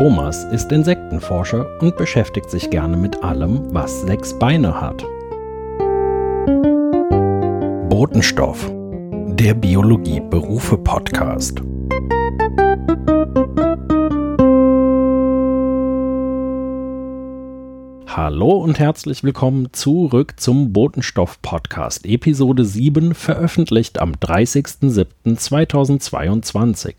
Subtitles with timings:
[0.00, 5.04] Thomas ist Insektenforscher und beschäftigt sich gerne mit allem, was sechs Beine hat.
[7.90, 8.72] Botenstoff,
[9.26, 11.60] der Biologie-Berufe-Podcast.
[18.06, 26.94] Hallo und herzlich willkommen zurück zum Botenstoff Podcast, Episode 7, veröffentlicht am 30.07.2022.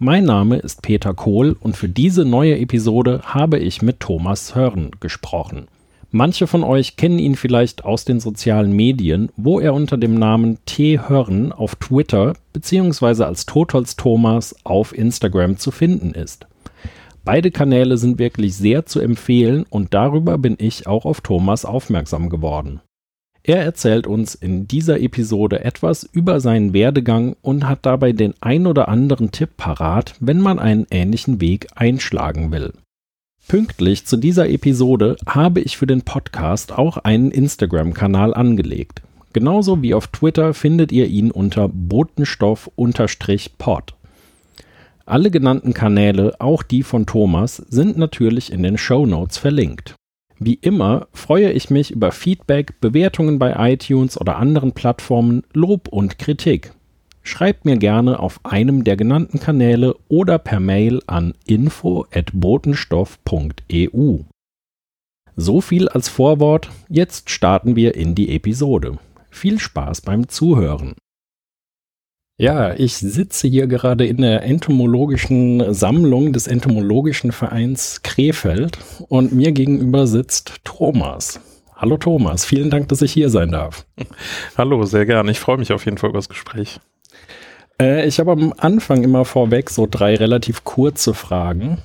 [0.00, 4.90] Mein Name ist Peter Kohl und für diese neue Episode habe ich mit Thomas Hörn
[4.98, 5.68] gesprochen.
[6.10, 10.58] Manche von euch kennen ihn vielleicht aus den sozialen Medien, wo er unter dem Namen
[10.66, 10.98] T.
[10.98, 13.22] Hörn auf Twitter bzw.
[13.22, 16.48] als Totholz Thomas auf Instagram zu finden ist.
[17.24, 22.30] Beide Kanäle sind wirklich sehr zu empfehlen und darüber bin ich auch auf Thomas aufmerksam
[22.30, 22.80] geworden.
[23.46, 28.66] Er erzählt uns in dieser Episode etwas über seinen Werdegang und hat dabei den ein
[28.66, 32.72] oder anderen Tipp parat, wenn man einen ähnlichen Weg einschlagen will.
[33.46, 39.02] Pünktlich zu dieser Episode habe ich für den Podcast auch einen Instagram-Kanal angelegt.
[39.34, 43.94] Genauso wie auf Twitter findet ihr ihn unter botenstoff-pod.
[45.04, 49.94] Alle genannten Kanäle, auch die von Thomas, sind natürlich in den Show Notes verlinkt.
[50.38, 56.18] Wie immer freue ich mich über Feedback, Bewertungen bei iTunes oder anderen Plattformen, Lob und
[56.18, 56.72] Kritik.
[57.22, 64.18] Schreibt mir gerne auf einem der genannten Kanäle oder per Mail an info@botenstoff.eu.
[65.36, 68.98] So viel als Vorwort, jetzt starten wir in die Episode.
[69.30, 70.94] Viel Spaß beim Zuhören.
[72.36, 78.76] Ja, ich sitze hier gerade in der entomologischen Sammlung des Entomologischen Vereins Krefeld
[79.08, 81.38] und mir gegenüber sitzt Thomas.
[81.76, 83.86] Hallo Thomas, vielen Dank, dass ich hier sein darf.
[84.58, 85.28] Hallo, sehr gern.
[85.28, 86.80] Ich freue mich auf jeden Fall über das Gespräch.
[87.80, 91.78] Äh, ich habe am Anfang immer vorweg so drei relativ kurze Fragen.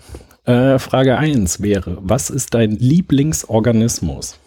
[0.46, 4.40] Äh, Frage 1 wäre, was ist dein Lieblingsorganismus?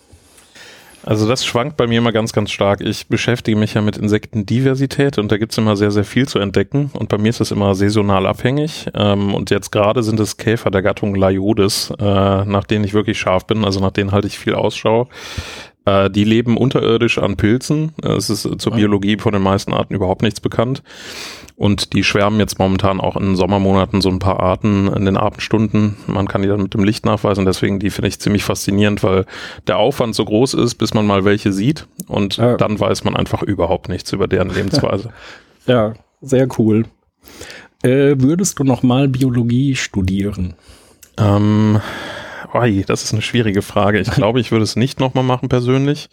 [1.05, 2.81] Also das schwankt bei mir immer ganz, ganz stark.
[2.81, 6.91] Ich beschäftige mich ja mit Insektendiversität und da gibt's immer sehr, sehr viel zu entdecken.
[6.95, 8.89] Und bei mir ist es immer saisonal abhängig.
[8.95, 12.05] Ähm, und jetzt gerade sind es Käfer der Gattung Laiodis, äh,
[12.45, 15.09] nach denen ich wirklich scharf bin, also nach denen halte ich viel Ausschau.
[15.85, 17.93] Äh, die leben unterirdisch an Pilzen.
[18.03, 20.83] Es ist zur Biologie von den meisten Arten überhaupt nichts bekannt.
[21.57, 25.97] Und die schwärmen jetzt momentan auch in Sommermonaten so ein paar Arten in den Abendstunden.
[26.07, 27.45] Man kann die dann mit dem Licht nachweisen.
[27.45, 29.27] Deswegen die finde ich ziemlich faszinierend, weil
[29.67, 31.87] der Aufwand so groß ist, bis man mal welche sieht.
[32.09, 32.57] Und ja.
[32.57, 35.11] dann weiß man einfach überhaupt nichts über deren Lebensweise.
[35.67, 36.85] ja, sehr cool.
[37.83, 40.55] Äh, würdest du noch mal Biologie studieren?
[41.19, 41.81] Ähm,
[42.55, 44.01] oi, das ist eine schwierige Frage.
[44.01, 46.09] Ich glaube, ich würde es nicht nochmal machen persönlich.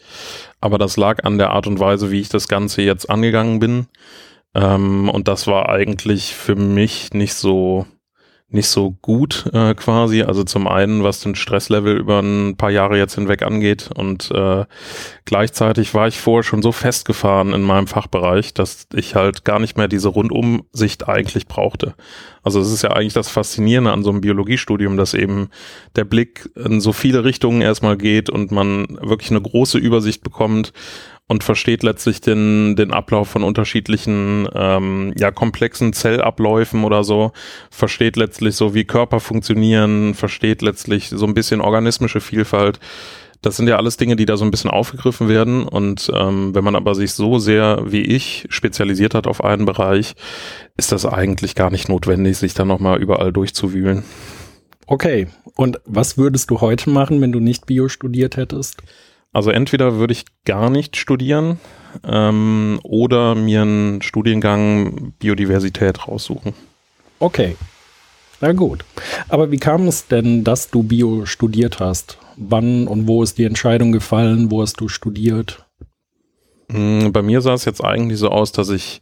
[0.61, 3.87] Aber das lag an der Art und Weise, wie ich das Ganze jetzt angegangen bin.
[4.55, 7.85] Ähm, und das war eigentlich für mich nicht so
[8.51, 10.23] nicht so gut äh, quasi.
[10.23, 14.65] Also zum einen, was den Stresslevel über ein paar Jahre jetzt hinweg angeht und äh,
[15.25, 19.77] gleichzeitig war ich vorher schon so festgefahren in meinem Fachbereich, dass ich halt gar nicht
[19.77, 21.93] mehr diese Rundumsicht eigentlich brauchte.
[22.41, 25.49] Also es ist ja eigentlich das Faszinierende an so einem Biologiestudium, dass eben
[25.95, 30.73] der Blick in so viele Richtungen erstmal geht und man wirklich eine große Übersicht bekommt
[31.29, 37.31] und versteht letztlich den, den Ablauf von unterschiedlichen, ähm, ja, komplexen Zellabläufen oder so,
[37.69, 42.79] versteht letztlich so, wie Körper funktionieren, versteht letztlich so ein bisschen organismische Vielfalt.
[43.43, 45.67] Das sind ja alles Dinge, die da so ein bisschen aufgegriffen werden.
[45.67, 50.15] Und ähm, wenn man aber sich so sehr wie ich spezialisiert hat auf einen Bereich,
[50.77, 54.03] ist das eigentlich gar nicht notwendig, sich da nochmal überall durchzuwühlen.
[54.87, 55.27] Okay.
[55.55, 58.81] Und was würdest du heute machen, wenn du nicht Bio studiert hättest?
[59.31, 61.59] Also entweder würde ich gar nicht studieren
[62.03, 66.53] ähm, oder mir einen Studiengang Biodiversität raussuchen.
[67.19, 67.55] Okay.
[68.41, 68.85] Na gut.
[69.27, 72.17] Aber wie kam es denn, dass du Bio studiert hast?
[72.37, 74.49] Wann und wo ist die Entscheidung gefallen?
[74.49, 75.65] Wo hast du studiert?
[76.71, 79.01] Hm, bei mir sah es jetzt eigentlich so aus, dass ich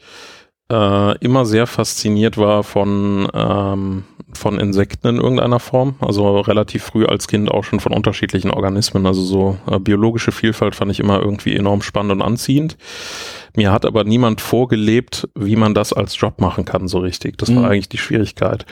[0.72, 4.04] äh, immer sehr fasziniert war von, ähm,
[4.34, 5.96] von Insekten in irgendeiner Form.
[6.00, 9.06] Also relativ früh als Kind auch schon von unterschiedlichen Organismen.
[9.06, 12.78] Also so äh, biologische Vielfalt fand ich immer irgendwie enorm spannend und anziehend.
[13.56, 17.38] Mir hat aber niemand vorgelebt, wie man das als Job machen kann, so richtig.
[17.38, 17.70] Das war mhm.
[17.70, 18.66] eigentlich die Schwierigkeit.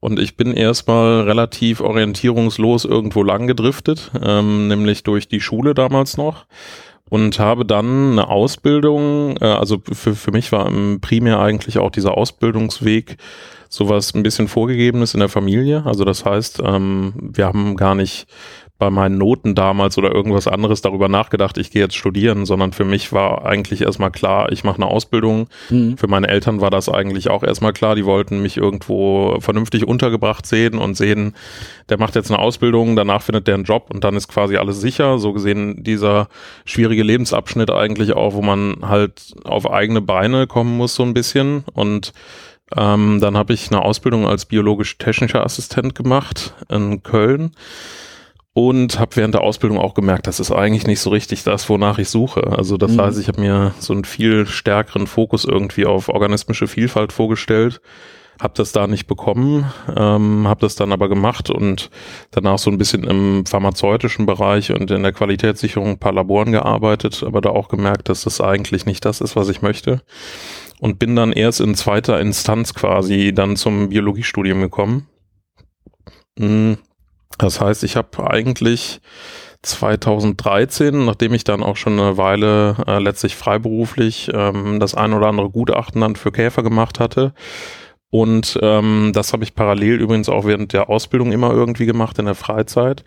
[0.00, 6.16] Und ich bin erstmal relativ orientierungslos irgendwo lang gedriftet, ähm, nämlich durch die Schule damals
[6.16, 6.44] noch
[7.12, 10.72] und habe dann eine Ausbildung, äh, also für, für mich war
[11.02, 13.18] primär eigentlich auch dieser Ausbildungsweg
[13.68, 15.82] sowas ein bisschen vorgegebenes in der Familie.
[15.84, 18.26] Also das heißt, ähm, wir haben gar nicht
[18.82, 22.84] bei meinen Noten damals oder irgendwas anderes darüber nachgedacht, ich gehe jetzt studieren, sondern für
[22.84, 25.46] mich war eigentlich erstmal klar, ich mache eine Ausbildung.
[25.70, 25.96] Mhm.
[25.96, 30.46] Für meine Eltern war das eigentlich auch erstmal klar, die wollten mich irgendwo vernünftig untergebracht
[30.46, 31.34] sehen und sehen,
[31.90, 34.80] der macht jetzt eine Ausbildung, danach findet der einen Job und dann ist quasi alles
[34.80, 35.20] sicher.
[35.20, 36.26] So gesehen dieser
[36.64, 41.62] schwierige Lebensabschnitt eigentlich auch, wo man halt auf eigene Beine kommen muss so ein bisschen
[41.72, 42.12] und
[42.76, 47.52] ähm, dann habe ich eine Ausbildung als biologisch-technischer Assistent gemacht in Köln
[48.54, 51.98] und habe während der Ausbildung auch gemerkt, das ist eigentlich nicht so richtig das, wonach
[51.98, 52.46] ich suche.
[52.56, 53.00] Also das mhm.
[53.00, 57.80] heißt, ich habe mir so einen viel stärkeren Fokus irgendwie auf organismische Vielfalt vorgestellt,
[58.40, 61.90] habe das da nicht bekommen, ähm, habe das dann aber gemacht und
[62.30, 67.22] danach so ein bisschen im pharmazeutischen Bereich und in der Qualitätssicherung ein paar Laboren gearbeitet,
[67.26, 70.02] aber da auch gemerkt, dass das eigentlich nicht das ist, was ich möchte
[70.82, 75.06] und bin dann erst in zweiter Instanz quasi dann zum Biologiestudium gekommen.
[76.36, 76.76] Hm,
[77.38, 79.00] das heißt, ich habe eigentlich
[79.62, 85.28] 2013, nachdem ich dann auch schon eine Weile äh, letztlich freiberuflich ähm, das ein oder
[85.28, 87.32] andere Gutachten dann für Käfer gemacht hatte.
[88.10, 92.26] Und ähm, das habe ich parallel übrigens auch während der Ausbildung immer irgendwie gemacht in
[92.26, 93.04] der Freizeit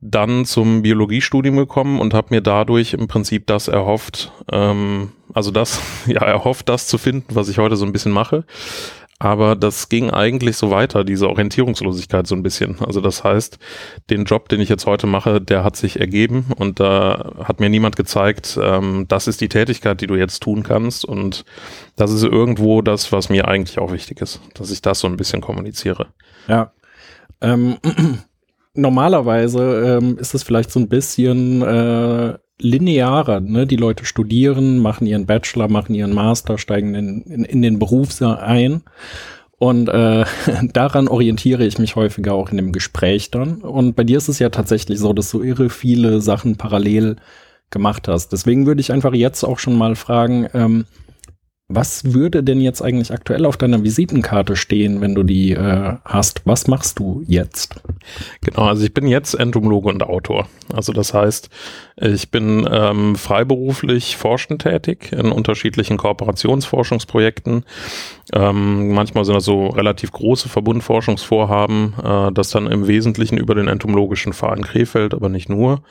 [0.00, 5.80] dann zum Biologiestudium gekommen und habe mir dadurch im Prinzip das erhofft, ähm, also das,
[6.06, 8.44] ja, erhofft, das zu finden, was ich heute so ein bisschen mache.
[9.18, 12.76] Aber das ging eigentlich so weiter, diese Orientierungslosigkeit so ein bisschen.
[12.80, 13.58] Also das heißt,
[14.10, 17.70] den Job, den ich jetzt heute mache, der hat sich ergeben und da hat mir
[17.70, 21.46] niemand gezeigt, ähm, das ist die Tätigkeit, die du jetzt tun kannst und
[21.96, 25.16] das ist irgendwo das, was mir eigentlich auch wichtig ist, dass ich das so ein
[25.16, 26.08] bisschen kommuniziere.
[26.46, 26.72] Ja.
[27.40, 27.78] Ähm,
[28.74, 33.40] normalerweise ähm, ist es vielleicht so ein bisschen äh, linearer.
[33.40, 33.66] Ne?
[33.66, 38.20] Die Leute studieren, machen ihren Bachelor, machen ihren Master, steigen in, in, in den Beruf
[38.22, 38.82] ein.
[39.58, 40.24] Und äh,
[40.72, 43.56] daran orientiere ich mich häufiger auch in dem Gespräch dann.
[43.56, 47.16] Und bei dir ist es ja tatsächlich so, dass du irre viele Sachen parallel
[47.70, 48.32] gemacht hast.
[48.32, 50.86] Deswegen würde ich einfach jetzt auch schon mal fragen, ähm,
[51.68, 56.42] was würde denn jetzt eigentlich aktuell auf deiner Visitenkarte stehen, wenn du die äh, hast?
[56.44, 57.82] Was machst du jetzt?
[58.42, 60.46] Genau, also ich bin jetzt Entomologe und Autor.
[60.72, 61.50] Also das heißt,
[61.96, 67.64] ich bin ähm, freiberuflich forschend tätig in unterschiedlichen Kooperationsforschungsprojekten.
[68.32, 73.66] Ähm, manchmal sind das so relativ große Verbundforschungsvorhaben, äh, das dann im Wesentlichen über den
[73.66, 75.82] entomologischen Verein Krefeld, aber nicht nur.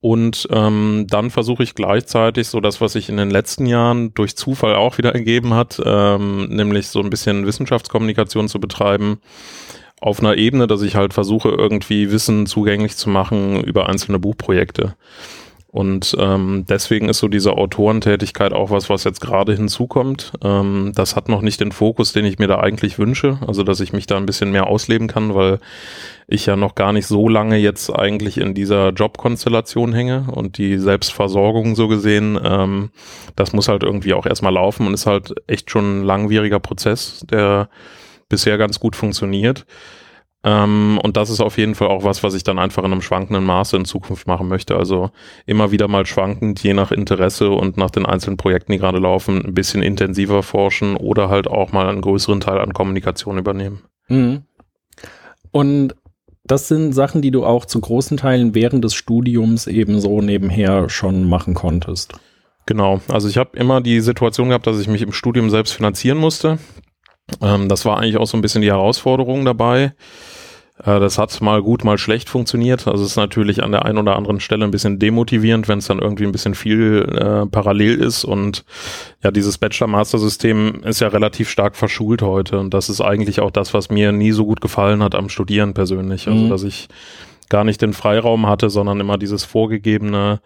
[0.00, 4.34] Und ähm, dann versuche ich gleichzeitig so das, was sich in den letzten Jahren durch
[4.34, 9.20] Zufall auch wieder ergeben hat, ähm, nämlich so ein bisschen Wissenschaftskommunikation zu betreiben
[10.00, 14.94] auf einer Ebene, dass ich halt versuche, irgendwie Wissen zugänglich zu machen über einzelne Buchprojekte.
[15.72, 20.32] Und ähm, deswegen ist so diese Autorentätigkeit auch was, was jetzt gerade hinzukommt.
[20.42, 23.38] Ähm, das hat noch nicht den Fokus, den ich mir da eigentlich wünsche.
[23.46, 25.60] Also, dass ich mich da ein bisschen mehr ausleben kann, weil
[26.26, 30.76] ich ja noch gar nicht so lange jetzt eigentlich in dieser Jobkonstellation hänge und die
[30.76, 32.90] Selbstversorgung so gesehen, ähm,
[33.36, 37.24] das muss halt irgendwie auch erstmal laufen und ist halt echt schon ein langwieriger Prozess,
[37.30, 37.68] der
[38.28, 39.66] bisher ganz gut funktioniert.
[40.42, 43.02] Ähm, und das ist auf jeden Fall auch was, was ich dann einfach in einem
[43.02, 44.76] schwankenden Maße in Zukunft machen möchte.
[44.76, 45.10] Also
[45.44, 49.44] immer wieder mal schwankend, je nach Interesse und nach den einzelnen Projekten, die gerade laufen,
[49.44, 53.82] ein bisschen intensiver forschen oder halt auch mal einen größeren Teil an Kommunikation übernehmen.
[54.08, 54.42] Mhm.
[55.50, 55.94] Und
[56.44, 60.88] das sind Sachen, die du auch zu großen Teilen während des Studiums eben so nebenher
[60.88, 62.14] schon machen konntest.
[62.66, 66.18] Genau, also ich habe immer die Situation gehabt, dass ich mich im Studium selbst finanzieren
[66.18, 66.58] musste.
[67.40, 69.92] Ähm, das war eigentlich auch so ein bisschen die Herausforderung dabei.
[70.84, 72.86] Äh, das hat mal gut, mal schlecht funktioniert.
[72.86, 75.86] Also es ist natürlich an der einen oder anderen Stelle ein bisschen demotivierend, wenn es
[75.86, 78.24] dann irgendwie ein bisschen viel äh, parallel ist.
[78.24, 78.64] Und
[79.22, 82.58] ja, dieses Bachelor-Master-System ist ja relativ stark verschult heute.
[82.58, 85.74] Und das ist eigentlich auch das, was mir nie so gut gefallen hat am Studieren
[85.74, 86.28] persönlich.
[86.28, 86.50] Also, mhm.
[86.50, 86.88] dass ich
[87.48, 90.40] gar nicht den Freiraum hatte, sondern immer dieses vorgegebene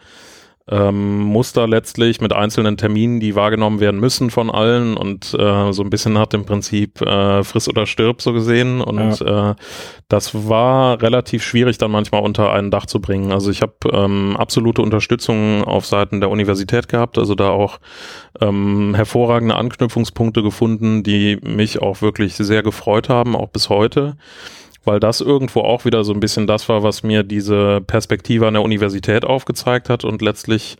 [0.70, 5.82] ähm, Muster letztlich mit einzelnen Terminen, die wahrgenommen werden müssen von allen und äh, so
[5.82, 9.50] ein bisschen nach dem Prinzip äh, friss oder stirb so gesehen und ja.
[9.50, 9.54] äh,
[10.08, 13.30] das war relativ schwierig dann manchmal unter ein Dach zu bringen.
[13.30, 17.78] Also ich habe ähm, absolute Unterstützung auf Seiten der Universität gehabt, also da auch
[18.40, 24.16] ähm, hervorragende Anknüpfungspunkte gefunden, die mich auch wirklich sehr gefreut haben, auch bis heute
[24.84, 28.54] weil das irgendwo auch wieder so ein bisschen das war, was mir diese Perspektive an
[28.54, 30.76] der Universität aufgezeigt hat und letztlich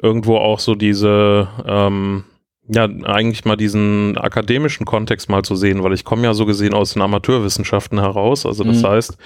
[0.00, 2.24] irgendwo auch so diese, ähm,
[2.68, 6.74] ja, eigentlich mal diesen akademischen Kontext mal zu sehen, weil ich komme ja so gesehen
[6.74, 8.46] aus den Amateurwissenschaften heraus.
[8.46, 8.86] Also das mhm.
[8.86, 9.18] heißt,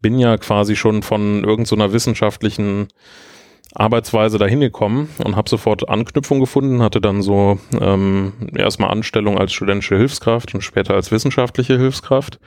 [0.00, 2.88] bin ja quasi schon von irgendeiner so wissenschaftlichen
[3.74, 9.52] Arbeitsweise dahin gekommen und habe sofort Anknüpfung gefunden, hatte dann so ähm, erstmal Anstellung als
[9.52, 12.38] studentische Hilfskraft und später als wissenschaftliche Hilfskraft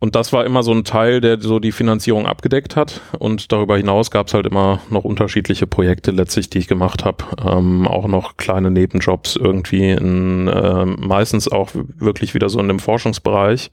[0.00, 3.00] und das war immer so ein Teil, der so die Finanzierung abgedeckt hat.
[3.18, 7.24] Und darüber hinaus gab es halt immer noch unterschiedliche Projekte letztlich, die ich gemacht habe.
[7.44, 12.78] Ähm, auch noch kleine Nebenjobs irgendwie, in, äh, meistens auch wirklich wieder so in dem
[12.78, 13.72] Forschungsbereich.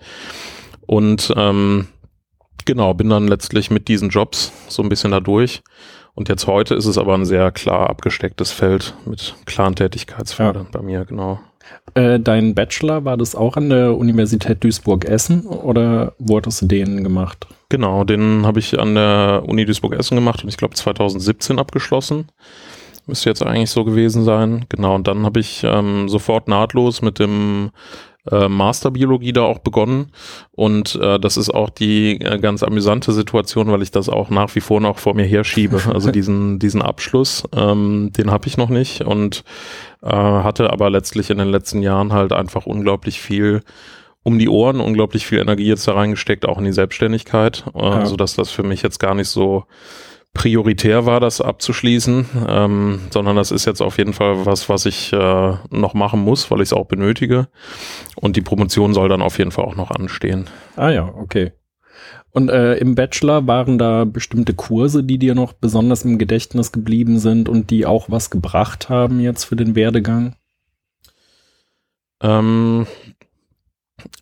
[0.88, 1.90] Und ähm,
[2.66, 5.62] genau, bin dann letztlich mit diesen Jobs so ein bisschen da durch.
[6.16, 10.70] Und jetzt heute ist es aber ein sehr klar abgestecktes Feld mit klaren Tätigkeitsfeldern ja.
[10.72, 11.40] bei mir, genau.
[11.96, 17.06] Äh, dein Bachelor, war das auch an der Universität Duisburg-Essen oder wo hattest du den
[17.06, 17.48] gemacht?
[17.70, 22.28] Genau, den habe ich an der Uni Duisburg-Essen gemacht und ich glaube 2017 abgeschlossen.
[23.08, 24.66] Müsste jetzt eigentlich so gewesen sein.
[24.68, 27.72] Genau, und dann habe ich ähm, sofort nahtlos mit dem
[28.32, 30.12] äh, Masterbiologie da auch begonnen.
[30.52, 34.56] Und äh, das ist auch die äh, ganz amüsante Situation, weil ich das auch nach
[34.56, 35.82] wie vor noch vor mir herschiebe.
[35.96, 39.44] Also diesen, diesen Abschluss, ähm, den habe ich noch nicht und
[40.02, 43.62] äh, hatte aber letztlich in den letzten Jahren halt einfach unglaublich viel
[44.24, 48.06] um die Ohren, unglaublich viel Energie jetzt da reingesteckt, auch in die Selbstständigkeit, äh, ja.
[48.08, 49.66] so dass das für mich jetzt gar nicht so
[50.36, 55.12] prioritär war, das abzuschließen, ähm, sondern das ist jetzt auf jeden Fall was, was ich
[55.12, 57.48] äh, noch machen muss, weil ich es auch benötige.
[58.16, 60.46] Und die Promotion soll dann auf jeden Fall auch noch anstehen.
[60.76, 61.54] Ah ja, okay.
[62.30, 67.18] Und äh, im Bachelor waren da bestimmte Kurse, die dir noch besonders im Gedächtnis geblieben
[67.18, 70.36] sind und die auch was gebracht haben jetzt für den Werdegang?
[72.22, 72.88] Ähm,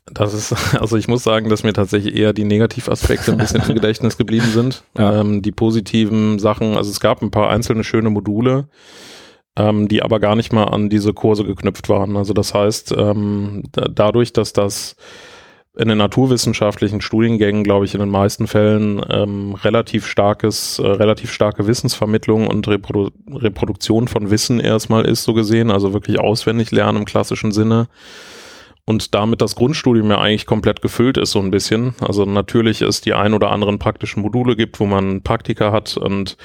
[0.06, 3.74] das ist, also ich muss sagen, dass mir tatsächlich eher die Negativaspekte ein bisschen im
[3.74, 4.84] Gedächtnis geblieben sind.
[4.98, 5.22] Ja.
[5.22, 8.68] Ähm, die positiven Sachen, also es gab ein paar einzelne schöne Module,
[9.56, 12.16] ähm, die aber gar nicht mal an diese Kurse geknüpft waren.
[12.16, 14.96] Also das heißt, ähm, da, dadurch, dass das
[15.76, 21.32] in den naturwissenschaftlichen Studiengängen, glaube ich, in den meisten Fällen ähm, relativ starkes, äh, relativ
[21.32, 27.00] starke Wissensvermittlung und Reprodu Reproduktion von Wissen erstmal ist, so gesehen, also wirklich auswendig lernen
[27.00, 27.88] im klassischen Sinne
[28.86, 31.96] und damit das Grundstudium ja eigentlich komplett gefüllt ist so ein bisschen.
[32.02, 36.38] Also natürlich es die ein oder anderen praktischen Module gibt, wo man Praktika hat und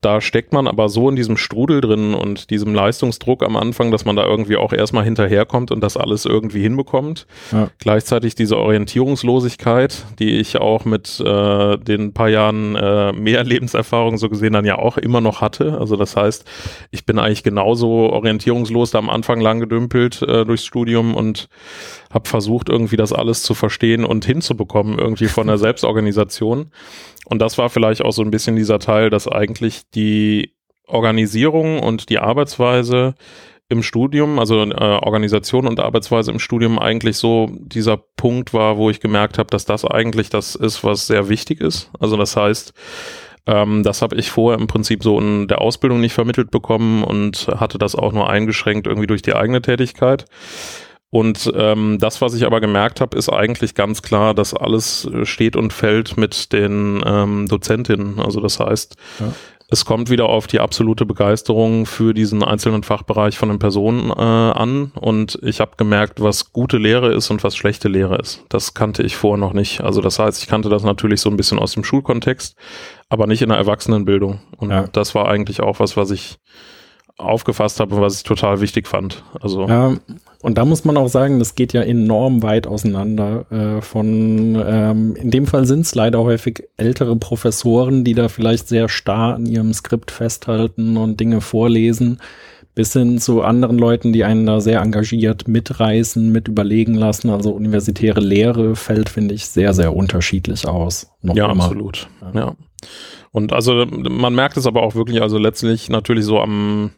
[0.00, 4.06] da steckt man aber so in diesem Strudel drin und diesem Leistungsdruck am Anfang, dass
[4.06, 7.26] man da irgendwie auch erstmal hinterherkommt und das alles irgendwie hinbekommt.
[7.52, 7.68] Ja.
[7.78, 14.30] Gleichzeitig diese Orientierungslosigkeit, die ich auch mit äh, den paar Jahren äh, mehr Lebenserfahrung so
[14.30, 15.76] gesehen dann ja auch immer noch hatte.
[15.78, 16.48] Also das heißt,
[16.90, 21.48] ich bin eigentlich genauso orientierungslos da am Anfang lang gedümpelt äh, durchs Studium und
[22.12, 26.70] habe versucht, irgendwie das alles zu verstehen und hinzubekommen, irgendwie von der Selbstorganisation.
[27.24, 30.54] Und das war vielleicht auch so ein bisschen dieser Teil, dass eigentlich die
[30.86, 33.14] Organisierung und die Arbeitsweise
[33.68, 38.90] im Studium, also äh, Organisation und Arbeitsweise im Studium eigentlich so dieser Punkt war, wo
[38.90, 41.88] ich gemerkt habe, dass das eigentlich das ist, was sehr wichtig ist.
[42.00, 42.74] Also das heißt,
[43.46, 47.46] ähm, das habe ich vorher im Prinzip so in der Ausbildung nicht vermittelt bekommen und
[47.46, 50.24] hatte das auch nur eingeschränkt irgendwie durch die eigene Tätigkeit.
[51.10, 55.26] Und ähm, das, was ich aber gemerkt habe, ist eigentlich ganz klar, dass alles äh,
[55.26, 58.20] steht und fällt mit den ähm, Dozentinnen.
[58.20, 59.32] Also das heißt, ja.
[59.68, 64.12] es kommt wieder auf die absolute Begeisterung für diesen einzelnen Fachbereich von den Personen äh,
[64.12, 64.92] an.
[65.00, 68.44] Und ich habe gemerkt, was gute Lehre ist und was schlechte Lehre ist.
[68.48, 69.80] Das kannte ich vorher noch nicht.
[69.80, 72.54] Also das heißt, ich kannte das natürlich so ein bisschen aus dem Schulkontext,
[73.08, 74.42] aber nicht in der Erwachsenenbildung.
[74.58, 74.86] Und ja.
[74.92, 76.38] das war eigentlich auch was, was ich
[77.20, 79.22] aufgefasst habe und was ich total wichtig fand.
[79.40, 79.96] Also ja,
[80.42, 83.44] und da muss man auch sagen, das geht ja enorm weit auseinander.
[83.50, 88.66] Äh, von ähm, in dem Fall sind es leider häufig ältere Professoren, die da vielleicht
[88.66, 92.20] sehr starr an ihrem Skript festhalten und Dinge vorlesen,
[92.74, 97.28] bis hin zu anderen Leuten, die einen da sehr engagiert mitreißen, mit überlegen lassen.
[97.28, 101.10] Also universitäre Lehre fällt, finde ich, sehr, sehr unterschiedlich aus.
[101.22, 101.64] ja, immer.
[101.64, 102.08] absolut.
[102.22, 102.40] Ja.
[102.40, 102.56] ja.
[103.32, 106.92] Und also man merkt es aber auch wirklich, also letztlich natürlich so am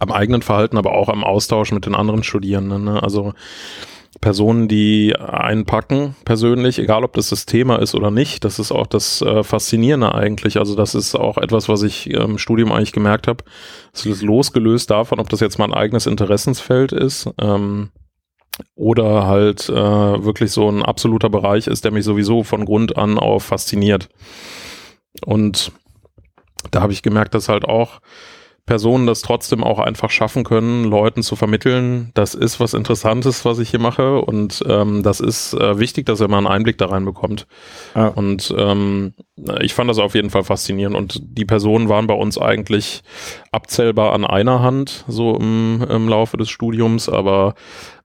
[0.00, 2.84] am eigenen Verhalten, aber auch am Austausch mit den anderen Studierenden.
[2.84, 3.02] Ne?
[3.02, 3.32] Also
[4.20, 8.86] Personen, die einpacken persönlich, egal ob das das Thema ist oder nicht, das ist auch
[8.86, 10.58] das äh, Faszinierende eigentlich.
[10.58, 13.44] Also das ist auch etwas, was ich im Studium eigentlich gemerkt habe.
[13.92, 17.90] Es ist losgelöst davon, ob das jetzt mein eigenes Interessensfeld ist ähm,
[18.74, 23.18] oder halt äh, wirklich so ein absoluter Bereich ist, der mich sowieso von Grund an
[23.18, 24.08] auf fasziniert.
[25.24, 25.70] Und
[26.70, 28.00] da habe ich gemerkt, dass halt auch
[28.68, 33.58] Personen das trotzdem auch einfach schaffen können, Leuten zu vermitteln, das ist was Interessantes, was
[33.58, 36.86] ich hier mache und ähm, das ist äh, wichtig, dass er mal einen Einblick da
[36.86, 37.46] rein bekommt.
[37.94, 38.08] Ja.
[38.08, 39.14] Und ähm,
[39.60, 43.02] ich fand das auf jeden Fall faszinierend und die Personen waren bei uns eigentlich
[43.50, 47.54] abzählbar an einer Hand, so im, im Laufe des Studiums, aber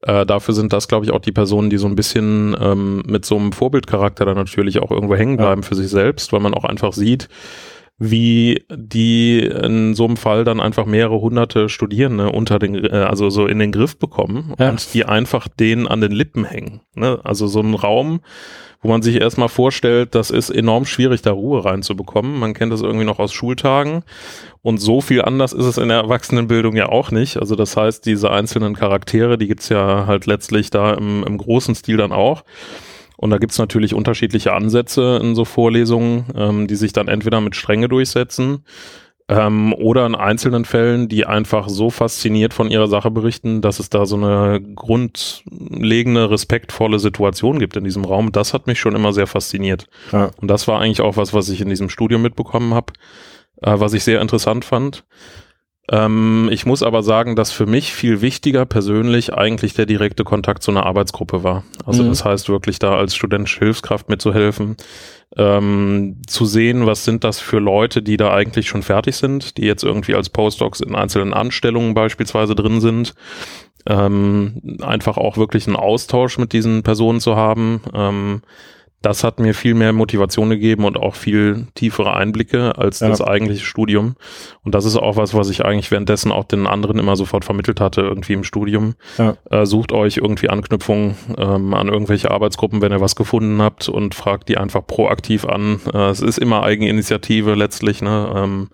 [0.01, 3.25] äh, dafür sind das, glaube ich, auch die Personen, die so ein bisschen ähm, mit
[3.25, 5.67] so einem Vorbildcharakter dann natürlich auch irgendwo hängen bleiben ja.
[5.67, 7.27] für sich selbst, weil man auch einfach sieht,
[7.99, 13.29] wie die in so einem Fall dann einfach mehrere hunderte Studierende unter den, äh, also
[13.29, 14.69] so in den Griff bekommen ja.
[14.69, 16.81] und die einfach denen an den Lippen hängen.
[16.95, 17.19] Ne?
[17.23, 18.21] Also so ein Raum,
[18.81, 22.37] wo man sich erstmal vorstellt, das ist enorm schwierig, da Ruhe reinzubekommen.
[22.37, 24.03] Man kennt das irgendwie noch aus Schultagen.
[24.61, 27.37] Und so viel anders ist es in der Erwachsenenbildung ja auch nicht.
[27.37, 31.75] Also das heißt, diese einzelnen Charaktere, die gibt's ja halt letztlich da im, im großen
[31.75, 32.43] Stil dann auch.
[33.23, 37.55] Und da gibt's natürlich unterschiedliche Ansätze in so Vorlesungen, ähm, die sich dann entweder mit
[37.55, 38.65] Strenge durchsetzen
[39.29, 43.89] ähm, oder in einzelnen Fällen, die einfach so fasziniert von ihrer Sache berichten, dass es
[43.89, 48.33] da so eine grundlegende, respektvolle Situation gibt in diesem Raum.
[48.33, 49.87] Das hat mich schon immer sehr fasziniert.
[50.11, 50.31] Ja.
[50.41, 52.91] Und das war eigentlich auch was, was ich in diesem Studium mitbekommen habe,
[53.61, 55.05] äh, was ich sehr interessant fand.
[55.91, 60.63] Ähm, ich muss aber sagen, dass für mich viel wichtiger persönlich eigentlich der direkte Kontakt
[60.63, 61.63] zu einer Arbeitsgruppe war.
[61.85, 62.09] Also mhm.
[62.09, 64.77] das heißt wirklich da als studentische Hilfskraft mitzuhelfen,
[65.35, 69.65] ähm, zu sehen, was sind das für Leute, die da eigentlich schon fertig sind, die
[69.65, 73.13] jetzt irgendwie als Postdocs in einzelnen Anstellungen beispielsweise drin sind.
[73.85, 77.81] Ähm, einfach auch wirklich einen Austausch mit diesen Personen zu haben.
[79.03, 83.09] Das hat mir viel mehr Motivation gegeben und auch viel tiefere Einblicke als ja.
[83.09, 84.15] das eigentliche Studium.
[84.63, 87.81] Und das ist auch was, was ich eigentlich währenddessen auch den anderen immer sofort vermittelt
[87.81, 88.95] hatte, irgendwie im Studium.
[89.17, 89.35] Ja.
[89.49, 94.15] Äh, sucht euch irgendwie Anknüpfungen ähm, an irgendwelche Arbeitsgruppen, wenn ihr was gefunden habt und
[94.15, 95.81] fragt die einfach proaktiv an.
[95.93, 98.31] Äh, es ist immer Eigeninitiative letztlich, ne?
[98.33, 98.69] Ähm,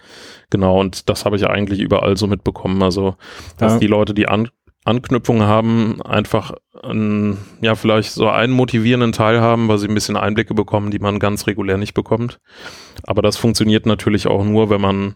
[0.51, 2.83] genau, und das habe ich eigentlich überall so mitbekommen.
[2.83, 3.15] Also,
[3.57, 3.79] dass ja.
[3.79, 4.49] die Leute, die an
[4.85, 10.17] Anknüpfungen haben, einfach einen, ja, vielleicht so einen motivierenden Teil haben, weil sie ein bisschen
[10.17, 12.39] Einblicke bekommen, die man ganz regulär nicht bekommt.
[13.03, 15.15] Aber das funktioniert natürlich auch nur, wenn man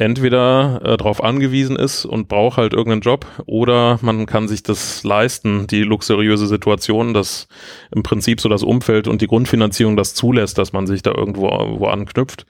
[0.00, 5.04] entweder äh, darauf angewiesen ist und braucht halt irgendeinen Job oder man kann sich das
[5.04, 7.48] leisten, die luxuriöse Situation, dass
[7.94, 11.48] im Prinzip so das Umfeld und die Grundfinanzierung das zulässt, dass man sich da irgendwo
[11.50, 12.46] wo anknüpft.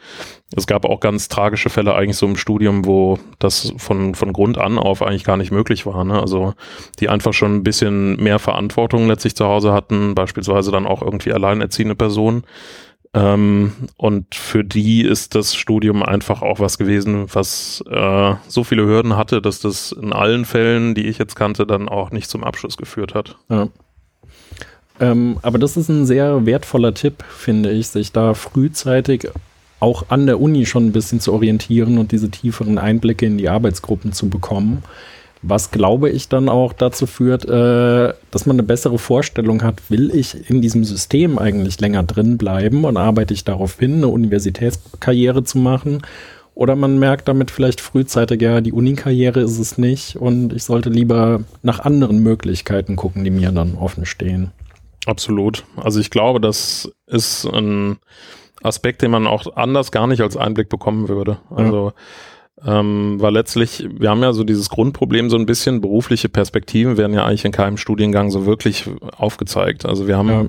[0.57, 4.57] Es gab auch ganz tragische Fälle eigentlich so im Studium, wo das von, von Grund
[4.57, 6.05] an auf eigentlich gar nicht möglich war.
[6.05, 6.21] Ne?
[6.21, 6.55] Also
[7.01, 11.33] die einfach schon ein bisschen mehr Verantwortung letztlich zu Hause hatten, beispielsweise dann auch irgendwie
[11.33, 12.45] alleinerziehende Personen
[13.13, 18.87] ähm, und für die ist das Studium einfach auch was gewesen, was äh, so viele
[18.87, 22.45] Hürden hatte, dass das in allen Fällen, die ich jetzt kannte, dann auch nicht zum
[22.45, 23.37] Abschluss geführt hat.
[23.49, 23.69] Ja.
[25.01, 29.29] Ähm, aber das ist ein sehr wertvoller Tipp, finde ich, sich da frühzeitig
[29.81, 33.49] auch an der Uni schon ein bisschen zu orientieren und diese tieferen Einblicke in die
[33.49, 34.85] Arbeitsgruppen zu bekommen.
[35.43, 40.15] Was glaube ich dann auch dazu führt, äh, dass man eine bessere Vorstellung hat, will
[40.15, 45.43] ich in diesem System eigentlich länger drin bleiben und arbeite ich darauf hin, eine Universitätskarriere
[45.43, 46.03] zu machen?
[46.55, 50.91] Oder man merkt damit vielleicht frühzeitig, ja, die Unikarriere ist es nicht und ich sollte
[50.91, 54.51] lieber nach anderen Möglichkeiten gucken, die mir dann offen stehen.
[55.07, 55.65] Absolut.
[55.77, 57.97] Also ich glaube, das ist ein
[58.63, 61.39] Aspekt, den man auch anders gar nicht als Einblick bekommen würde.
[61.49, 61.93] Also ja
[62.65, 67.15] ähm, weil letztlich, wir haben ja so dieses Grundproblem so ein bisschen, berufliche Perspektiven werden
[67.15, 68.85] ja eigentlich in keinem Studiengang so wirklich
[69.17, 69.87] aufgezeigt.
[69.87, 70.47] Also wir haben ja.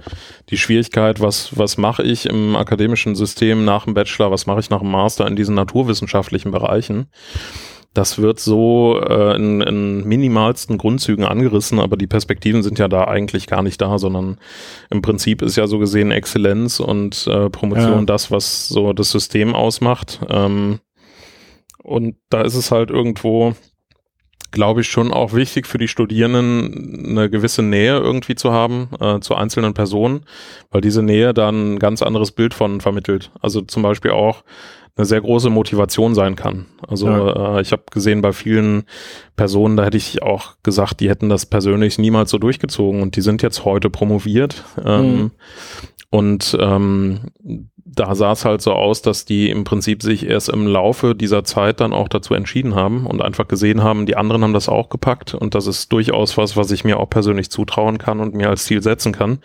[0.50, 4.70] die Schwierigkeit, was, was mache ich im akademischen System nach dem Bachelor, was mache ich
[4.70, 7.08] nach dem Master in diesen naturwissenschaftlichen Bereichen.
[7.94, 13.06] Das wird so äh, in, in minimalsten Grundzügen angerissen, aber die Perspektiven sind ja da
[13.06, 14.38] eigentlich gar nicht da, sondern
[14.90, 18.06] im Prinzip ist ja so gesehen Exzellenz und äh, Promotion ja.
[18.06, 20.22] das, was so das System ausmacht.
[20.30, 20.80] Ähm,
[21.84, 23.54] und da ist es halt irgendwo,
[24.52, 29.20] glaube ich, schon auch wichtig für die Studierenden eine gewisse Nähe irgendwie zu haben äh,
[29.20, 30.26] zu einzelnen Personen,
[30.70, 33.32] weil diese Nähe dann ein ganz anderes Bild von vermittelt.
[33.42, 34.44] Also zum Beispiel auch
[34.98, 36.66] eine sehr große Motivation sein kann.
[36.86, 37.58] Also ja.
[37.58, 38.84] äh, ich habe gesehen bei vielen
[39.36, 43.22] Personen, da hätte ich auch gesagt, die hätten das persönlich niemals so durchgezogen und die
[43.22, 44.66] sind jetzt heute promoviert.
[44.84, 45.32] Ähm, mhm.
[46.12, 47.22] Und ähm,
[47.94, 51.44] da sah es halt so aus, dass die im Prinzip sich erst im Laufe dieser
[51.44, 54.90] Zeit dann auch dazu entschieden haben und einfach gesehen haben, die anderen haben das auch
[54.90, 58.50] gepackt und das ist durchaus was, was ich mir auch persönlich zutrauen kann und mir
[58.50, 59.40] als Ziel setzen kann.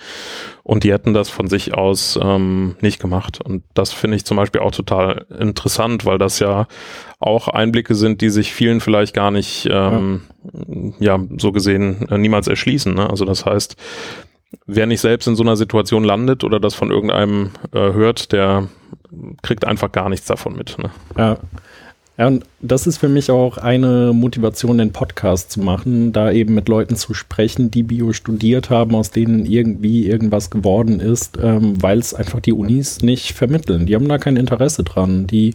[0.62, 3.40] Und die hätten das von sich aus ähm, nicht gemacht.
[3.40, 6.66] Und das finde ich zum Beispiel auch total interessant, weil das ja
[7.20, 10.22] auch Einblicke sind, die sich vielen vielleicht gar nicht, ähm,
[10.98, 11.16] ja.
[11.16, 12.94] ja, so gesehen äh, niemals erschließen.
[12.94, 13.09] Ne?
[13.09, 13.76] Also das heißt,
[14.66, 18.68] wer nicht selbst in so einer Situation landet oder das von irgendeinem äh, hört, der
[19.42, 20.78] kriegt einfach gar nichts davon mit.
[20.78, 20.90] Ne?
[21.16, 21.38] Ja.
[22.18, 26.55] Ja, und das ist für mich auch eine Motivation, den Podcast zu machen, da eben
[26.55, 31.74] mit Leuten zu sprechen, die Bio studiert haben, aus denen irgendwie irgendwas geworden ist, ähm,
[31.83, 33.85] weil es einfach die Unis nicht vermitteln.
[33.85, 35.26] Die haben da kein Interesse dran.
[35.26, 35.52] Die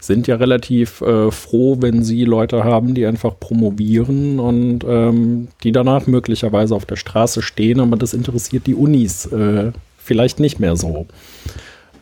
[0.00, 5.70] sind ja relativ äh, froh, wenn sie Leute haben, die einfach promovieren und ähm, die
[5.70, 10.74] danach möglicherweise auf der Straße stehen, aber das interessiert die Unis äh, vielleicht nicht mehr
[10.74, 11.06] so.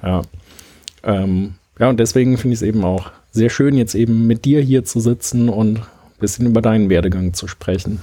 [0.03, 0.23] Ja.
[1.03, 4.61] Ähm, Ja, und deswegen finde ich es eben auch sehr schön, jetzt eben mit dir
[4.61, 5.87] hier zu sitzen und ein
[6.20, 8.03] bisschen über deinen Werdegang zu sprechen.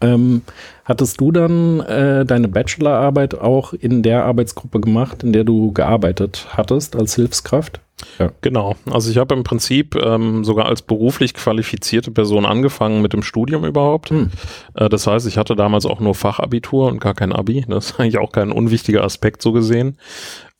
[0.00, 0.42] Ähm,
[0.84, 6.48] hattest du dann äh, deine Bachelorarbeit auch in der Arbeitsgruppe gemacht, in der du gearbeitet
[6.50, 7.80] hattest als Hilfskraft?
[8.18, 8.32] Ja.
[8.40, 8.74] Genau.
[8.90, 13.64] Also ich habe im Prinzip ähm, sogar als beruflich qualifizierte Person angefangen mit dem Studium
[13.64, 14.10] überhaupt.
[14.10, 14.30] Hm.
[14.74, 17.64] Äh, das heißt, ich hatte damals auch nur Fachabitur und gar kein Abi.
[17.68, 19.98] Das ist eigentlich auch kein unwichtiger Aspekt so gesehen.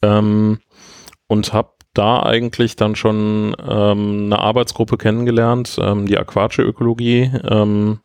[0.02, 0.60] Ähm,
[1.26, 7.30] und habe da eigentlich dann schon ähm, eine Arbeitsgruppe kennengelernt, ähm, die aquatische Ökologie.
[7.48, 8.00] Ähm,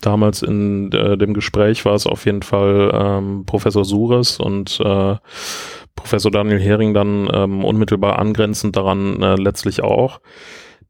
[0.00, 5.16] damals in äh, dem Gespräch war es auf jeden Fall ähm, Professor Sures und äh,
[5.94, 10.20] Professor Daniel Hering dann ähm, unmittelbar angrenzend daran äh, letztlich auch,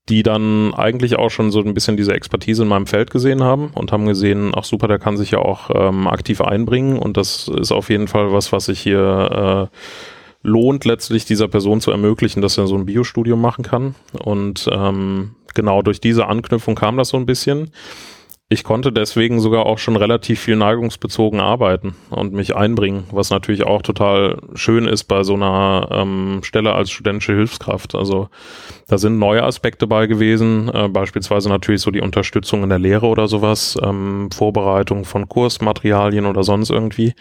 [0.08, 3.70] die dann eigentlich auch schon so ein bisschen diese Expertise in meinem Feld gesehen haben
[3.74, 7.48] und haben gesehen, ach super, der kann sich ja auch ähm, aktiv einbringen und das
[7.48, 9.76] ist auf jeden Fall was, was ich hier äh,
[10.48, 13.94] lohnt, letztlich dieser Person zu ermöglichen, dass er so ein Biostudium machen kann.
[14.24, 17.70] Und ähm, genau durch diese Anknüpfung kam das so ein bisschen.
[18.50, 23.64] Ich konnte deswegen sogar auch schon relativ viel neigungsbezogen arbeiten und mich einbringen, was natürlich
[23.64, 27.94] auch total schön ist bei so einer ähm, Stelle als studentische Hilfskraft.
[27.94, 28.30] Also
[28.86, 33.06] da sind neue Aspekte bei gewesen, äh, beispielsweise natürlich so die Unterstützung in der Lehre
[33.06, 37.12] oder sowas, ähm, Vorbereitung von Kursmaterialien oder sonst irgendwie.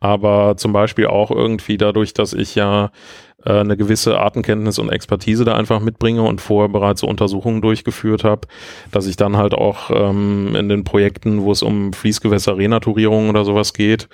[0.00, 2.90] Aber zum Beispiel auch irgendwie dadurch, dass ich ja
[3.46, 8.24] äh, eine gewisse Artenkenntnis und Expertise da einfach mitbringe und vorher bereits so Untersuchungen durchgeführt
[8.24, 8.48] habe,
[8.90, 13.72] dass ich dann halt auch ähm, in den Projekten, wo es um Fließgewässer-Renaturierung oder sowas
[13.72, 14.08] geht,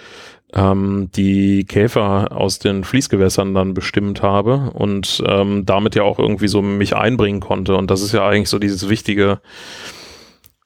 [0.54, 6.48] ähm, die Käfer aus den Fließgewässern dann bestimmt habe und ähm, damit ja auch irgendwie
[6.48, 7.74] so mich einbringen konnte.
[7.76, 9.40] Und das ist ja eigentlich so dieses wichtige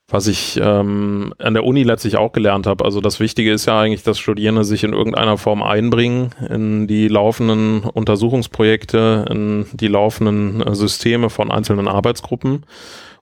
[0.09, 2.85] was ich ähm, an der Uni letztlich auch gelernt habe.
[2.85, 7.09] Also das Wichtige ist ja eigentlich, dass Studierende sich in irgendeiner Form einbringen in die
[7.09, 12.65] laufenden Untersuchungsprojekte, in die laufenden äh, Systeme von einzelnen Arbeitsgruppen.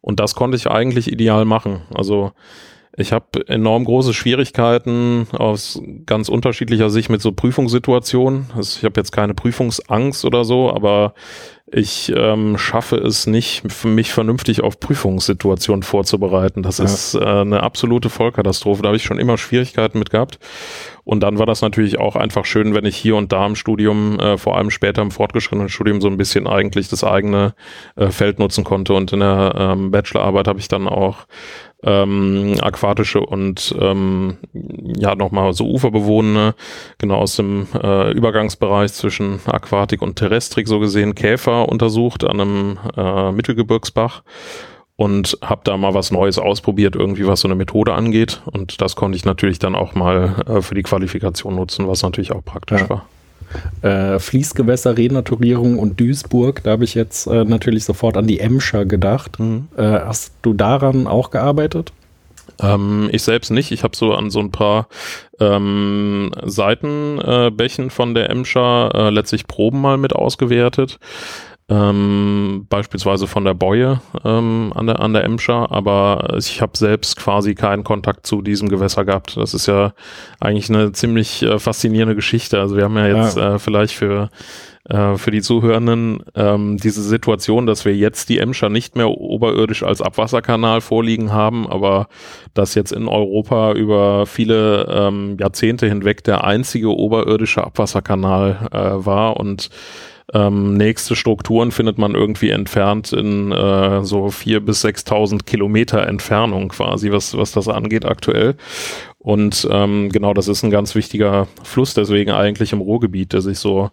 [0.03, 1.81] Und das konnte ich eigentlich ideal machen.
[1.95, 2.33] Also
[2.97, 8.51] ich habe enorm große Schwierigkeiten aus ganz unterschiedlicher Sicht mit so Prüfungssituationen.
[8.57, 11.15] Also ich habe jetzt keine Prüfungsangst oder so, aber
[11.67, 16.63] ich ähm, schaffe es nicht, mich vernünftig auf Prüfungssituationen vorzubereiten.
[16.63, 16.85] Das ja.
[16.85, 18.83] ist äh, eine absolute Vollkatastrophe.
[18.83, 20.39] Da habe ich schon immer Schwierigkeiten mit gehabt.
[21.03, 24.21] Und dann war das natürlich auch einfach schön, wenn ich hier und da im Studium,
[24.21, 27.55] äh, vor allem später im fortgeschrittenen Studium, so ein bisschen eigentlich das eigene
[27.97, 28.95] äh, Feld nutzen konnte.
[28.95, 31.27] Und in der ähm, Bachelorarbeit habe ich dann auch
[31.85, 36.55] ähm, aquatische und ähm, ja nochmal so uferbewohnende,
[36.99, 42.79] genau aus dem äh, Übergangsbereich zwischen Aquatik und Terrestrik so gesehen, Käfer untersucht an einem
[42.97, 44.23] äh, Mittelgebirgsbach
[44.97, 48.43] und habe da mal was Neues ausprobiert, irgendwie was so eine Methode angeht.
[48.47, 52.33] Und das konnte ich natürlich dann auch mal äh, für die Qualifikation nutzen, was natürlich
[52.33, 52.89] auch praktisch ja.
[52.89, 53.07] war
[53.83, 56.63] äh, Fließgewässer, Renaturierung und Duisburg.
[56.63, 59.39] Da habe ich jetzt äh, natürlich sofort an die Emscher gedacht.
[59.39, 59.69] Mhm.
[59.77, 61.93] Äh, hast du daran auch gearbeitet?
[62.61, 63.73] Ähm, ich selbst nicht.
[63.73, 64.89] Ich habe so an so ein paar
[65.41, 70.99] ähm, Seitenbächen von der Emscher äh, letztlich Proben mal mit ausgewertet
[71.69, 77.17] ähm, beispielsweise von der Boje ähm, an der an der Emscher, aber ich habe selbst
[77.17, 79.37] quasi keinen Kontakt zu diesem Gewässer gehabt.
[79.39, 79.95] Das ist ja
[80.41, 82.61] eigentlich eine ziemlich äh, faszinierende Geschichte.
[82.61, 83.55] Also wir haben ja jetzt ja.
[83.55, 84.29] Äh, vielleicht für
[84.91, 89.83] äh, für die Zuhörenden ähm, diese Situation, dass wir jetzt die Emscher nicht mehr oberirdisch
[89.83, 92.09] als Abwasserkanal vorliegen haben, aber
[92.53, 99.39] dass jetzt in Europa über viele ähm, Jahrzehnte hinweg der einzige oberirdische Abwasserkanal äh, war
[99.39, 99.71] und
[100.33, 106.69] ähm, nächste Strukturen findet man irgendwie entfernt in äh, so vier bis sechstausend Kilometer Entfernung
[106.69, 108.57] quasi, was, was das angeht aktuell.
[109.19, 113.59] Und ähm, genau, das ist ein ganz wichtiger Fluss, deswegen eigentlich im Ruhrgebiet, der sich
[113.59, 113.91] so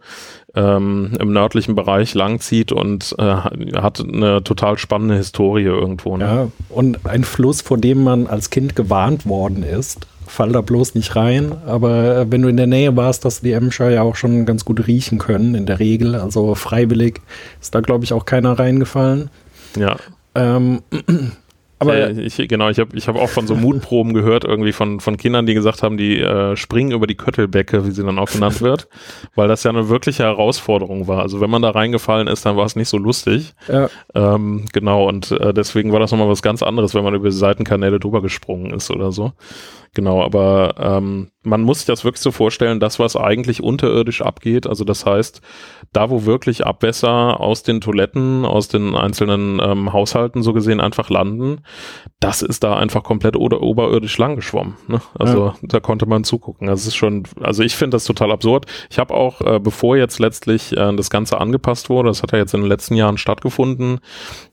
[0.56, 6.18] ähm, im nördlichen Bereich langzieht und äh, hat eine total spannende Historie irgendwo.
[6.18, 6.26] Ne?
[6.26, 10.96] Ja, und ein Fluss, vor dem man als Kind gewarnt worden ist fall da bloß
[10.96, 11.52] nicht rein.
[11.66, 14.66] Aber wenn du in der Nähe warst, hast du die Emscher ja auch schon ganz
[14.66, 16.16] gut riechen können, in der Regel.
[16.16, 17.22] Also freiwillig
[17.60, 19.30] ist da, glaube ich, auch keiner reingefallen.
[19.78, 19.98] Ja.
[20.34, 20.82] Ähm,
[21.80, 25.02] aber äh, ich, genau, ich habe ich hab auch von so Mutproben gehört, irgendwie von,
[25.02, 28.32] von Kindern, die gesagt haben, die äh, springen über die Köttelbecke, wie sie dann auch
[28.32, 28.88] genannt wird,
[29.36, 31.22] weil das ja eine wirkliche Herausforderung war.
[31.22, 33.54] Also wenn man da reingefallen ist, dann war es nicht so lustig.
[33.68, 33.90] Ja.
[34.16, 37.36] Ähm, genau, und äh, deswegen war das nochmal was ganz anderes, wenn man über die
[37.36, 39.34] Seitenkanäle drüber gesprungen ist oder so.
[39.94, 44.66] Genau, aber ähm, man muss sich das wirklich so vorstellen, das, was eigentlich unterirdisch abgeht,
[44.66, 45.42] also das heißt,
[45.92, 51.10] da wo wirklich Abwässer aus den Toiletten, aus den einzelnen ähm, Haushalten so gesehen einfach
[51.10, 51.64] landen,
[52.22, 54.78] das ist da einfach komplett oder oberirdisch lang geschwommen.
[54.88, 55.02] Ne?
[55.18, 55.56] Also ja.
[55.64, 56.68] da konnte man zugucken.
[56.68, 58.68] Das ist schon, also ich finde das total absurd.
[58.90, 62.38] Ich habe auch, äh, bevor jetzt letztlich äh, das Ganze angepasst wurde, das hat ja
[62.38, 64.00] jetzt in den letzten Jahren stattgefunden,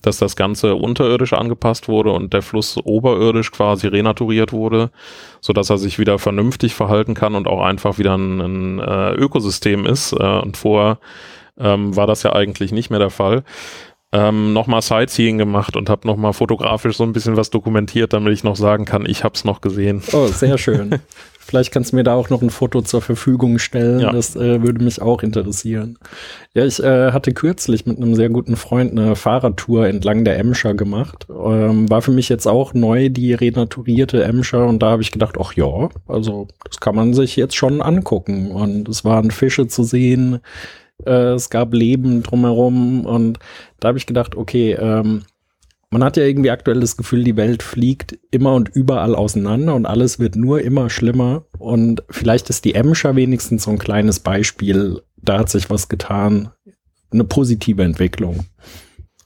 [0.02, 4.90] dass das Ganze unterirdisch angepasst wurde und der Fluss oberirdisch quasi renaturiert wurde,
[5.40, 9.12] so dass er sich wieder vernünftig verhalten kann und auch einfach wieder ein, ein äh,
[9.12, 10.12] Ökosystem ist.
[10.12, 10.98] Äh, und vorher
[11.58, 13.44] ähm, war das ja eigentlich nicht mehr der Fall.
[14.10, 18.42] Ähm, nochmal Sightseeing gemacht und habe nochmal fotografisch so ein bisschen was dokumentiert, damit ich
[18.42, 20.02] noch sagen kann, ich habe es noch gesehen.
[20.12, 21.00] Oh, sehr schön.
[21.48, 24.00] Vielleicht kannst du mir da auch noch ein Foto zur Verfügung stellen.
[24.00, 24.12] Ja.
[24.12, 25.98] Das äh, würde mich auch interessieren.
[26.52, 30.74] Ja, ich äh, hatte kürzlich mit einem sehr guten Freund eine Fahrradtour entlang der Emscher
[30.74, 31.26] gemacht.
[31.30, 35.36] Ähm, war für mich jetzt auch neu die renaturierte Emscher und da habe ich gedacht,
[35.40, 38.50] ach ja, also das kann man sich jetzt schon angucken.
[38.50, 40.40] Und es waren Fische zu sehen,
[41.06, 43.38] äh, es gab Leben drumherum und
[43.80, 45.22] da habe ich gedacht, okay, ähm,
[45.90, 49.86] man hat ja irgendwie aktuell das Gefühl, die Welt fliegt immer und überall auseinander und
[49.86, 51.44] alles wird nur immer schlimmer.
[51.58, 55.02] Und vielleicht ist die Emscher wenigstens so ein kleines Beispiel.
[55.16, 56.50] Da hat sich was getan.
[57.10, 58.44] Eine positive Entwicklung.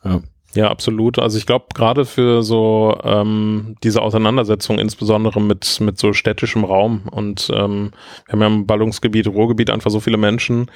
[0.05, 0.22] Ja.
[0.55, 1.18] Ja, absolut.
[1.18, 7.09] Also ich glaube, gerade für so ähm, diese Auseinandersetzung, insbesondere mit, mit so städtischem Raum
[7.11, 7.92] und ähm,
[8.27, 10.70] wir haben ja im Ballungsgebiet, Ruhrgebiet einfach so viele Menschen,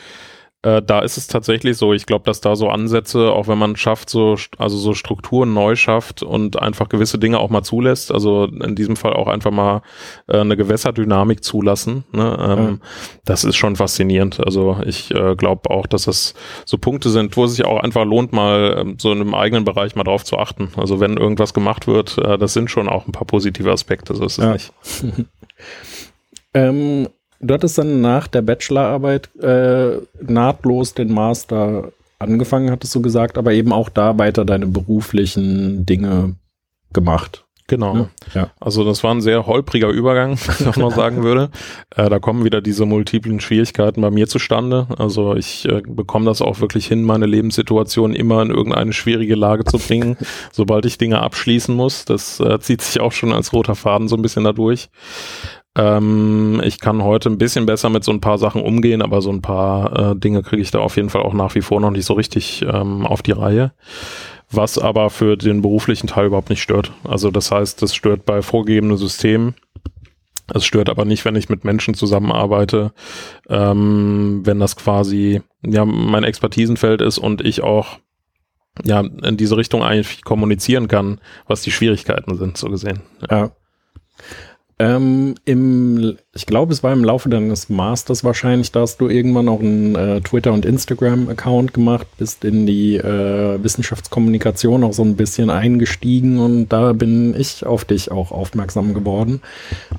[0.62, 1.92] äh, da ist es tatsächlich so.
[1.92, 5.76] Ich glaube, dass da so Ansätze, auch wenn man schafft, so, also so Strukturen neu
[5.76, 9.82] schafft und einfach gewisse Dinge auch mal zulässt, also in diesem Fall auch einfach mal
[10.26, 12.36] äh, eine Gewässerdynamik zulassen, ne?
[12.40, 12.88] ähm, ja.
[13.24, 14.44] das ist schon faszinierend.
[14.44, 18.04] Also ich äh, glaube auch, dass das so Punkte sind, wo es sich auch einfach
[18.04, 20.70] lohnt, mal ähm, so in einem eigenen Bereich mal drauf zu achten.
[20.76, 24.24] Also wenn irgendwas gemacht wird, äh, das sind schon auch ein paar positive Aspekte, so
[24.24, 24.52] ist es ja.
[24.54, 24.72] nicht.
[26.54, 27.08] ähm,
[27.40, 33.52] Du hattest dann nach der Bachelorarbeit äh, nahtlos den Master angefangen, hattest du gesagt, aber
[33.52, 36.34] eben auch da weiter deine beruflichen Dinge
[36.92, 37.46] gemacht.
[37.68, 38.08] Genau.
[38.32, 38.50] Ja.
[38.60, 41.50] Also das war ein sehr holpriger Übergang, wenn ich noch sagen würde.
[41.96, 44.86] Äh, da kommen wieder diese multiplen Schwierigkeiten bei mir zustande.
[44.98, 49.64] Also ich äh, bekomme das auch wirklich hin, meine Lebenssituation immer in irgendeine schwierige Lage
[49.64, 50.16] zu bringen,
[50.52, 52.04] sobald ich Dinge abschließen muss.
[52.04, 54.88] Das äh, zieht sich auch schon als roter Faden so ein bisschen dadurch.
[55.76, 59.30] Ähm, ich kann heute ein bisschen besser mit so ein paar Sachen umgehen, aber so
[59.30, 61.90] ein paar äh, Dinge kriege ich da auf jeden Fall auch nach wie vor noch
[61.90, 63.72] nicht so richtig ähm, auf die Reihe.
[64.50, 66.92] Was aber für den beruflichen Teil überhaupt nicht stört.
[67.04, 69.54] Also das heißt, das stört bei vorgegebenen Systemen.
[70.54, 72.92] Es stört aber nicht, wenn ich mit Menschen zusammenarbeite,
[73.48, 77.98] ähm, wenn das quasi ja mein Expertisenfeld ist und ich auch
[78.84, 83.00] ja in diese Richtung eigentlich kommunizieren kann, was die Schwierigkeiten sind, so gesehen.
[83.28, 83.50] Ja.
[84.78, 89.48] Ähm, im, ich glaube, es war im Laufe deines Masters wahrscheinlich, da hast du irgendwann
[89.48, 95.16] auch einen äh, Twitter- und Instagram-Account gemacht, bist in die äh, Wissenschaftskommunikation auch so ein
[95.16, 99.40] bisschen eingestiegen und da bin ich auf dich auch aufmerksam geworden.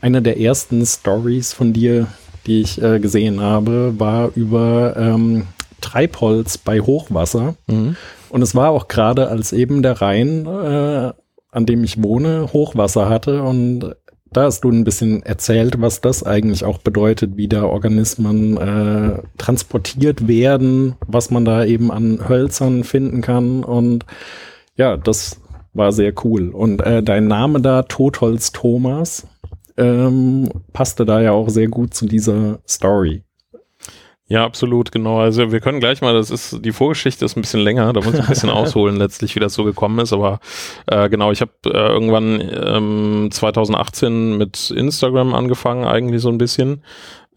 [0.02, 2.06] Eine der ersten Stories von dir,
[2.46, 5.48] die ich äh, gesehen habe, war über ähm,
[5.82, 7.56] Treibholz bei Hochwasser.
[7.66, 7.96] Mhm.
[8.30, 11.14] Und es war auch gerade, als eben der Rhein, äh,
[11.52, 13.96] an dem ich wohne, Hochwasser hatte und
[14.32, 19.22] da hast du ein bisschen erzählt, was das eigentlich auch bedeutet, wie da Organismen äh,
[19.38, 23.64] transportiert werden, was man da eben an Hölzern finden kann.
[23.64, 24.06] Und
[24.76, 25.42] ja, das
[25.74, 26.50] war sehr cool.
[26.50, 29.28] Und äh, dein Name da, Totholz Thomas,
[29.78, 33.24] ähm, passte da ja auch sehr gut zu dieser Story.
[34.30, 35.20] Ja, absolut, genau.
[35.20, 38.14] Also wir können gleich mal, das ist, die Vorgeschichte ist ein bisschen länger, da muss
[38.14, 40.12] ich ein bisschen ausholen letztlich, wie das so gekommen ist.
[40.12, 40.40] Aber
[40.88, 46.84] äh, genau, ich habe äh, irgendwann ähm, 2018 mit Instagram angefangen, eigentlich so ein bisschen.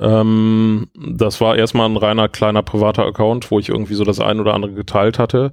[0.01, 4.41] Ähm, das war erstmal ein reiner kleiner privater Account, wo ich irgendwie so das ein
[4.41, 5.53] oder andere geteilt hatte.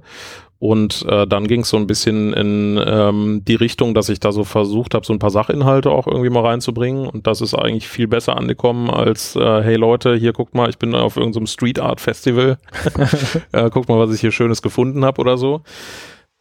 [0.60, 4.32] Und äh, dann ging es so ein bisschen in ähm, die Richtung, dass ich da
[4.32, 7.06] so versucht habe, so ein paar Sachinhalte auch irgendwie mal reinzubringen.
[7.06, 10.78] Und das ist eigentlich viel besser angekommen als, äh, hey Leute, hier guckt mal, ich
[10.78, 12.58] bin auf irgendeinem Street Art Festival.
[13.52, 15.62] äh, guckt mal, was ich hier Schönes gefunden habe oder so.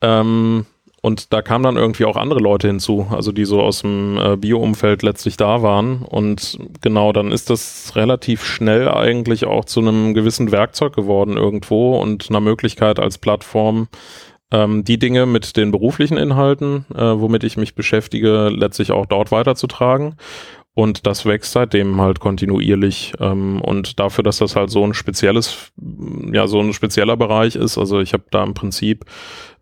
[0.01, 0.65] Ähm,
[1.01, 4.35] und da kamen dann irgendwie auch andere Leute hinzu, also die so aus dem äh,
[4.35, 6.01] Bio-Umfeld letztlich da waren.
[6.01, 11.99] Und genau, dann ist das relativ schnell eigentlich auch zu einem gewissen Werkzeug geworden irgendwo
[11.99, 13.87] und einer Möglichkeit als Plattform,
[14.51, 19.31] ähm, die Dinge mit den beruflichen Inhalten, äh, womit ich mich beschäftige, letztlich auch dort
[19.31, 20.15] weiterzutragen.
[20.73, 23.13] Und das wächst seitdem halt kontinuierlich.
[23.19, 25.71] Ähm, und dafür, dass das halt so ein spezielles,
[26.31, 29.05] ja, so ein spezieller Bereich ist, also ich habe da im Prinzip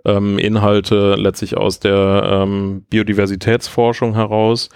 [0.05, 4.69] ähm, Inhalte letztlich aus der ähm, Biodiversitätsforschung heraus,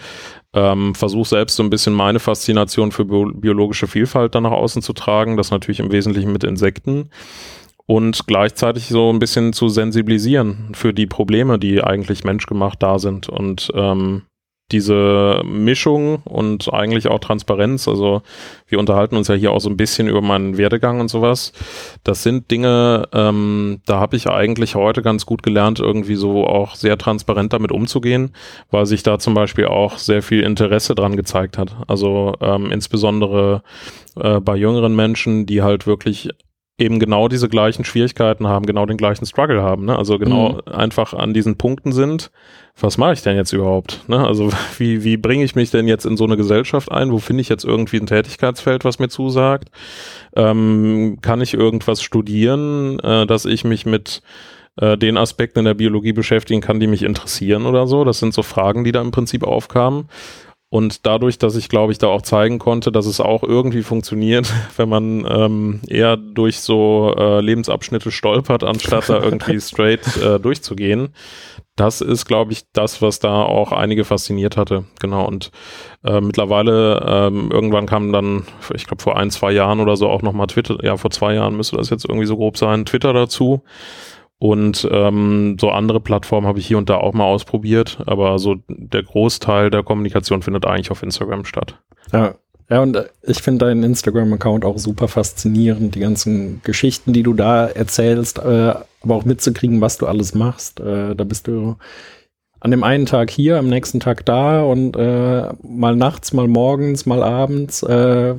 [0.51, 4.93] Ähm, Versuche selbst so ein bisschen meine Faszination für biologische Vielfalt dann nach außen zu
[4.93, 7.11] tragen, das natürlich im Wesentlichen mit Insekten.
[7.85, 13.29] Und gleichzeitig so ein bisschen zu sensibilisieren für die Probleme, die eigentlich menschgemacht da sind.
[13.29, 14.23] Und ähm,
[14.71, 18.21] diese Mischung und eigentlich auch Transparenz, also
[18.67, 21.53] wir unterhalten uns ja hier auch so ein bisschen über meinen Werdegang und sowas.
[22.03, 26.75] Das sind Dinge, ähm, da habe ich eigentlich heute ganz gut gelernt, irgendwie so auch
[26.75, 28.34] sehr transparent damit umzugehen,
[28.69, 31.75] weil sich da zum Beispiel auch sehr viel Interesse dran gezeigt hat.
[31.88, 33.63] Also ähm, insbesondere
[34.15, 36.29] äh, bei jüngeren Menschen, die halt wirklich
[36.79, 39.97] eben genau diese gleichen Schwierigkeiten haben, genau den gleichen Struggle haben, ne?
[39.97, 40.73] Also genau mhm.
[40.73, 42.31] einfach an diesen Punkten sind,
[42.79, 44.07] was mache ich denn jetzt überhaupt?
[44.07, 44.25] Ne?
[44.25, 47.11] Also wie, wie bringe ich mich denn jetzt in so eine Gesellschaft ein?
[47.11, 49.69] Wo finde ich jetzt irgendwie ein Tätigkeitsfeld, was mir zusagt?
[50.35, 54.21] Ähm, kann ich irgendwas studieren, äh, dass ich mich mit
[54.77, 58.03] äh, den Aspekten in der Biologie beschäftigen kann, die mich interessieren oder so?
[58.03, 60.07] Das sind so Fragen, die da im Prinzip aufkamen.
[60.71, 64.53] Und dadurch, dass ich, glaube ich, da auch zeigen konnte, dass es auch irgendwie funktioniert,
[64.77, 71.10] wenn man ähm, eher durch so äh, Lebensabschnitte stolpert, anstatt da irgendwie straight äh, durchzugehen.
[71.75, 74.84] Das ist, glaube ich, das, was da auch einige fasziniert hatte.
[74.99, 75.25] Genau.
[75.25, 75.49] Und
[76.03, 80.21] äh, mittlerweile, ähm, irgendwann kam dann, ich glaube, vor ein, zwei Jahren oder so auch
[80.21, 83.63] nochmal Twitter, ja, vor zwei Jahren müsste das jetzt irgendwie so grob sein, Twitter dazu.
[84.39, 88.56] Und ähm, so andere Plattformen habe ich hier und da auch mal ausprobiert, aber so
[88.69, 91.78] der Großteil der Kommunikation findet eigentlich auf Instagram statt.
[92.13, 92.36] Ja,
[92.69, 97.34] ja und äh, ich finde deinen Instagram-Account auch super faszinierend, die ganzen Geschichten, die du
[97.34, 100.80] da erzählst, äh, aber auch mitzukriegen, was du alles machst.
[100.80, 101.75] Äh, da bist du
[102.62, 107.06] an dem einen Tag hier, am nächsten Tag da und äh, mal nachts, mal morgens,
[107.06, 107.84] mal abends.
[107.84, 108.36] Äh,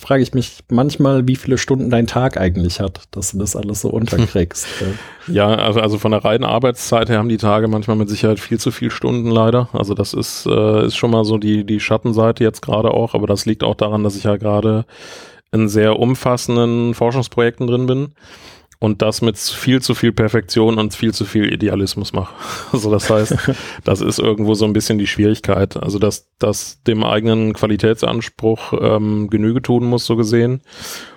[0.00, 3.80] frage ich mich manchmal, wie viele Stunden dein Tag eigentlich hat, dass du das alles
[3.80, 4.66] so unterkriegst.
[5.26, 8.58] ja, also, also von der reinen Arbeitszeit her haben die Tage manchmal mit Sicherheit viel
[8.58, 9.68] zu viel Stunden leider.
[9.72, 13.26] Also das ist, äh, ist schon mal so die, die Schattenseite jetzt gerade auch, aber
[13.26, 14.84] das liegt auch daran, dass ich ja gerade
[15.52, 18.12] in sehr umfassenden Forschungsprojekten drin bin
[18.78, 22.34] und das mit viel zu viel Perfektion und viel zu viel Idealismus mache.
[22.72, 23.34] Also das heißt,
[23.84, 25.76] das ist irgendwo so ein bisschen die Schwierigkeit.
[25.76, 30.60] Also dass dass dem eigenen Qualitätsanspruch ähm, Genüge tun muss, so gesehen.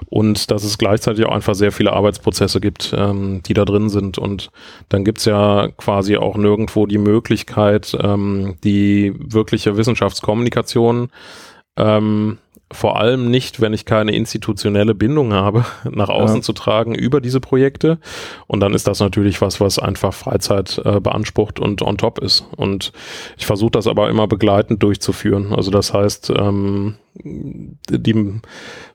[0.06, 4.18] Und dass es gleichzeitig auch einfach sehr viele Arbeitsprozesse gibt, ähm, die da drin sind.
[4.18, 4.50] Und
[4.88, 11.10] dann gibt's ja quasi auch nirgendwo die Möglichkeit, ähm, die wirkliche Wissenschaftskommunikation
[11.78, 12.38] ähm,
[12.72, 16.42] vor allem nicht, wenn ich keine institutionelle Bindung habe, nach außen ja.
[16.42, 18.00] zu tragen über diese Projekte.
[18.48, 22.46] Und dann ist das natürlich was, was einfach Freizeit äh, beansprucht und on top ist.
[22.56, 22.92] Und
[23.38, 25.54] ich versuche das aber immer begleitend durchzuführen.
[25.54, 28.40] Also das heißt, ähm, die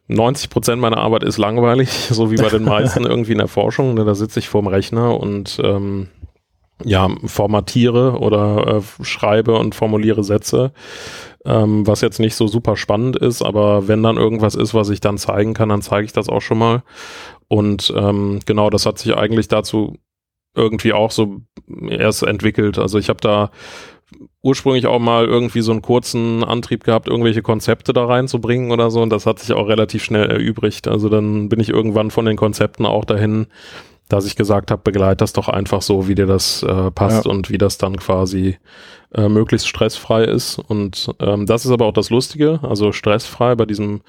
[0.09, 3.95] 90 Prozent meiner Arbeit ist langweilig, so wie bei den meisten irgendwie in der Forschung.
[3.95, 4.05] Ne?
[4.05, 6.09] Da sitze ich vorm Rechner und ähm,
[6.85, 10.73] ja, formatiere oder äh, schreibe und formuliere Sätze,
[11.45, 15.01] ähm, was jetzt nicht so super spannend ist, aber wenn dann irgendwas ist, was ich
[15.01, 16.83] dann zeigen kann, dann zeige ich das auch schon mal.
[17.49, 19.99] Und ähm, genau, das hat sich eigentlich dazu
[20.57, 21.41] irgendwie auch so
[21.89, 22.79] erst entwickelt.
[22.79, 23.51] Also ich habe da
[24.43, 29.03] ursprünglich auch mal irgendwie so einen kurzen Antrieb gehabt, irgendwelche Konzepte da reinzubringen oder so.
[29.03, 30.89] Und das hat sich auch relativ schnell erübrigt.
[30.89, 33.47] Also dann bin ich irgendwann von den Konzepten auch dahin,
[34.15, 37.31] dass ich gesagt habe, begleite das doch einfach so, wie dir das äh, passt ja.
[37.31, 38.59] und wie das dann quasi
[39.13, 40.61] äh, möglichst stressfrei ist.
[40.61, 44.03] Und ähm, das ist aber auch das Lustige, also stressfrei bei diesem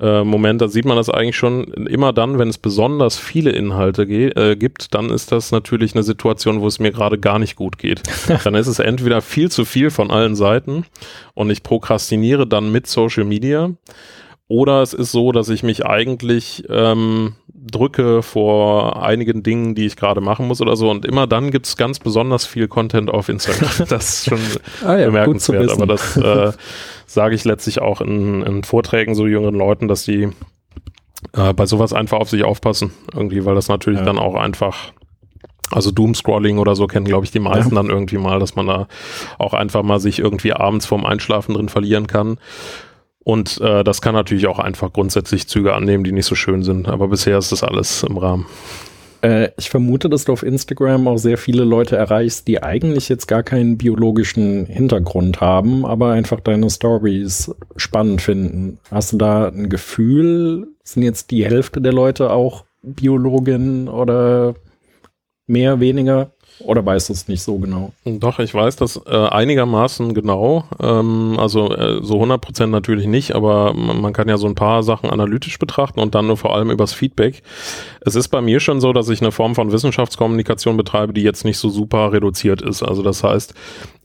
[0.00, 4.02] äh, Moment, da sieht man das eigentlich schon immer dann, wenn es besonders viele Inhalte
[4.02, 7.78] äh, gibt, dann ist das natürlich eine Situation, wo es mir gerade gar nicht gut
[7.78, 8.02] geht.
[8.44, 10.84] dann ist es entweder viel zu viel von allen Seiten
[11.34, 13.72] und ich prokrastiniere dann mit Social Media
[14.48, 19.96] oder es ist so, dass ich mich eigentlich ähm, drücke vor einigen Dingen, die ich
[19.96, 20.90] gerade machen muss oder so.
[20.90, 23.68] Und immer dann gibt es ganz besonders viel Content auf Instagram.
[23.88, 24.38] Das ist schon
[24.84, 25.70] ah ja, bemerkenswert.
[25.70, 26.52] Aber das äh,
[27.06, 30.30] sage ich letztlich auch in, in, Vorträgen so jüngeren Leuten, dass die
[31.34, 32.92] äh, bei sowas einfach auf sich aufpassen.
[33.12, 34.06] Irgendwie, weil das natürlich ja.
[34.06, 34.92] dann auch einfach
[35.70, 37.82] also Doomscrolling oder so kennen, glaube ich, die meisten ja.
[37.82, 38.88] dann irgendwie mal, dass man da
[39.36, 42.38] auch einfach mal sich irgendwie abends vorm Einschlafen drin verlieren kann.
[43.28, 46.88] Und äh, das kann natürlich auch einfach grundsätzlich Züge annehmen, die nicht so schön sind.
[46.88, 48.46] Aber bisher ist das alles im Rahmen.
[49.20, 53.28] Äh, ich vermute, dass du auf Instagram auch sehr viele Leute erreichst, die eigentlich jetzt
[53.28, 58.78] gar keinen biologischen Hintergrund haben, aber einfach deine Stories spannend finden.
[58.90, 60.68] Hast du da ein Gefühl?
[60.82, 64.54] Sind jetzt die Hälfte der Leute auch Biologinnen oder
[65.46, 66.32] mehr, weniger?
[66.60, 67.92] Oder weißt du es nicht so genau?
[68.04, 70.64] Doch, ich weiß das äh, einigermaßen genau.
[70.80, 74.82] Ähm, also äh, so 100% natürlich nicht, aber man, man, kann ja so ein paar
[74.82, 77.42] Sachen analytisch betrachten und dann nur vor allem übers Feedback.
[78.00, 81.44] Es ist bei mir schon so, dass ich eine Form von Wissenschaftskommunikation betreibe, die jetzt
[81.44, 82.82] nicht so super reduziert ist.
[82.82, 83.54] Also das heißt,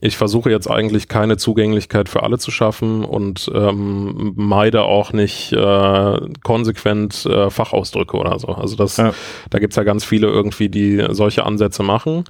[0.00, 5.52] ich versuche jetzt eigentlich keine Zugänglichkeit für alle zu schaffen und ähm, meide auch nicht
[5.52, 8.48] äh, konsequent äh, Fachausdrücke oder so.
[8.48, 9.14] Also das, ja.
[9.50, 12.24] da gibt's ja ganz viele irgendwie, die solche Ansätze machen.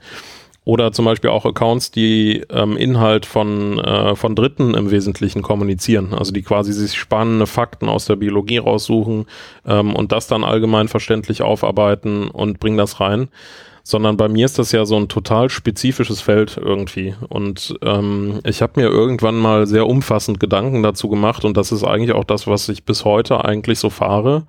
[0.66, 6.14] Oder zum Beispiel auch Accounts, die ähm, Inhalt von, äh, von Dritten im Wesentlichen kommunizieren.
[6.14, 9.26] Also die quasi sich spannende Fakten aus der Biologie raussuchen
[9.66, 13.28] ähm, und das dann allgemein verständlich aufarbeiten und bringen das rein.
[13.86, 17.14] Sondern bei mir ist das ja so ein total spezifisches Feld irgendwie.
[17.28, 21.84] Und ähm, ich habe mir irgendwann mal sehr umfassend Gedanken dazu gemacht und das ist
[21.84, 24.46] eigentlich auch das, was ich bis heute eigentlich so fahre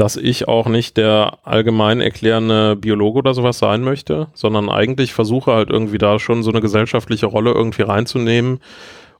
[0.00, 5.52] dass ich auch nicht der allgemein erklärende Biologe oder sowas sein möchte, sondern eigentlich versuche
[5.52, 8.60] halt irgendwie da schon so eine gesellschaftliche Rolle irgendwie reinzunehmen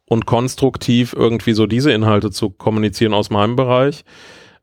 [0.07, 4.07] und konstruktiv irgendwie so diese Inhalte zu kommunizieren aus meinem Bereich,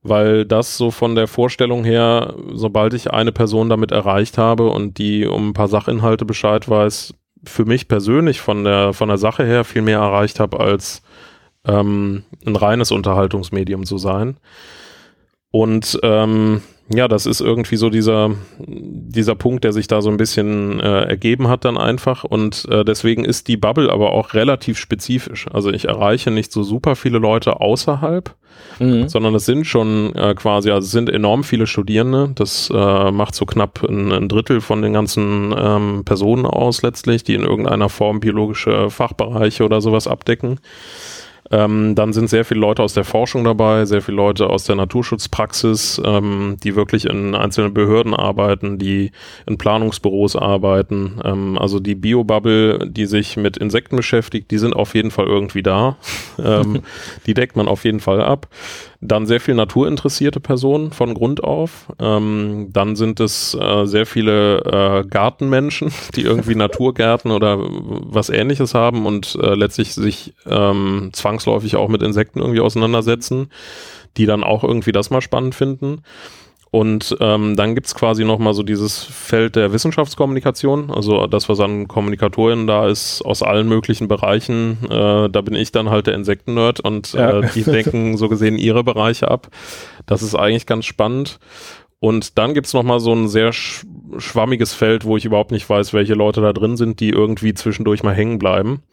[0.02, 4.98] weil das so von der Vorstellung her, sobald ich eine Person damit erreicht habe und
[4.98, 7.14] die um ein paar Sachinhalte Bescheid weiß,
[7.44, 11.04] für mich persönlich von der, von der Sache her viel mehr erreicht habe, als
[11.64, 14.38] ähm, ein reines Unterhaltungsmedium zu sein.
[15.58, 18.30] Und ähm, ja, das ist irgendwie so dieser,
[18.60, 22.24] dieser Punkt, der sich da so ein bisschen äh, ergeben hat dann einfach.
[22.24, 25.48] Und äh, deswegen ist die Bubble aber auch relativ spezifisch.
[25.52, 28.36] Also ich erreiche nicht so super viele Leute außerhalb,
[28.78, 29.10] mhm.
[29.10, 32.30] sondern es sind schon äh, quasi, also es sind enorm viele Studierende.
[32.36, 37.24] Das äh, macht so knapp ein, ein Drittel von den ganzen ähm, Personen aus letztlich,
[37.24, 40.60] die in irgendeiner Form biologische Fachbereiche oder sowas abdecken.
[41.52, 44.76] Ähm, dann sind sehr viele Leute aus der Forschung dabei, sehr viele Leute aus der
[44.76, 49.12] Naturschutzpraxis, ähm, die wirklich in einzelnen Behörden arbeiten, die
[49.46, 51.20] in Planungsbüros arbeiten.
[51.24, 55.64] Ähm, also die Biobubble, die sich mit Insekten beschäftigt, die sind auf jeden Fall irgendwie
[55.64, 55.98] da.
[56.40, 56.84] Ähm,
[57.26, 58.48] die deckt man auf jeden Fall ab.
[59.00, 61.94] Dann sehr viel naturinteressierte Personen von Grund auf.
[62.00, 68.74] Ähm, dann sind es äh, sehr viele äh, Gartenmenschen, die irgendwie Naturgärten oder was ähnliches
[68.74, 73.52] haben und äh, letztlich sich ähm, zwangsläufig auch mit Insekten irgendwie auseinandersetzen,
[74.18, 76.02] die dann auch irgendwie das mal spannend finden.
[76.70, 81.88] Und ähm, dann gibt's quasi nochmal so dieses Feld der Wissenschaftskommunikation, also das, was an
[81.88, 84.78] Kommunikatoren da ist, aus allen möglichen Bereichen.
[84.90, 87.40] Äh, da bin ich dann halt der Insekten-Nerd und ja.
[87.40, 89.48] äh, die denken so gesehen ihre Bereiche ab.
[90.06, 91.40] Das ist eigentlich ganz spannend.
[92.00, 93.86] Und dann gibt's noch mal so ein sehr sch
[94.18, 98.04] schwammiges Feld, wo ich überhaupt nicht weiß, welche Leute da drin sind, die irgendwie zwischendurch
[98.04, 98.84] mal hängen bleiben.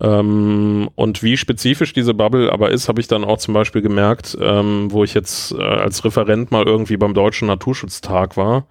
[0.00, 4.36] Ähm, und wie spezifisch diese Bubble aber ist, habe ich dann auch zum Beispiel gemerkt,
[4.40, 8.66] ähm, wo ich jetzt äh, als Referent mal irgendwie beim Deutschen Naturschutztag war.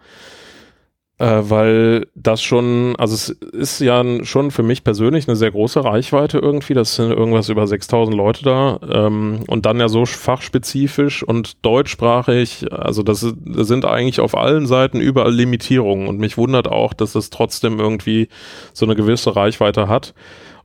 [1.19, 5.83] Äh, weil das schon, also es ist ja schon für mich persönlich eine sehr große
[5.83, 6.75] Reichweite irgendwie.
[6.75, 12.71] Das sind irgendwas über 6000 Leute da ähm, und dann ja so fachspezifisch und deutschsprachig.
[12.71, 17.15] Also das, das sind eigentlich auf allen Seiten überall Limitierungen und mich wundert auch, dass
[17.15, 18.29] es trotzdem irgendwie
[18.73, 20.13] so eine gewisse Reichweite hat.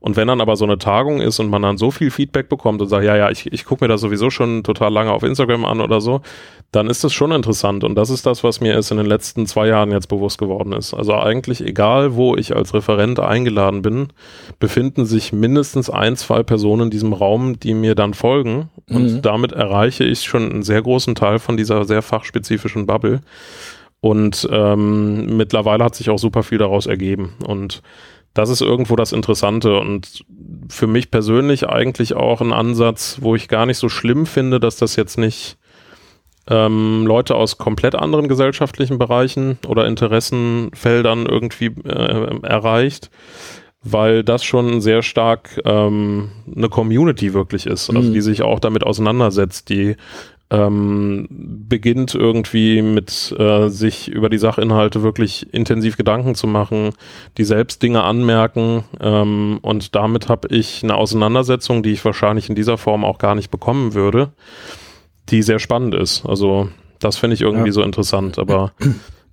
[0.02, 2.82] Und wenn dann aber so eine Tagung ist und man dann so viel Feedback bekommt
[2.82, 5.64] und sagt, ja, ja, ich, ich gucke mir das sowieso schon total lange auf Instagram
[5.64, 6.22] an oder so,
[6.72, 7.84] dann ist das schon interessant.
[7.84, 10.72] Und das ist das, was mir erst in den letzten zwei Jahren jetzt bewusst geworden
[10.72, 10.92] ist.
[10.92, 14.08] Also eigentlich egal, wo ich als Referent eingeladen bin,
[14.58, 18.70] befinden sich mindestens ein, zwei Personen in diesem Raum, die mir dann folgen.
[18.90, 19.22] Und mhm.
[19.22, 23.20] damit erreiche ich schon einen sehr großen Teil von dieser sehr fachspezifischen Bubble.
[24.00, 27.34] Und ähm, mittlerweile hat sich auch super viel daraus ergeben.
[27.46, 27.82] Und
[28.34, 30.24] das ist irgendwo das Interessante und
[30.68, 34.76] für mich persönlich eigentlich auch ein Ansatz, wo ich gar nicht so schlimm finde, dass
[34.76, 35.58] das jetzt nicht
[36.48, 43.10] ähm, Leute aus komplett anderen gesellschaftlichen Bereichen oder Interessenfeldern irgendwie äh, erreicht,
[43.82, 48.12] weil das schon sehr stark ähm, eine Community wirklich ist, also mhm.
[48.12, 49.96] die sich auch damit auseinandersetzt, die
[50.52, 56.90] ähm, beginnt irgendwie mit äh, sich über die Sachinhalte wirklich intensiv Gedanken zu machen,
[57.38, 62.54] die selbst Dinge anmerken ähm, und damit habe ich eine Auseinandersetzung, die ich wahrscheinlich in
[62.54, 64.32] dieser Form auch gar nicht bekommen würde,
[65.30, 66.26] die sehr spannend ist.
[66.26, 67.72] Also das finde ich irgendwie ja.
[67.72, 68.72] so interessant, aber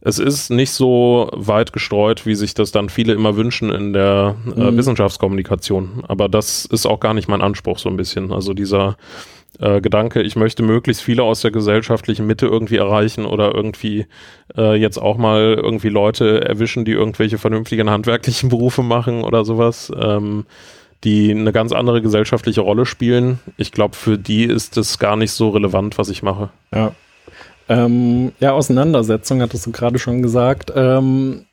[0.01, 4.35] es ist nicht so weit gestreut, wie sich das dann viele immer wünschen in der
[4.55, 4.77] äh, mhm.
[4.77, 6.05] Wissenschaftskommunikation.
[6.07, 8.31] Aber das ist auch gar nicht mein Anspruch so ein bisschen.
[8.31, 8.95] Also dieser
[9.59, 14.05] äh, Gedanke, ich möchte möglichst viele aus der gesellschaftlichen Mitte irgendwie erreichen oder irgendwie
[14.55, 19.91] äh, jetzt auch mal irgendwie Leute erwischen, die irgendwelche vernünftigen handwerklichen Berufe machen oder sowas,
[19.99, 20.45] ähm,
[21.03, 23.39] die eine ganz andere gesellschaftliche Rolle spielen.
[23.57, 26.49] Ich glaube, für die ist es gar nicht so relevant, was ich mache.
[26.73, 26.93] Ja.
[27.69, 30.73] Ähm, ja, Auseinandersetzung hattest du gerade schon gesagt.
[30.75, 31.45] Ähm,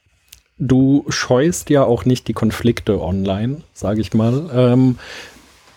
[0.58, 4.48] du scheust ja auch nicht die Konflikte online, sage ich mal.
[4.54, 4.98] Ähm,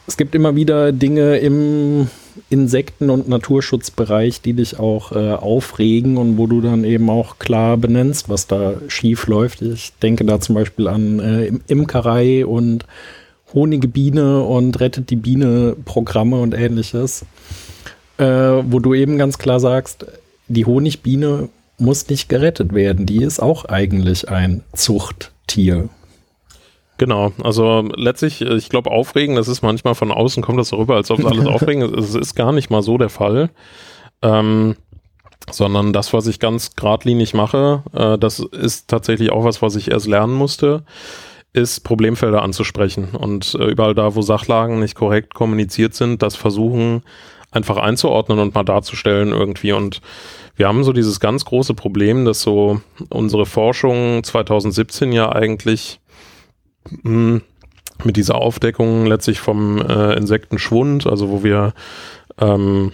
[0.10, 2.10] es gibt immer wieder Dinge im
[2.50, 7.78] Insekten- und Naturschutzbereich, die dich auch äh, aufregen und wo du dann eben auch klar
[7.78, 9.62] benennst, was da schief läuft.
[9.62, 12.86] Ich denke da zum Beispiel an äh, Imkerei und
[13.54, 17.24] Honige Biene und Rettet die Biene Programme und ähnliches,
[18.18, 20.08] äh, wo du eben ganz klar sagst,
[20.48, 23.06] die Honigbiene muss nicht gerettet werden.
[23.06, 25.90] Die ist auch eigentlich ein Zuchttier.
[27.00, 30.96] Genau, also letztlich, ich glaube, aufregen, das ist manchmal von außen kommt das so rüber,
[30.96, 32.10] als ob es alles aufregen ist.
[32.10, 33.52] Es ist gar nicht mal so der Fall.
[34.22, 34.76] Ähm,
[35.50, 39.90] sondern das, was ich ganz geradlinig mache, äh, das ist tatsächlich auch was, was ich
[39.90, 40.84] erst lernen musste,
[41.54, 47.02] ist Problemfelder anzusprechen und äh, überall da, wo Sachlagen nicht korrekt kommuniziert sind, das versuchen
[47.50, 50.02] einfach einzuordnen und mal darzustellen irgendwie und
[50.58, 56.02] wir haben so dieses ganz große Problem, dass so unsere Forschung 2017 ja eigentlich
[57.04, 57.42] mh,
[58.04, 61.74] mit dieser Aufdeckung letztlich vom äh, Insektenschwund, also wo wir
[62.40, 62.92] ähm,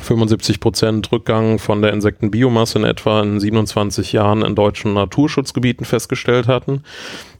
[0.00, 6.48] 75 Prozent Rückgang von der Insektenbiomasse in etwa in 27 Jahren in deutschen Naturschutzgebieten festgestellt
[6.48, 6.82] hatten.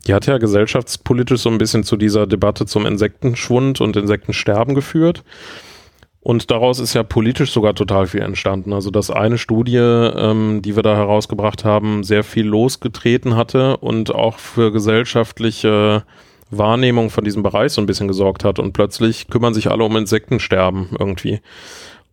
[0.07, 5.25] Die hat ja gesellschaftspolitisch so ein bisschen zu dieser Debatte zum Insektenschwund und Insektensterben geführt.
[6.25, 8.73] Und daraus ist ja politisch sogar total viel entstanden.
[8.73, 14.15] Also dass eine Studie, ähm, die wir da herausgebracht haben, sehr viel losgetreten hatte und
[14.15, 16.05] auch für gesellschaftliche
[16.51, 18.59] Wahrnehmung von diesem Bereich so ein bisschen gesorgt hat.
[18.59, 21.41] Und plötzlich kümmern sich alle um Insektensterben irgendwie.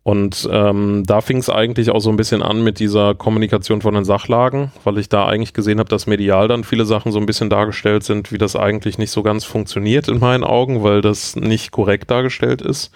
[0.02, 3.94] Und ähm, da fing es eigentlich auch so ein bisschen an mit dieser Kommunikation von
[3.94, 7.24] den Sachlagen, weil ich da eigentlich gesehen habe, dass medial dann viele Sachen so ein
[7.24, 11.34] bisschen dargestellt sind, wie das eigentlich nicht so ganz funktioniert in meinen Augen, weil das
[11.36, 12.90] nicht korrekt dargestellt ist.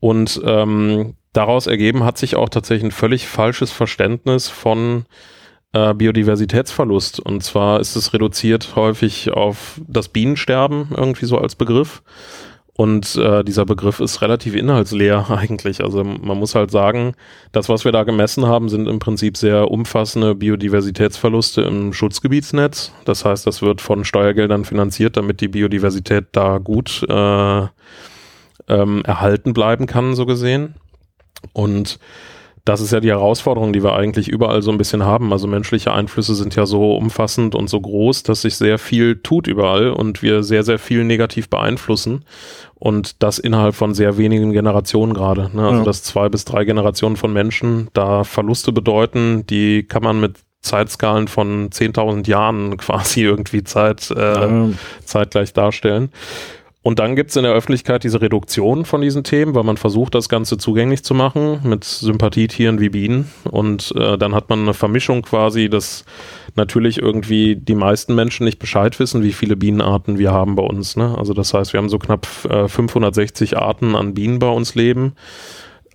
[0.00, 5.04] Und ähm, daraus ergeben hat sich auch tatsächlich ein völlig falsches Verständnis von
[5.72, 7.20] äh, Biodiversitätsverlust.
[7.20, 12.02] Und zwar ist es reduziert häufig auf das Bienensterben irgendwie so als Begriff.
[12.72, 15.84] Und äh, dieser Begriff ist relativ inhaltsleer eigentlich.
[15.84, 17.12] Also man muss halt sagen,
[17.52, 22.92] das, was wir da gemessen haben, sind im Prinzip sehr umfassende Biodiversitätsverluste im Schutzgebietsnetz.
[23.04, 27.66] Das heißt, das wird von Steuergeldern finanziert, damit die Biodiversität da gut äh,
[28.68, 30.74] ähm, erhalten bleiben kann, so gesehen.
[31.52, 31.98] Und
[32.64, 35.32] das ist ja die Herausforderung, die wir eigentlich überall so ein bisschen haben.
[35.32, 39.46] Also menschliche Einflüsse sind ja so umfassend und so groß, dass sich sehr viel tut
[39.46, 42.24] überall und wir sehr, sehr viel negativ beeinflussen.
[42.74, 45.50] Und das innerhalb von sehr wenigen Generationen gerade.
[45.54, 45.64] Ne?
[45.64, 45.84] Also ja.
[45.84, 51.28] dass zwei bis drei Generationen von Menschen da Verluste bedeuten, die kann man mit Zeitskalen
[51.28, 54.68] von 10.000 Jahren quasi irgendwie Zeit, äh, ja.
[55.04, 56.10] zeitgleich darstellen.
[56.82, 60.14] Und dann gibt es in der Öffentlichkeit diese Reduktion von diesen Themen, weil man versucht,
[60.14, 63.30] das Ganze zugänglich zu machen mit Sympathietieren wie Bienen.
[63.50, 66.06] Und äh, dann hat man eine Vermischung quasi, dass
[66.56, 70.96] natürlich irgendwie die meisten Menschen nicht Bescheid wissen, wie viele Bienenarten wir haben bei uns.
[70.96, 71.16] Ne?
[71.18, 75.12] Also das heißt, wir haben so knapp äh, 560 Arten an Bienen bei uns leben.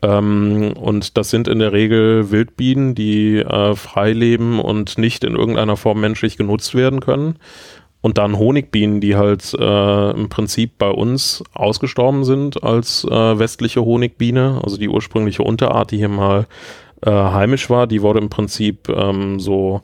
[0.04, 5.36] Ähm, und das sind in der Regel Wildbienen, die äh, frei leben und nicht in
[5.36, 7.38] irgendeiner Form menschlich genutzt werden können.
[8.06, 13.84] Und dann Honigbienen, die halt äh, im Prinzip bei uns ausgestorben sind als äh, westliche
[13.84, 14.62] Honigbiene.
[14.64, 16.46] Also die ursprüngliche Unterart, die hier mal
[17.04, 19.82] äh, heimisch war, die wurde im Prinzip ähm, so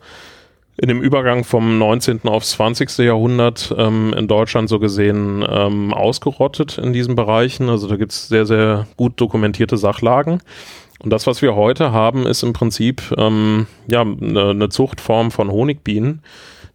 [0.76, 2.28] in dem Übergang vom 19.
[2.28, 2.98] aufs 20.
[2.98, 7.68] Jahrhundert ähm, in Deutschland so gesehen ähm, ausgerottet in diesen Bereichen.
[7.68, 10.38] Also da gibt es sehr, sehr gut dokumentierte Sachlagen.
[11.00, 15.50] Und das, was wir heute haben, ist im Prinzip ähm, ja eine ne Zuchtform von
[15.50, 16.22] Honigbienen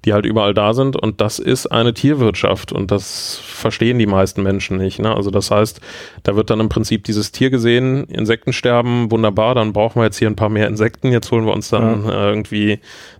[0.05, 0.95] die halt überall da sind.
[0.95, 4.99] Und das ist eine Tierwirtschaft und das verstehen die meisten Menschen nicht.
[4.99, 5.13] Ne?
[5.13, 5.81] Also das heißt,
[6.23, 10.29] da wird dann im Prinzip dieses Tier gesehen, Insektensterben, wunderbar, dann brauchen wir jetzt hier
[10.29, 12.11] ein paar mehr Insekten, jetzt holen wir uns dann ja.
[12.11, 12.79] äh, irgendwie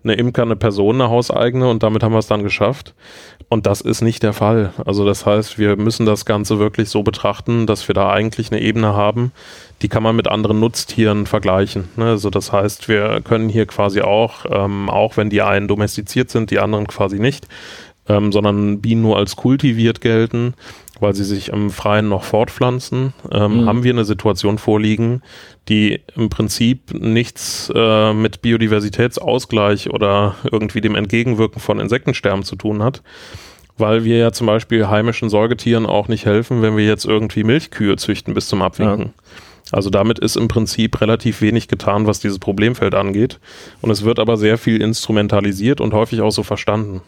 [0.09, 2.93] eine Imker, eine Person, eine hauseigene und damit haben wir es dann geschafft.
[3.49, 4.73] Und das ist nicht der Fall.
[4.85, 8.61] Also das heißt, wir müssen das Ganze wirklich so betrachten, dass wir da eigentlich eine
[8.61, 9.31] Ebene haben,
[9.81, 11.87] die kann man mit anderen Nutztieren vergleichen.
[11.95, 12.05] Ne?
[12.05, 16.51] Also das heißt, wir können hier quasi auch, ähm, auch wenn die einen domestiziert sind,
[16.51, 17.47] die anderen quasi nicht,
[18.09, 20.53] ähm, sondern Bienen nur als kultiviert gelten,
[21.01, 23.65] weil sie sich im Freien noch fortpflanzen, ähm, mhm.
[23.67, 25.21] haben wir eine Situation vorliegen,
[25.69, 32.83] die im Prinzip nichts äh, mit Biodiversitätsausgleich oder irgendwie dem Entgegenwirken von Insektensterben zu tun
[32.83, 33.01] hat,
[33.77, 37.95] weil wir ja zum Beispiel heimischen Säugetieren auch nicht helfen, wenn wir jetzt irgendwie Milchkühe
[37.97, 39.13] züchten bis zum Abwinken.
[39.15, 39.23] Ja.
[39.71, 43.39] Also damit ist im Prinzip relativ wenig getan, was dieses Problemfeld angeht.
[43.81, 47.01] Und es wird aber sehr viel instrumentalisiert und häufig auch so verstanden.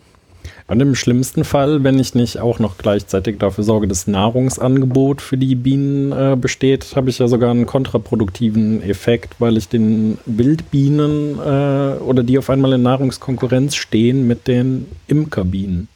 [0.69, 5.35] Und im schlimmsten Fall, wenn ich nicht auch noch gleichzeitig dafür sorge, dass Nahrungsangebot für
[5.35, 11.39] die Bienen äh, besteht, habe ich ja sogar einen kontraproduktiven Effekt, weil ich den Wildbienen
[11.39, 15.87] äh, oder die auf einmal in Nahrungskonkurrenz stehen mit den Imkerbienen.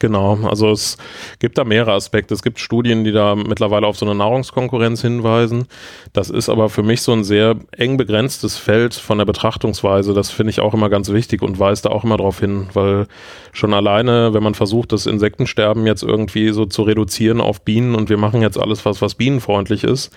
[0.00, 0.96] Genau, also es
[1.40, 2.32] gibt da mehrere Aspekte.
[2.32, 5.66] Es gibt Studien, die da mittlerweile auf so eine Nahrungskonkurrenz hinweisen.
[6.12, 10.14] Das ist aber für mich so ein sehr eng begrenztes Feld von der Betrachtungsweise.
[10.14, 13.08] Das finde ich auch immer ganz wichtig und weist da auch immer darauf hin, weil
[13.52, 18.08] schon alleine, wenn man versucht, das Insektensterben jetzt irgendwie so zu reduzieren auf Bienen und
[18.08, 20.12] wir machen jetzt alles, was, was bienenfreundlich ist,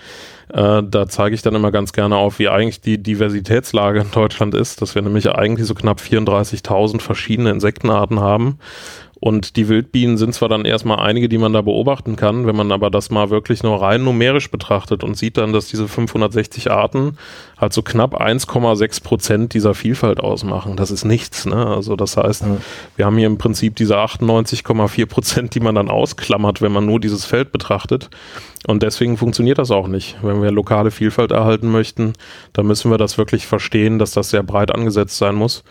[0.52, 4.54] äh, da zeige ich dann immer ganz gerne auf, wie eigentlich die Diversitätslage in Deutschland
[4.54, 8.58] ist, dass wir nämlich eigentlich so knapp 34.000 verschiedene Insektenarten haben
[9.24, 12.72] und die Wildbienen sind zwar dann erstmal einige, die man da beobachten kann, wenn man
[12.72, 17.16] aber das mal wirklich nur rein numerisch betrachtet und sieht dann, dass diese 560 Arten
[17.56, 20.74] halt so knapp 1,6 Prozent dieser Vielfalt ausmachen.
[20.74, 21.46] Das ist nichts.
[21.46, 21.68] Ne?
[21.68, 22.56] Also das heißt, ja.
[22.96, 26.98] wir haben hier im Prinzip diese 98,4 Prozent, die man dann ausklammert, wenn man nur
[26.98, 28.10] dieses Feld betrachtet.
[28.66, 30.16] Und deswegen funktioniert das auch nicht.
[30.22, 32.14] Wenn wir lokale Vielfalt erhalten möchten,
[32.54, 35.62] dann müssen wir das wirklich verstehen, dass das sehr breit angesetzt sein muss.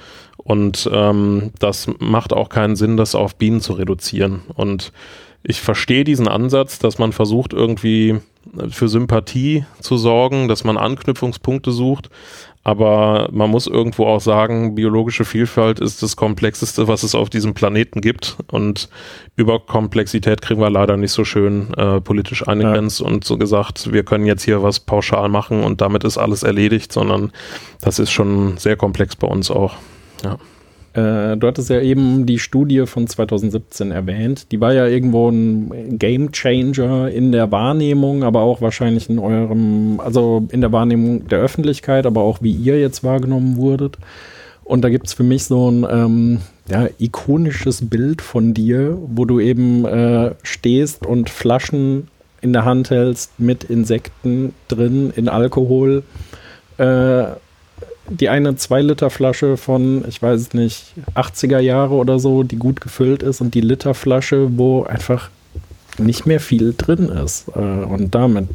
[0.44, 4.42] Und ähm, das macht auch keinen Sinn, das auf Bienen zu reduzieren.
[4.56, 4.92] Und
[5.44, 8.20] ich verstehe diesen Ansatz, dass man versucht, irgendwie
[8.70, 12.10] für Sympathie zu sorgen, dass man Anknüpfungspunkte sucht.
[12.64, 17.56] Aber man muss irgendwo auch sagen, biologische Vielfalt ist das Komplexeste, was es auf diesem
[17.56, 18.38] Planeten gibt.
[18.52, 18.88] Und
[19.36, 23.08] über Komplexität kriegen wir leider nicht so schön äh, politisch eingegrenzt ja.
[23.08, 26.94] und so gesagt, wir können jetzt hier was pauschal machen und damit ist alles erledigt,
[26.94, 27.32] sondern
[27.82, 29.76] das ist schon sehr komplex bei uns auch.
[30.24, 30.38] Ja.
[30.94, 34.52] Äh, du hattest ja eben die Studie von 2017 erwähnt.
[34.52, 40.02] Die war ja irgendwo ein Game Changer in der Wahrnehmung, aber auch wahrscheinlich in eurem,
[40.02, 43.98] also in der Wahrnehmung der Öffentlichkeit, aber auch wie ihr jetzt wahrgenommen wurdet.
[44.66, 49.26] Und da gibt es für mich so ein ähm, ja, ikonisches Bild von dir, wo
[49.26, 52.08] du eben äh, stehst und Flaschen
[52.42, 56.04] in der Hand hältst mit Insekten drin, in Alkohol.
[56.78, 57.26] Äh,
[58.10, 63.42] die eine 2-Liter-Flasche von, ich weiß nicht, 80er Jahre oder so, die gut gefüllt ist
[63.42, 65.30] und die Literflasche, wo einfach
[65.98, 67.48] nicht mehr viel drin ist.
[67.56, 68.48] Äh, und damit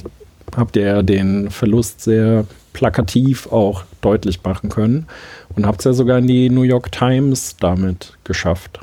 [0.57, 5.07] habt ihr den Verlust sehr plakativ auch deutlich machen können
[5.55, 8.81] und habt es ja sogar in die New York Times damit geschafft.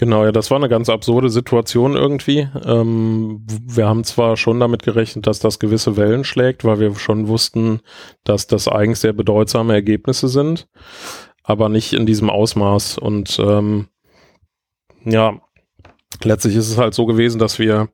[0.00, 2.48] Genau, ja, das war eine ganz absurde Situation irgendwie.
[2.64, 7.28] Ähm, wir haben zwar schon damit gerechnet, dass das gewisse Wellen schlägt, weil wir schon
[7.28, 7.80] wussten,
[8.24, 10.68] dass das eigentlich sehr bedeutsame Ergebnisse sind,
[11.42, 12.96] aber nicht in diesem Ausmaß.
[12.96, 13.88] Und ähm,
[15.04, 15.38] ja,
[16.22, 17.90] letztlich ist es halt so gewesen, dass wir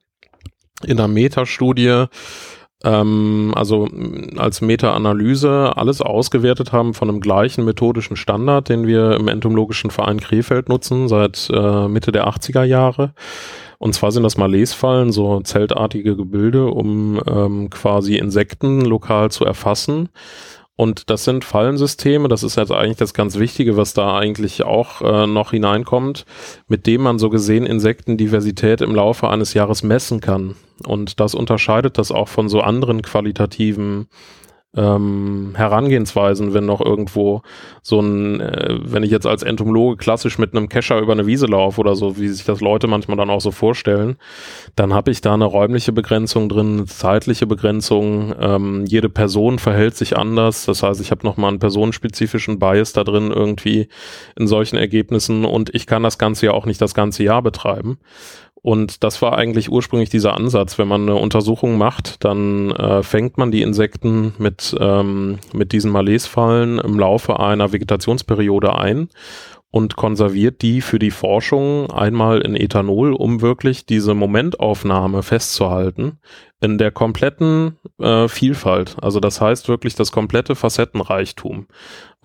[0.85, 2.05] in einer Metastudie
[2.85, 3.89] ähm, also
[4.37, 10.20] als Meta-Analyse alles ausgewertet haben von einem gleichen methodischen Standard, den wir im Entomologischen Verein
[10.20, 13.14] Krefeld nutzen seit äh, Mitte der 80er Jahre.
[13.79, 20.09] Und zwar sind das Malesfallen, so zeltartige Gebilde, um ähm, quasi Insekten lokal zu erfassen.
[20.77, 25.01] Und das sind Fallensysteme, das ist jetzt eigentlich das ganz Wichtige, was da eigentlich auch
[25.01, 26.27] äh, noch hineinkommt,
[26.68, 30.55] mit dem man so gesehen Insektendiversität im Laufe eines Jahres messen kann.
[30.87, 34.09] Und das unterscheidet das auch von so anderen qualitativen
[34.77, 37.43] ähm, Herangehensweisen, wenn noch irgendwo
[37.83, 41.47] so ein, äh, wenn ich jetzt als Entomologe klassisch mit einem Kescher über eine Wiese
[41.47, 44.16] laufe oder so, wie sich das Leute manchmal dann auch so vorstellen,
[44.77, 48.35] dann habe ich da eine räumliche Begrenzung drin, eine zeitliche Begrenzung.
[48.39, 50.66] Ähm, jede Person verhält sich anders.
[50.66, 53.89] Das heißt, ich habe nochmal einen personenspezifischen Bias da drin irgendwie
[54.39, 57.99] in solchen Ergebnissen und ich kann das Ganze ja auch nicht das ganze Jahr betreiben.
[58.63, 60.77] Und das war eigentlich ursprünglich dieser Ansatz.
[60.79, 65.93] Wenn man eine Untersuchung macht, dann äh, fängt man die Insekten mit, ähm, mit diesen
[65.93, 69.09] Malesfallen im Laufe einer Vegetationsperiode ein
[69.71, 76.19] und konserviert die für die Forschung einmal in Ethanol, um wirklich diese Momentaufnahme festzuhalten
[76.61, 78.97] in der kompletten äh, Vielfalt.
[79.03, 81.67] Also das heißt wirklich das komplette Facettenreichtum,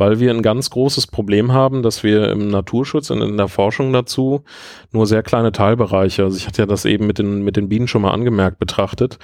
[0.01, 3.93] weil wir ein ganz großes Problem haben, dass wir im Naturschutz und in der Forschung
[3.93, 4.43] dazu
[4.91, 7.87] nur sehr kleine Teilbereiche, also ich hatte ja das eben mit den, mit den Bienen
[7.87, 9.19] schon mal angemerkt, betrachtet.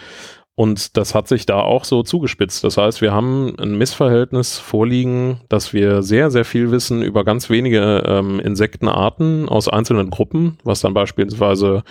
[0.54, 2.64] Und das hat sich da auch so zugespitzt.
[2.64, 7.50] Das heißt, wir haben ein Missverhältnis vorliegen, dass wir sehr, sehr viel wissen über ganz
[7.50, 11.84] wenige ähm, Insektenarten aus einzelnen Gruppen, was dann beispielsweise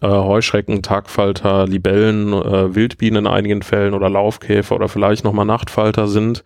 [0.00, 6.08] äh, Heuschrecken, Tagfalter, Libellen, äh, Wildbienen in einigen Fällen oder Laufkäfer oder vielleicht nochmal Nachtfalter
[6.08, 6.42] sind.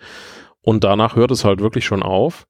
[0.65, 2.47] Und danach hört es halt wirklich schon auf.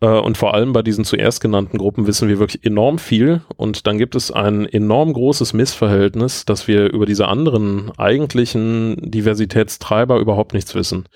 [0.00, 3.42] Äh, und vor allem bei diesen zuerst genannten Gruppen wissen wir wirklich enorm viel.
[3.56, 10.18] Und dann gibt es ein enorm großes Missverhältnis, dass wir über diese anderen eigentlichen Diversitätstreiber
[10.18, 11.06] überhaupt nichts wissen.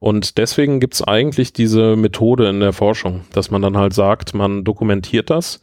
[0.00, 4.34] Und deswegen gibt es eigentlich diese Methode in der Forschung, dass man dann halt sagt,
[4.34, 5.60] man dokumentiert das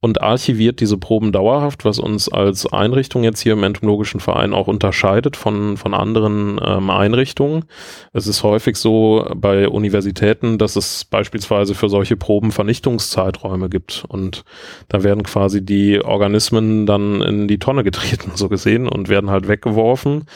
[0.00, 4.68] und archiviert diese Proben dauerhaft, was uns als Einrichtung jetzt hier im Entomologischen Verein auch
[4.68, 7.64] unterscheidet von, von anderen ähm, Einrichtungen.
[8.12, 14.44] Es ist häufig so bei Universitäten, dass es beispielsweise für solche Proben Vernichtungszeiträume gibt und
[14.88, 19.48] da werden quasi die Organismen dann in die Tonne getreten, so gesehen, und werden halt
[19.48, 20.26] weggeworfen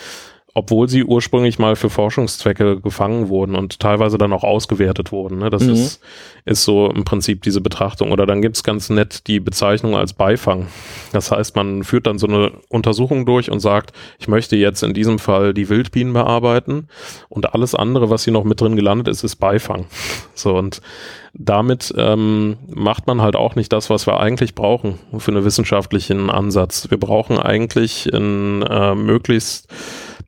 [0.54, 5.38] obwohl sie ursprünglich mal für Forschungszwecke gefangen wurden und teilweise dann auch ausgewertet wurden.
[5.38, 5.50] Ne?
[5.50, 5.72] Das mhm.
[5.72, 6.00] ist,
[6.44, 8.10] ist so im Prinzip diese Betrachtung.
[8.10, 10.66] Oder dann gibt's ganz nett die Bezeichnung als Beifang.
[11.12, 14.92] Das heißt, man führt dann so eine Untersuchung durch und sagt, ich möchte jetzt in
[14.92, 16.88] diesem Fall die Wildbienen bearbeiten
[17.28, 19.86] und alles andere, was hier noch mit drin gelandet ist, ist Beifang.
[20.34, 20.80] So und
[21.34, 26.30] damit ähm, macht man halt auch nicht das, was wir eigentlich brauchen für einen wissenschaftlichen
[26.30, 26.90] Ansatz.
[26.90, 29.68] Wir brauchen eigentlich in äh, möglichst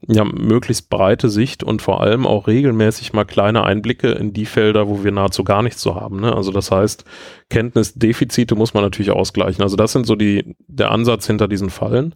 [0.09, 4.88] ja, möglichst breite Sicht und vor allem auch regelmäßig mal kleine Einblicke in die Felder,
[4.88, 6.20] wo wir nahezu gar nichts zu haben.
[6.20, 6.34] Ne?
[6.34, 7.05] Also das heißt,
[7.50, 9.62] Kenntnisdefizite muss man natürlich ausgleichen.
[9.62, 12.14] Also das sind so die, der Ansatz hinter diesen Fallen.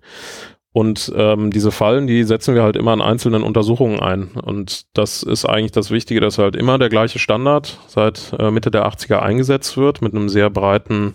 [0.72, 4.32] Und ähm, diese Fallen, die setzen wir halt immer in einzelnen Untersuchungen ein.
[4.32, 8.70] Und das ist eigentlich das Wichtige, dass halt immer der gleiche Standard seit äh, Mitte
[8.70, 11.14] der 80er eingesetzt wird mit einem sehr breiten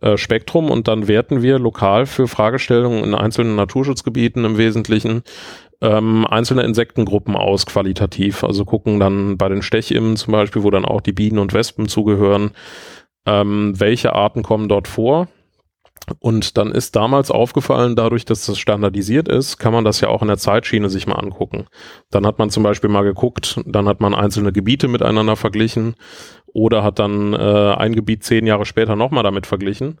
[0.00, 5.22] äh, Spektrum und dann werten wir lokal für Fragestellungen in einzelnen Naturschutzgebieten im Wesentlichen
[5.84, 8.42] ähm, einzelne Insektengruppen aus qualitativ.
[8.42, 11.88] Also gucken dann bei den Stechimmen zum Beispiel, wo dann auch die Bienen und Wespen
[11.88, 12.52] zugehören,
[13.26, 15.28] ähm, welche Arten kommen dort vor.
[16.18, 20.22] Und dann ist damals aufgefallen, dadurch, dass das standardisiert ist, kann man das ja auch
[20.22, 21.66] in der Zeitschiene sich mal angucken.
[22.10, 25.94] Dann hat man zum Beispiel mal geguckt, dann hat man einzelne Gebiete miteinander verglichen
[26.46, 29.98] oder hat dann äh, ein Gebiet zehn Jahre später nochmal damit verglichen.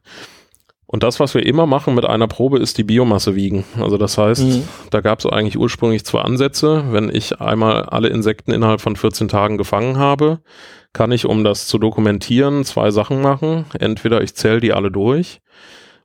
[0.86, 3.64] Und das, was wir immer machen mit einer Probe, ist die Biomasse wiegen.
[3.80, 4.68] Also das heißt, mhm.
[4.90, 6.84] da gab es eigentlich ursprünglich zwei Ansätze.
[6.90, 10.40] Wenn ich einmal alle Insekten innerhalb von 14 Tagen gefangen habe,
[10.92, 13.64] kann ich, um das zu dokumentieren, zwei Sachen machen.
[13.78, 15.40] Entweder ich zähle die alle durch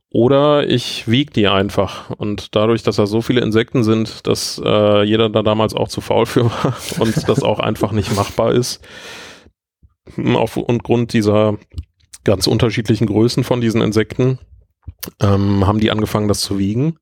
[0.10, 2.10] oder ich wiege die einfach.
[2.10, 6.02] Und dadurch, dass da so viele Insekten sind, dass äh, jeder da damals auch zu
[6.02, 8.82] faul für war und das auch einfach nicht machbar ist,
[10.34, 11.58] aufgrund dieser
[12.24, 14.40] ganz unterschiedlichen Größen von diesen Insekten,
[15.22, 16.98] ähm, haben die angefangen, das zu wiegen.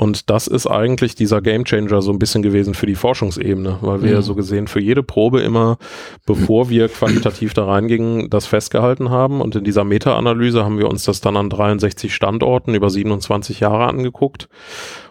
[0.00, 4.16] Und das ist eigentlich dieser Gamechanger so ein bisschen gewesen für die Forschungsebene, weil wir
[4.18, 4.22] mhm.
[4.22, 5.76] so gesehen für jede Probe immer,
[6.24, 9.40] bevor wir quantitativ da reingingen, das festgehalten haben.
[9.40, 13.86] Und in dieser Meta-Analyse haben wir uns das dann an 63 Standorten über 27 Jahre
[13.86, 14.48] angeguckt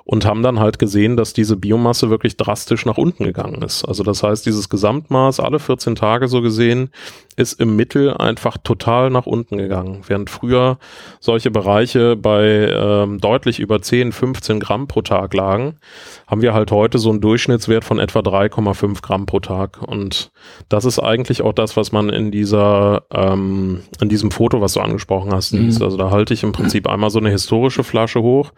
[0.07, 3.83] und haben dann halt gesehen, dass diese Biomasse wirklich drastisch nach unten gegangen ist.
[3.83, 6.91] Also das heißt, dieses Gesamtmaß alle 14 Tage so gesehen
[7.35, 10.03] ist im Mittel einfach total nach unten gegangen.
[10.07, 10.79] Während früher
[11.19, 15.77] solche Bereiche bei ähm, deutlich über 10, 15 Gramm pro Tag lagen,
[16.25, 19.81] haben wir halt heute so einen Durchschnittswert von etwa 3,5 Gramm pro Tag.
[19.81, 20.31] Und
[20.69, 24.79] das ist eigentlich auch das, was man in dieser, ähm, in diesem Foto, was du
[24.79, 25.67] angesprochen hast, mhm.
[25.81, 28.53] Also da halte ich im Prinzip einmal so eine historische Flasche hoch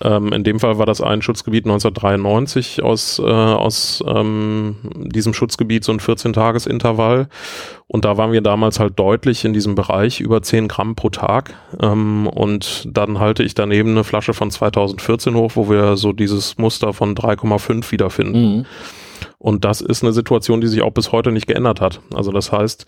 [0.00, 5.84] ähm, in dem Fall war das ein Schutzgebiet 1993 aus, äh, aus ähm, diesem Schutzgebiet
[5.84, 7.28] so ein 14-Tages-Intervall.
[7.86, 11.54] Und da waren wir damals halt deutlich in diesem Bereich über 10 Gramm pro Tag.
[11.80, 16.58] Ähm, und dann halte ich daneben eine Flasche von 2014 hoch, wo wir so dieses
[16.58, 18.56] Muster von 3,5 wiederfinden.
[18.56, 18.66] Mhm.
[19.38, 22.00] Und das ist eine Situation, die sich auch bis heute nicht geändert hat.
[22.14, 22.86] Also das heißt,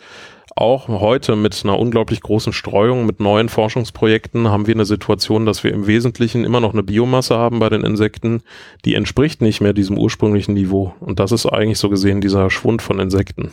[0.57, 5.63] auch heute mit einer unglaublich großen Streuung, mit neuen Forschungsprojekten haben wir eine Situation, dass
[5.63, 8.43] wir im Wesentlichen immer noch eine Biomasse haben bei den Insekten,
[8.87, 10.95] die entspricht nicht mehr diesem ursprünglichen Niveau.
[11.01, 13.53] Und das ist eigentlich so gesehen dieser Schwund von Insekten.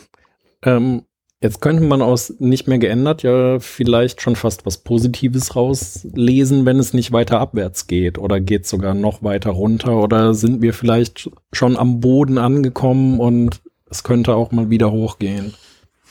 [0.62, 1.02] Ähm,
[1.42, 6.78] jetzt könnte man aus nicht mehr geändert ja vielleicht schon fast was Positives rauslesen, wenn
[6.78, 11.30] es nicht weiter abwärts geht oder geht sogar noch weiter runter oder sind wir vielleicht
[11.52, 15.52] schon am Boden angekommen und es könnte auch mal wieder hochgehen.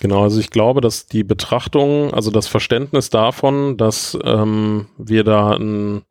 [0.03, 5.51] Genau, also ich glaube, dass die Betrachtung, also das Verständnis davon, dass ähm, wir da
[5.51, 6.01] ein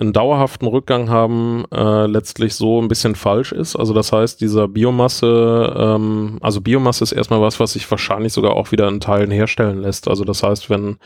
[0.00, 3.74] einen dauerhaften Rückgang haben, äh, letztlich so ein bisschen falsch ist.
[3.74, 8.52] Also das heißt, dieser Biomasse, ähm, also Biomasse ist erstmal was, was sich wahrscheinlich sogar
[8.52, 10.06] auch wieder in Teilen herstellen lässt.
[10.06, 10.98] Also das heißt, wenn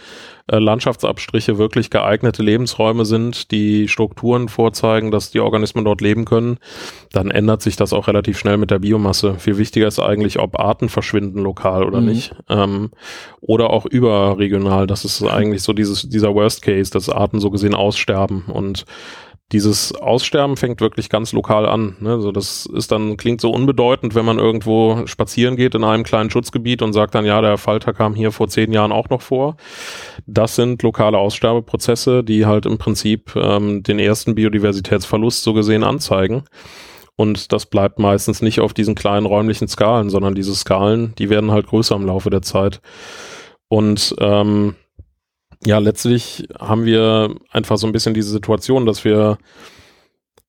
[0.52, 6.58] äh, Landschaftsabstriche wirklich geeignete Lebensräume sind, die Strukturen vorzeigen, dass die Organismen dort leben können,
[7.10, 9.36] dann ändert sich das auch relativ schnell mit der Biomasse.
[9.38, 12.06] Viel wichtiger ist eigentlich, ob Arten verschwinden lokal oder mhm.
[12.06, 12.34] nicht.
[12.50, 12.90] Ähm,
[13.40, 14.86] oder auch überregional.
[14.86, 18.84] Das ist eigentlich so dieses, dieser Worst Case, dass Arten so gesehen aussterben und
[19.52, 21.96] dieses Aussterben fängt wirklich ganz lokal an.
[22.00, 22.10] Ne?
[22.10, 26.30] Also das ist dann, klingt so unbedeutend, wenn man irgendwo spazieren geht in einem kleinen
[26.30, 29.56] Schutzgebiet und sagt dann, ja, der Falter kam hier vor zehn Jahren auch noch vor.
[30.26, 36.44] Das sind lokale Aussterbeprozesse, die halt im Prinzip ähm, den ersten Biodiversitätsverlust so gesehen anzeigen.
[37.16, 41.50] Und das bleibt meistens nicht auf diesen kleinen räumlichen Skalen, sondern diese Skalen, die werden
[41.50, 42.80] halt größer im Laufe der Zeit.
[43.68, 44.76] Und ähm,
[45.64, 49.38] ja, letztlich haben wir einfach so ein bisschen diese Situation, dass wir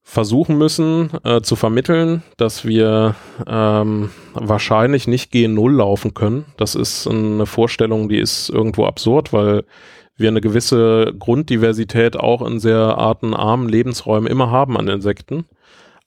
[0.01, 3.15] versuchen müssen äh, zu vermitteln, dass wir
[3.47, 6.45] ähm, wahrscheinlich nicht G0 laufen können.
[6.57, 9.63] Das ist eine Vorstellung, die ist irgendwo absurd, weil
[10.15, 15.45] wir eine gewisse Grunddiversität auch in sehr artenarmen Lebensräumen immer haben an Insekten.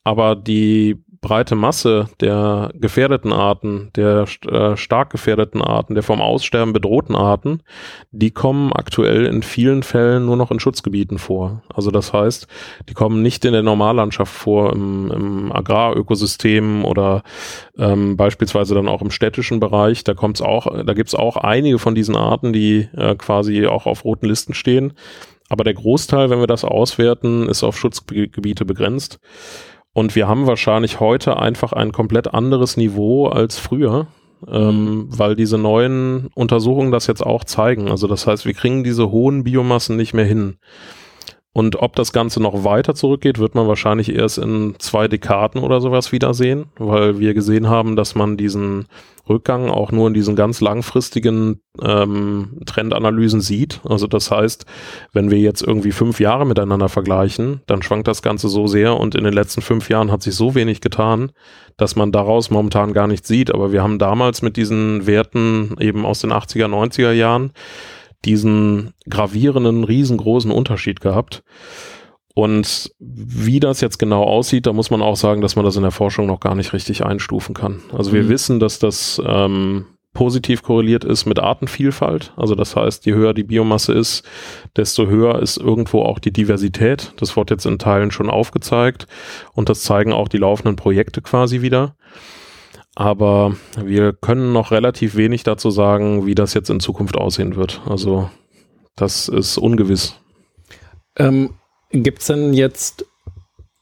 [0.04, 6.72] Aber die breite Masse der gefährdeten Arten, der äh, stark gefährdeten Arten, der vom Aussterben
[6.72, 7.62] bedrohten Arten,
[8.10, 11.62] die kommen aktuell in vielen Fällen nur noch in Schutzgebieten vor.
[11.74, 12.46] Also das heißt,
[12.88, 17.22] die kommen nicht in der Normallandschaft vor, im, im Agrarökosystem oder
[17.78, 20.04] ähm, beispielsweise dann auch im städtischen Bereich.
[20.04, 24.04] Da kommt's auch, da gibt's auch einige von diesen Arten, die äh, quasi auch auf
[24.04, 24.92] roten Listen stehen.
[25.48, 29.20] Aber der Großteil, wenn wir das auswerten, ist auf Schutzgebiete begrenzt.
[29.96, 34.08] Und wir haben wahrscheinlich heute einfach ein komplett anderes Niveau als früher,
[34.46, 35.18] ähm, mhm.
[35.18, 37.88] weil diese neuen Untersuchungen das jetzt auch zeigen.
[37.88, 40.58] Also das heißt, wir kriegen diese hohen Biomassen nicht mehr hin.
[41.56, 45.80] Und ob das Ganze noch weiter zurückgeht, wird man wahrscheinlich erst in zwei Dekaden oder
[45.80, 48.88] sowas wiedersehen, weil wir gesehen haben, dass man diesen
[49.26, 53.80] Rückgang auch nur in diesen ganz langfristigen ähm, Trendanalysen sieht.
[53.88, 54.66] Also das heißt,
[55.14, 59.14] wenn wir jetzt irgendwie fünf Jahre miteinander vergleichen, dann schwankt das Ganze so sehr und
[59.14, 61.32] in den letzten fünf Jahren hat sich so wenig getan,
[61.78, 63.50] dass man daraus momentan gar nichts sieht.
[63.54, 67.52] Aber wir haben damals mit diesen Werten eben aus den 80er, 90er Jahren
[68.26, 71.42] diesen gravierenden, riesengroßen Unterschied gehabt.
[72.34, 75.82] Und wie das jetzt genau aussieht, da muss man auch sagen, dass man das in
[75.82, 77.80] der Forschung noch gar nicht richtig einstufen kann.
[77.96, 78.28] Also wir mhm.
[78.28, 82.32] wissen, dass das ähm, positiv korreliert ist mit Artenvielfalt.
[82.36, 84.22] Also das heißt, je höher die Biomasse ist,
[84.76, 87.12] desto höher ist irgendwo auch die Diversität.
[87.18, 89.06] Das wird jetzt in Teilen schon aufgezeigt
[89.52, 91.96] und das zeigen auch die laufenden Projekte quasi wieder.
[92.96, 97.82] Aber wir können noch relativ wenig dazu sagen, wie das jetzt in Zukunft aussehen wird.
[97.86, 98.30] Also
[98.96, 100.14] das ist ungewiss.
[101.18, 101.50] Ähm,
[101.92, 103.04] Gibt es denn jetzt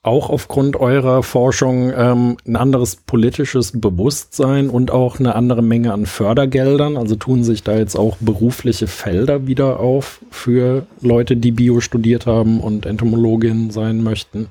[0.03, 6.07] auch aufgrund eurer Forschung ähm, ein anderes politisches Bewusstsein und auch eine andere Menge an
[6.07, 6.97] Fördergeldern?
[6.97, 12.27] Also tun sich da jetzt auch berufliche Felder wieder auf für Leute, die Bio studiert
[12.27, 14.49] haben und Entomologin sein möchten?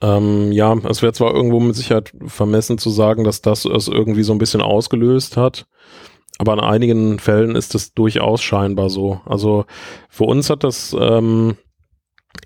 [0.00, 4.22] Ähm, ja, es wäre zwar irgendwo mit Sicherheit vermessen zu sagen, dass das es irgendwie
[4.22, 5.66] so ein bisschen ausgelöst hat,
[6.38, 9.20] aber in einigen Fällen ist es durchaus scheinbar so.
[9.26, 9.64] Also
[10.08, 11.56] für uns hat das ähm,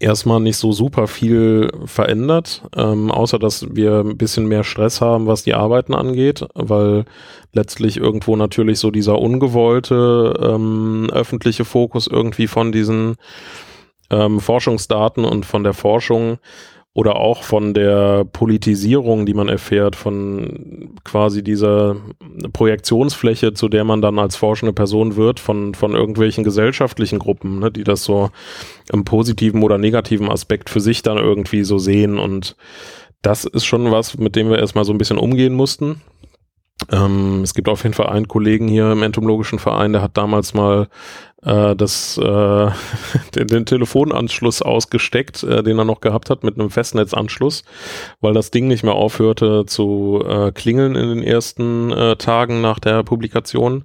[0.00, 5.26] erstmal nicht so super viel verändert, ähm, außer dass wir ein bisschen mehr Stress haben,
[5.26, 7.04] was die Arbeiten angeht, weil
[7.52, 13.16] letztlich irgendwo natürlich so dieser ungewollte ähm, öffentliche Fokus irgendwie von diesen
[14.10, 16.38] ähm, Forschungsdaten und von der Forschung
[16.94, 21.96] oder auch von der Politisierung, die man erfährt, von quasi dieser
[22.52, 27.70] Projektionsfläche, zu der man dann als forschende Person wird, von, von irgendwelchen gesellschaftlichen Gruppen, ne,
[27.70, 28.30] die das so
[28.92, 32.18] im positiven oder negativen Aspekt für sich dann irgendwie so sehen.
[32.18, 32.56] Und
[33.22, 36.02] das ist schon was, mit dem wir erstmal so ein bisschen umgehen mussten.
[36.90, 40.54] Ähm, es gibt auf jeden Fall einen Kollegen hier im entomologischen Verein, der hat damals
[40.54, 40.88] mal
[41.44, 42.22] äh, das, äh,
[43.34, 47.64] den, den Telefonanschluss ausgesteckt, äh, den er noch gehabt hat mit einem Festnetzanschluss,
[48.20, 52.78] weil das Ding nicht mehr aufhörte zu äh, klingeln in den ersten äh, Tagen nach
[52.78, 53.84] der Publikation.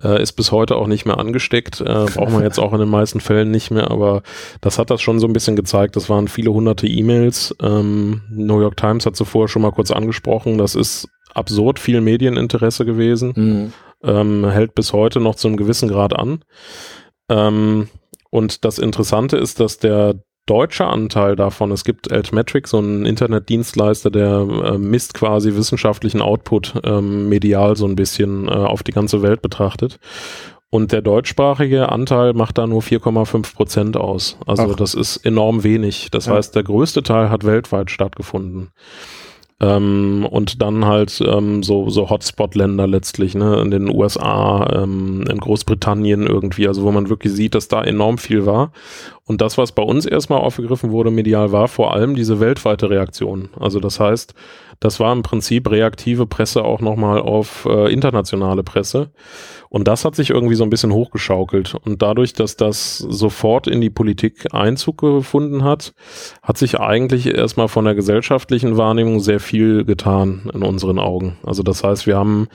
[0.00, 3.18] Äh, ist bis heute auch nicht mehr angesteckt, braucht man jetzt auch in den meisten
[3.18, 4.22] Fällen nicht mehr, aber
[4.60, 5.96] das hat das schon so ein bisschen gezeigt.
[5.96, 7.56] Das waren viele hunderte E-Mails.
[7.60, 10.58] Ähm, New York Times hat zuvor schon mal kurz angesprochen.
[10.58, 13.32] Das ist absurd viel Medieninteresse gewesen.
[13.34, 13.72] Mhm.
[14.02, 16.42] Ähm, hält bis heute noch zu einem gewissen Grad an.
[17.28, 17.88] Ähm,
[18.30, 20.14] und das Interessante ist, dass der
[20.46, 26.80] deutsche Anteil davon, es gibt Altmetric, so einen Internetdienstleister, der äh, misst quasi wissenschaftlichen Output
[26.82, 30.00] ähm, medial so ein bisschen äh, auf die ganze Welt betrachtet.
[30.70, 34.38] Und der deutschsprachige Anteil macht da nur 4,5 Prozent aus.
[34.46, 34.76] Also Ach.
[34.76, 36.10] das ist enorm wenig.
[36.12, 36.34] Das ja.
[36.34, 38.70] heißt, der größte Teil hat weltweit stattgefunden.
[39.60, 45.38] Ähm, und dann halt ähm, so, so Hotspot-Länder letztlich, ne, in den USA, ähm, in
[45.38, 48.72] Großbritannien irgendwie, also wo man wirklich sieht, dass da enorm viel war.
[49.26, 53.50] Und das, was bei uns erstmal aufgegriffen wurde, medial, war vor allem diese weltweite Reaktion.
[53.60, 54.34] Also das heißt,
[54.80, 59.10] das war im Prinzip reaktive Presse auch nochmal auf äh, internationale Presse.
[59.70, 61.76] Und das hat sich irgendwie so ein bisschen hochgeschaukelt.
[61.76, 65.94] Und dadurch, dass das sofort in die Politik Einzug gefunden hat,
[66.42, 71.38] hat sich eigentlich erstmal von der gesellschaftlichen Wahrnehmung sehr viel getan in unseren Augen.
[71.44, 72.48] Also das heißt, wir haben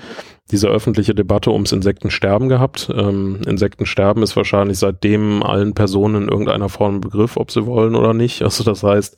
[0.51, 2.91] diese öffentliche Debatte ums Insektensterben gehabt.
[2.93, 8.13] Ähm, Insektensterben ist wahrscheinlich seitdem allen Personen in irgendeiner Form Begriff, ob sie wollen oder
[8.13, 8.41] nicht.
[8.43, 9.15] Also das heißt,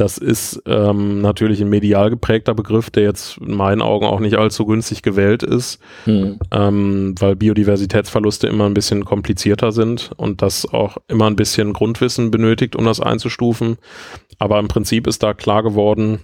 [0.00, 4.38] Das ist ähm, natürlich ein medial geprägter Begriff, der jetzt in meinen Augen auch nicht
[4.38, 6.38] allzu günstig gewählt ist, hm.
[6.50, 12.30] ähm, weil Biodiversitätsverluste immer ein bisschen komplizierter sind und das auch immer ein bisschen Grundwissen
[12.30, 13.76] benötigt, um das einzustufen.
[14.38, 16.20] Aber im Prinzip ist da klar geworden,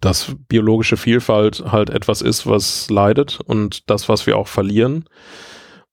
[0.00, 5.04] dass biologische Vielfalt halt etwas ist, was leidet und das, was wir auch verlieren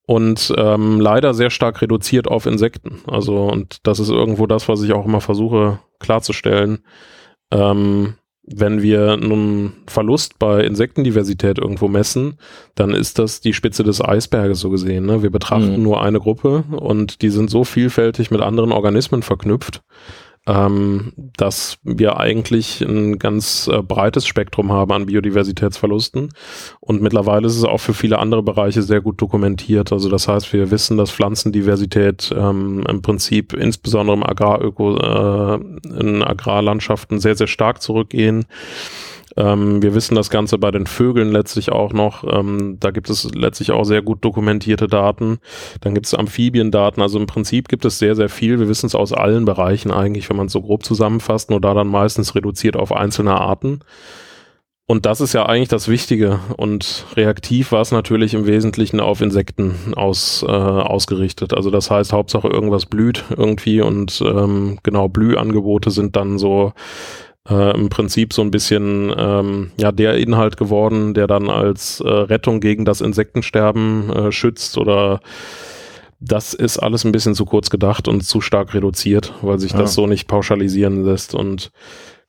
[0.06, 3.02] und ähm, leider sehr stark reduziert auf Insekten.
[3.08, 6.80] Also, und das ist irgendwo das, was ich auch immer versuche klarzustellen.
[7.52, 12.38] Ähm, wenn wir nun Verlust bei Insektendiversität irgendwo messen,
[12.76, 15.06] dann ist das die Spitze des Eisberges so gesehen.
[15.06, 15.22] Ne?
[15.22, 15.84] Wir betrachten mhm.
[15.84, 19.84] nur eine Gruppe und die sind so vielfältig mit anderen Organismen verknüpft,
[20.48, 26.30] ähm, dass wir eigentlich ein ganz äh, breites Spektrum haben an Biodiversitätsverlusten.
[26.80, 29.92] Und mittlerweile ist es auch für viele andere Bereiche sehr gut dokumentiert.
[29.92, 35.60] Also das heißt, wir wissen, dass Pflanzendiversität ähm, im Prinzip insbesondere im Agraröko, äh,
[36.00, 38.46] in Agrarlandschaften sehr, sehr stark zurückgehen.
[39.38, 42.24] Ähm, wir wissen das Ganze bei den Vögeln letztlich auch noch.
[42.24, 45.40] Ähm, da gibt es letztlich auch sehr gut dokumentierte Daten.
[45.82, 47.02] Dann gibt es Amphibiendaten.
[47.02, 48.60] Also im Prinzip gibt es sehr, sehr viel.
[48.60, 51.74] Wir wissen es aus allen Bereichen eigentlich, wenn man es so grob zusammenfasst, nur da
[51.74, 53.80] dann meistens reduziert auf einzelne Arten.
[54.92, 56.42] Und das ist ja eigentlich das Wichtige.
[56.58, 61.54] Und reaktiv war es natürlich im Wesentlichen auf Insekten aus, äh, ausgerichtet.
[61.54, 66.74] Also das heißt, Hauptsache irgendwas blüht irgendwie und ähm, genau Blühangebote sind dann so
[67.50, 72.08] äh, im Prinzip so ein bisschen ähm, ja der Inhalt geworden, der dann als äh,
[72.08, 75.22] Rettung gegen das Insektensterben äh, schützt oder
[76.20, 79.80] das ist alles ein bisschen zu kurz gedacht und zu stark reduziert, weil sich ja.
[79.80, 81.72] das so nicht pauschalisieren lässt und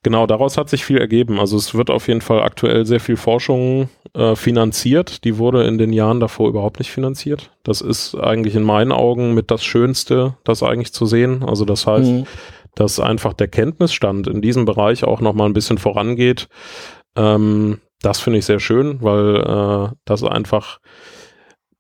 [0.05, 1.39] Genau, daraus hat sich viel ergeben.
[1.39, 5.23] Also es wird auf jeden Fall aktuell sehr viel Forschung äh, finanziert.
[5.23, 7.53] Die wurde in den Jahren davor überhaupt nicht finanziert.
[7.63, 11.45] Das ist eigentlich in meinen Augen mit das Schönste, das eigentlich zu sehen.
[11.45, 12.27] Also das heißt, mhm
[12.75, 16.49] dass einfach der Kenntnisstand in diesem Bereich auch nochmal ein bisschen vorangeht.
[17.17, 20.81] Ähm, das finde ich sehr schön, weil äh, das einfach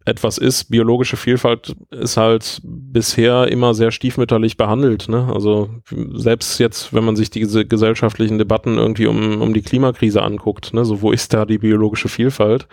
[0.04, 0.64] etwas ist.
[0.64, 5.08] Biologische Vielfalt ist halt bisher immer sehr stiefmütterlich behandelt.
[5.08, 5.30] Ne?
[5.32, 5.70] Also
[6.14, 10.84] selbst jetzt, wenn man sich diese gesellschaftlichen Debatten irgendwie um, um die Klimakrise anguckt, ne?
[10.84, 12.66] so wo ist da die biologische Vielfalt?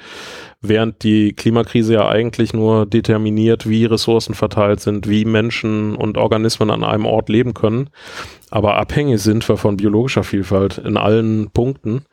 [0.61, 6.69] Während die Klimakrise ja eigentlich nur determiniert, wie Ressourcen verteilt sind, wie Menschen und Organismen
[6.69, 7.89] an einem Ort leben können.
[8.51, 12.03] Aber abhängig sind wir von biologischer Vielfalt in allen Punkten.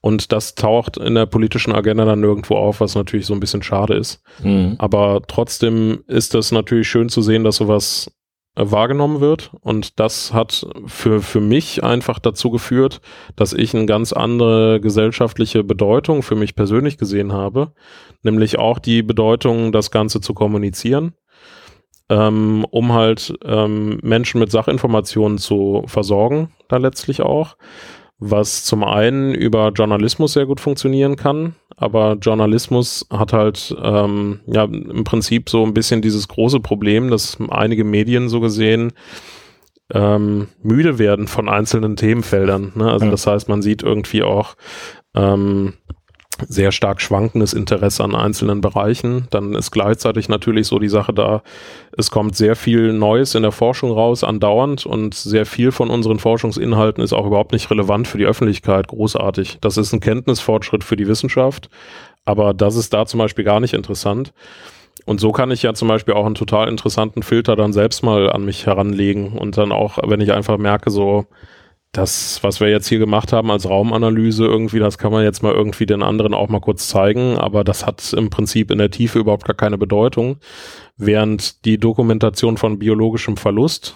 [0.00, 3.62] Und das taucht in der politischen Agenda dann nirgendwo auf, was natürlich so ein bisschen
[3.62, 4.20] schade ist.
[4.42, 4.74] Mhm.
[4.78, 8.10] Aber trotzdem ist es natürlich schön zu sehen, dass sowas
[8.56, 9.50] wahrgenommen wird.
[9.60, 13.00] Und das hat für, für mich einfach dazu geführt,
[13.36, 17.72] dass ich eine ganz andere gesellschaftliche Bedeutung für mich persönlich gesehen habe.
[18.22, 21.14] Nämlich auch die Bedeutung, das Ganze zu kommunizieren.
[22.10, 27.56] Ähm, um halt ähm, Menschen mit Sachinformationen zu versorgen, da letztlich auch
[28.18, 34.64] was zum einen über Journalismus sehr gut funktionieren kann, aber Journalismus hat halt ähm, ja
[34.64, 38.92] im Prinzip so ein bisschen dieses große Problem, dass einige Medien so gesehen
[39.92, 42.72] ähm, müde werden von einzelnen Themenfeldern.
[42.74, 42.90] Ne?
[42.90, 43.10] Also ja.
[43.10, 44.54] das heißt, man sieht irgendwie auch
[45.14, 45.74] ähm,
[46.48, 49.26] sehr stark schwankendes Interesse an einzelnen Bereichen.
[49.30, 51.42] Dann ist gleichzeitig natürlich so die Sache da,
[51.96, 56.18] es kommt sehr viel Neues in der Forschung raus, andauernd und sehr viel von unseren
[56.18, 59.58] Forschungsinhalten ist auch überhaupt nicht relevant für die Öffentlichkeit, großartig.
[59.60, 61.68] Das ist ein Kenntnisfortschritt für die Wissenschaft,
[62.24, 64.32] aber das ist da zum Beispiel gar nicht interessant.
[65.06, 68.30] Und so kann ich ja zum Beispiel auch einen total interessanten Filter dann selbst mal
[68.30, 71.26] an mich heranlegen und dann auch, wenn ich einfach merke, so,
[71.96, 75.52] das, was wir jetzt hier gemacht haben als Raumanalyse, irgendwie, das kann man jetzt mal
[75.52, 79.18] irgendwie den anderen auch mal kurz zeigen, aber das hat im Prinzip in der Tiefe
[79.20, 80.36] überhaupt gar keine Bedeutung,
[80.96, 83.94] während die Dokumentation von biologischem Verlust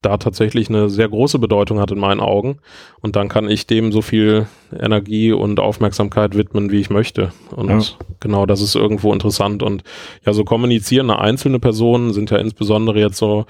[0.00, 2.58] da tatsächlich eine sehr große Bedeutung hat in meinen Augen.
[3.00, 7.32] Und dann kann ich dem so viel Energie und Aufmerksamkeit widmen, wie ich möchte.
[7.50, 7.80] Und ja.
[8.20, 9.62] genau, das ist irgendwo interessant.
[9.62, 9.82] Und
[10.24, 13.46] ja, so kommunizierende einzelne Personen sind ja insbesondere jetzt so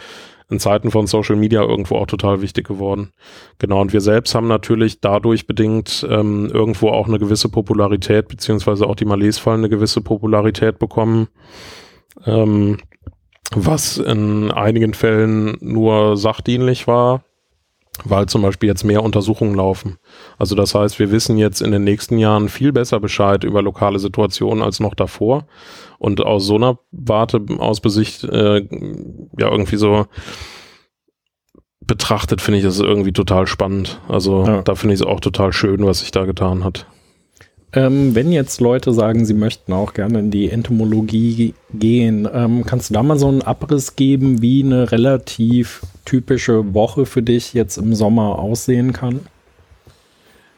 [0.51, 3.11] in Zeiten von Social Media irgendwo auch total wichtig geworden.
[3.59, 8.87] Genau, und wir selbst haben natürlich dadurch bedingt ähm, irgendwo auch eine gewisse Popularität, beziehungsweise
[8.87, 11.29] auch die Malays-Fallen eine gewisse Popularität bekommen.
[12.25, 12.79] Ähm,
[13.55, 17.23] was in einigen Fällen nur sachdienlich war,
[18.05, 19.99] weil zum Beispiel jetzt mehr Untersuchungen laufen.
[20.39, 23.99] Also das heißt, wir wissen jetzt in den nächsten Jahren viel besser Bescheid über lokale
[23.99, 25.47] Situationen als noch davor.
[25.99, 28.61] Und aus so einer Warte aus Besicht, äh,
[29.39, 30.07] ja, irgendwie so
[31.81, 34.01] betrachtet, finde ich das irgendwie total spannend.
[34.09, 34.63] Also ja.
[34.63, 36.87] da finde ich es auch total schön, was sich da getan hat.
[37.73, 42.89] Ähm, wenn jetzt Leute sagen, sie möchten auch gerne in die Entomologie gehen, ähm, kannst
[42.89, 47.77] du da mal so einen Abriss geben, wie eine relativ typische Woche für dich jetzt
[47.77, 49.21] im Sommer aussehen kann?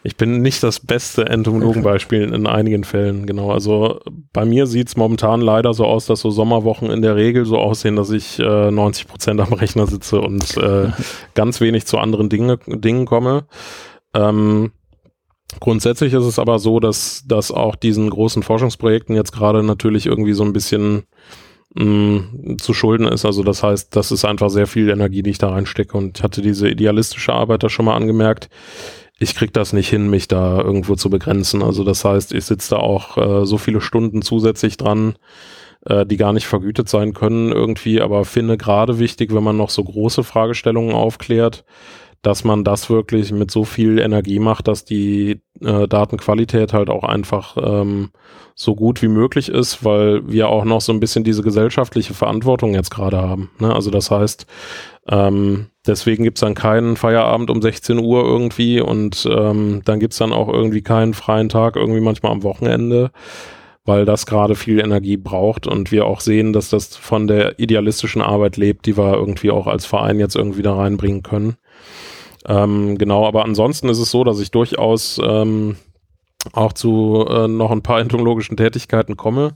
[0.02, 3.50] Ich bin nicht das beste Entomologenbeispiel in einigen Fällen, genau.
[3.50, 4.00] Also
[4.32, 7.58] bei mir sieht es momentan leider so aus, dass so Sommerwochen in der Regel so
[7.58, 10.88] aussehen, dass ich äh, 90 Prozent am Rechner sitze und äh,
[11.34, 13.44] ganz wenig zu anderen Dinge, Dingen komme.
[14.14, 14.72] Ähm,
[15.58, 20.34] grundsätzlich ist es aber so, dass, dass auch diesen großen Forschungsprojekten jetzt gerade natürlich irgendwie
[20.34, 21.04] so ein bisschen
[21.74, 23.24] mh, mm, zu schulden ist.
[23.24, 25.96] Also das heißt, das ist einfach sehr viel Energie, die ich da reinstecke.
[25.96, 28.48] Und ich hatte diese idealistische Arbeit da schon mal angemerkt
[29.20, 31.62] ich krieg das nicht hin, mich da irgendwo zu begrenzen.
[31.62, 35.14] Also das heißt, ich sitze da auch äh, so viele Stunden zusätzlich dran,
[35.84, 39.68] äh, die gar nicht vergütet sein können irgendwie, aber finde gerade wichtig, wenn man noch
[39.68, 41.64] so große Fragestellungen aufklärt,
[42.22, 47.04] dass man das wirklich mit so viel Energie macht, dass die äh, Datenqualität halt auch
[47.04, 48.10] einfach ähm,
[48.54, 52.74] so gut wie möglich ist, weil wir auch noch so ein bisschen diese gesellschaftliche Verantwortung
[52.74, 53.50] jetzt gerade haben.
[53.58, 53.74] Ne?
[53.74, 54.46] Also das heißt,
[55.08, 60.34] ähm, deswegen gibt's dann keinen Feierabend um 16 Uhr irgendwie und ähm, dann gibt's dann
[60.34, 63.12] auch irgendwie keinen freien Tag, irgendwie manchmal am Wochenende,
[63.86, 68.20] weil das gerade viel Energie braucht und wir auch sehen, dass das von der idealistischen
[68.20, 71.56] Arbeit lebt, die wir irgendwie auch als Verein jetzt irgendwie da reinbringen können.
[72.46, 75.76] Ähm, genau, aber ansonsten ist es so, dass ich durchaus ähm,
[76.52, 79.52] auch zu äh, noch ein paar entomologischen Tätigkeiten komme.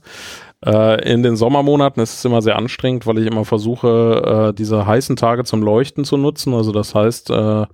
[0.65, 4.87] Äh, in den Sommermonaten ist es immer sehr anstrengend, weil ich immer versuche, äh, diese
[4.87, 6.55] heißen Tage zum Leuchten zu nutzen.
[6.55, 7.67] Also das heißt, äh,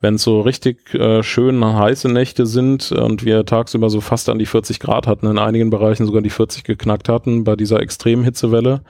[0.00, 4.38] wenn es so richtig äh, schön heiße Nächte sind und wir tagsüber so fast an
[4.38, 8.24] die 40 Grad hatten, in einigen Bereichen sogar die 40 geknackt hatten bei dieser extremen
[8.24, 8.82] Hitzewelle,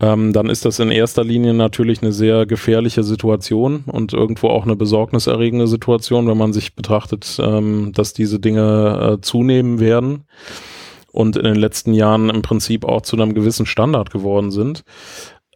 [0.00, 4.64] ähm, dann ist das in erster Linie natürlich eine sehr gefährliche Situation und irgendwo auch
[4.64, 10.24] eine besorgniserregende Situation, wenn man sich betrachtet, ähm, dass diese Dinge äh, zunehmen werden
[11.12, 14.82] und in den letzten Jahren im Prinzip auch zu einem gewissen Standard geworden sind.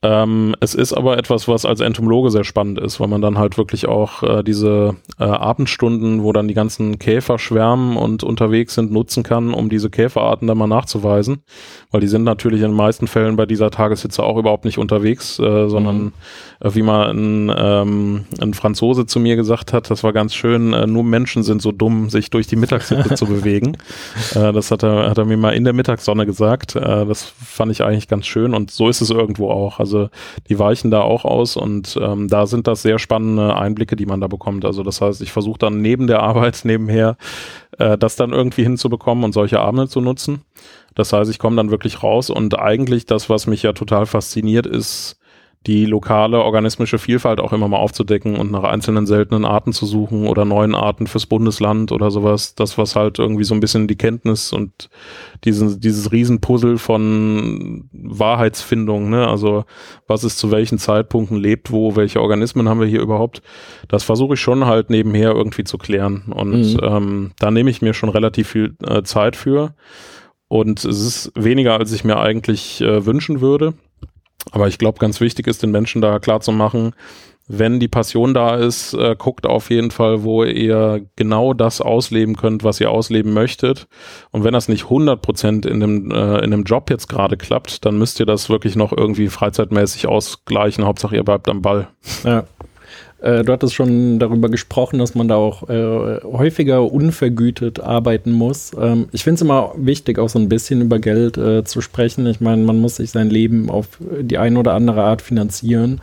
[0.03, 3.59] Ähm, es ist aber etwas, was als Entomologe sehr spannend ist, weil man dann halt
[3.59, 8.93] wirklich auch äh, diese äh, Abendstunden, wo dann die ganzen Käfer schwärmen und unterwegs sind,
[8.93, 11.43] nutzen kann, um diese Käferarten dann mal nachzuweisen.
[11.91, 15.39] Weil die sind natürlich in den meisten Fällen bei dieser Tageshitze auch überhaupt nicht unterwegs,
[15.39, 16.13] äh, sondern mhm.
[16.61, 20.73] Äh, wie mal ein, ähm, ein Franzose zu mir gesagt hat, das war ganz schön,
[20.73, 23.77] äh, nur Menschen sind so dumm, sich durch die Mittagshitze zu bewegen.
[24.35, 26.75] Äh, das hat er, hat er mir mal in der Mittagssonne gesagt.
[26.75, 29.79] das fand ich eigentlich ganz schön und so ist es irgendwo auch.
[29.81, 30.11] Also also
[30.49, 34.21] die weichen da auch aus und ähm, da sind das sehr spannende Einblicke, die man
[34.21, 34.65] da bekommt.
[34.65, 37.17] Also das heißt, ich versuche dann neben der Arbeit nebenher
[37.79, 40.43] äh, das dann irgendwie hinzubekommen und solche Abende zu nutzen.
[40.95, 44.67] Das heißt, ich komme dann wirklich raus und eigentlich das, was mich ja total fasziniert,
[44.67, 45.18] ist
[45.67, 50.27] die lokale organismische Vielfalt auch immer mal aufzudecken und nach einzelnen seltenen Arten zu suchen
[50.27, 52.55] oder neuen Arten fürs Bundesland oder sowas.
[52.55, 54.89] Das, was halt irgendwie so ein bisschen die Kenntnis und
[55.45, 59.27] diesen, dieses Riesenpuzzle von Wahrheitsfindung, ne?
[59.27, 59.65] Also
[60.07, 63.43] was ist zu welchen Zeitpunkten lebt wo, welche Organismen haben wir hier überhaupt,
[63.89, 66.25] das versuche ich schon halt nebenher irgendwie zu klären.
[66.31, 66.81] Und mhm.
[66.83, 69.75] ähm, da nehme ich mir schon relativ viel äh, Zeit für.
[70.49, 73.75] Und es ist weniger, als ich mir eigentlich äh, wünschen würde.
[74.51, 76.95] Aber ich glaube, ganz wichtig ist, den Menschen da klar zu machen,
[77.49, 82.37] wenn die Passion da ist, äh, guckt auf jeden Fall, wo ihr genau das ausleben
[82.37, 83.89] könnt, was ihr ausleben möchtet.
[84.31, 87.99] Und wenn das nicht 100% in dem, äh, in dem Job jetzt gerade klappt, dann
[87.99, 90.85] müsst ihr das wirklich noch irgendwie freizeitmäßig ausgleichen.
[90.85, 91.89] Hauptsache, ihr bleibt am Ball.
[92.23, 92.45] Ja.
[93.21, 98.71] Äh, du hattest schon darüber gesprochen, dass man da auch äh, häufiger unvergütet arbeiten muss.
[98.81, 102.27] Ähm, ich finde es immer wichtig, auch so ein bisschen über Geld äh, zu sprechen.
[102.27, 103.89] Ich meine, man muss sich sein Leben auf
[104.21, 106.01] die eine oder andere Art finanzieren.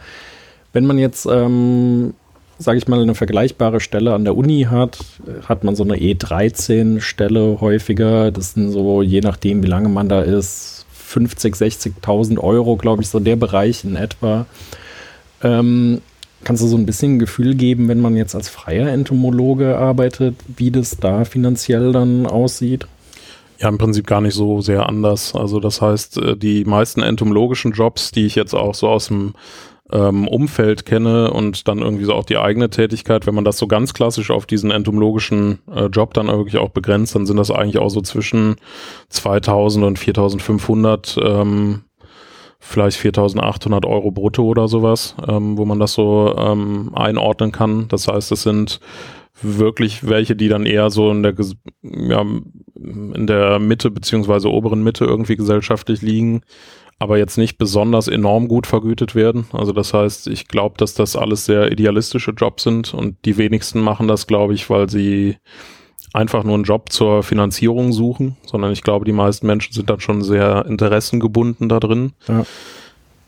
[0.73, 2.15] Wenn man jetzt, ähm,
[2.57, 4.99] sage ich mal, eine vergleichbare Stelle an der Uni hat,
[5.47, 8.31] hat man so eine E13-Stelle häufiger.
[8.31, 13.07] Das sind so, je nachdem, wie lange man da ist, 50, 60.000 Euro, glaube ich,
[13.07, 14.47] so der Bereich in etwa.
[15.41, 16.01] Ähm,
[16.43, 20.35] Kannst du so ein bisschen ein Gefühl geben, wenn man jetzt als freier Entomologe arbeitet,
[20.55, 22.87] wie das da finanziell dann aussieht?
[23.57, 25.33] Ja, im Prinzip gar nicht so sehr anders.
[25.33, 29.33] Also das heißt, äh, die meisten entomologischen Jobs, die ich jetzt auch so aus dem
[29.91, 33.67] ähm, Umfeld kenne und dann irgendwie so auch die eigene Tätigkeit, wenn man das so
[33.67, 37.77] ganz klassisch auf diesen entomologischen äh, Job dann wirklich auch begrenzt, dann sind das eigentlich
[37.77, 38.55] auch so zwischen
[39.09, 41.83] 2000 und 4500 ähm,
[42.65, 47.87] vielleicht 4.800 Euro brutto oder sowas, ähm, wo man das so ähm, einordnen kann.
[47.89, 48.79] Das heißt, es sind
[49.41, 51.35] wirklich welche, die dann eher so in der,
[51.83, 56.41] ja, in der Mitte beziehungsweise oberen Mitte irgendwie gesellschaftlich liegen,
[56.97, 59.45] aber jetzt nicht besonders enorm gut vergütet werden.
[59.51, 63.79] Also das heißt, ich glaube, dass das alles sehr idealistische Jobs sind und die wenigsten
[63.79, 65.37] machen das, glaube ich, weil sie
[66.15, 69.99] einfach nur einen Job zur Finanzierung suchen, sondern ich glaube, die meisten Menschen sind dann
[69.99, 72.13] schon sehr interessengebunden da drin.
[72.27, 72.45] Ja.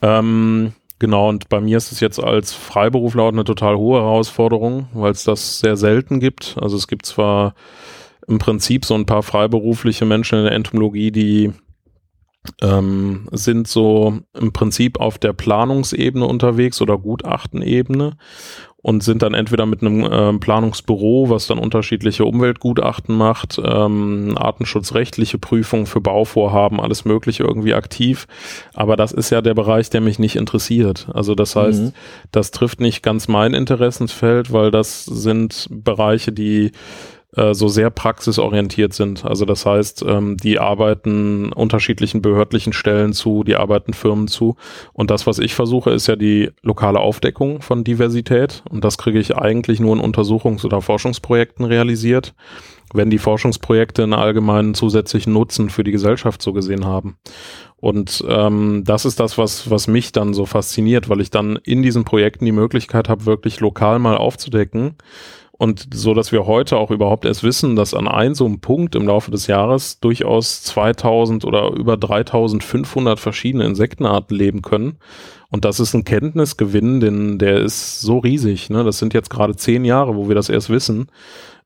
[0.01, 4.88] Ähm, Genau, und bei mir ist es jetzt als Freiberufler auch eine total hohe Herausforderung,
[4.93, 6.55] weil es das sehr selten gibt.
[6.59, 7.53] Also es gibt zwar
[8.27, 11.51] im Prinzip so ein paar freiberufliche Menschen in der Entomologie, die
[12.61, 18.18] ähm, sind so im Prinzip auf der Planungsebene unterwegs oder Gutachtenebene
[18.88, 25.38] und sind dann entweder mit einem äh, Planungsbüro, was dann unterschiedliche Umweltgutachten macht, ähm, artenschutzrechtliche
[25.38, 28.27] Prüfungen für Bauvorhaben, alles Mögliche irgendwie aktiv.
[28.73, 31.09] Aber das ist ja der Bereich, der mich nicht interessiert.
[31.14, 31.93] Also das heißt, mhm.
[32.31, 36.72] das trifft nicht ganz mein Interessensfeld, weil das sind Bereiche, die
[37.38, 39.23] äh, so sehr praxisorientiert sind.
[39.23, 44.55] Also das heißt, ähm, die arbeiten unterschiedlichen behördlichen Stellen zu, die arbeiten Firmen zu.
[44.91, 48.64] Und das, was ich versuche, ist ja die lokale Aufdeckung von Diversität.
[48.69, 52.34] Und das kriege ich eigentlich nur in Untersuchungs- oder Forschungsprojekten realisiert,
[52.93, 57.18] wenn die Forschungsprojekte einen allgemeinen zusätzlichen Nutzen für die Gesellschaft so gesehen haben.
[57.80, 61.84] Und ähm, das ist das, was, was mich dann so fasziniert, weil ich dann in
[61.84, 64.95] diesen Projekten die Möglichkeit habe, wirklich lokal mal aufzudecken,
[65.57, 68.95] und so, dass wir heute auch überhaupt erst wissen, dass an einem so einem Punkt
[68.95, 74.97] im Laufe des Jahres durchaus 2000 oder über 3500 verschiedene Insektenarten leben können.
[75.49, 78.69] Und das ist ein Kenntnisgewinn, denn der ist so riesig.
[78.69, 78.84] Ne?
[78.84, 81.07] Das sind jetzt gerade zehn Jahre, wo wir das erst wissen.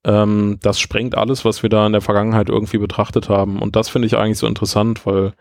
[0.05, 3.59] Ähm, das sprengt alles, was wir da in der Vergangenheit irgendwie betrachtet haben.
[3.59, 5.33] Und das finde ich eigentlich so interessant, weil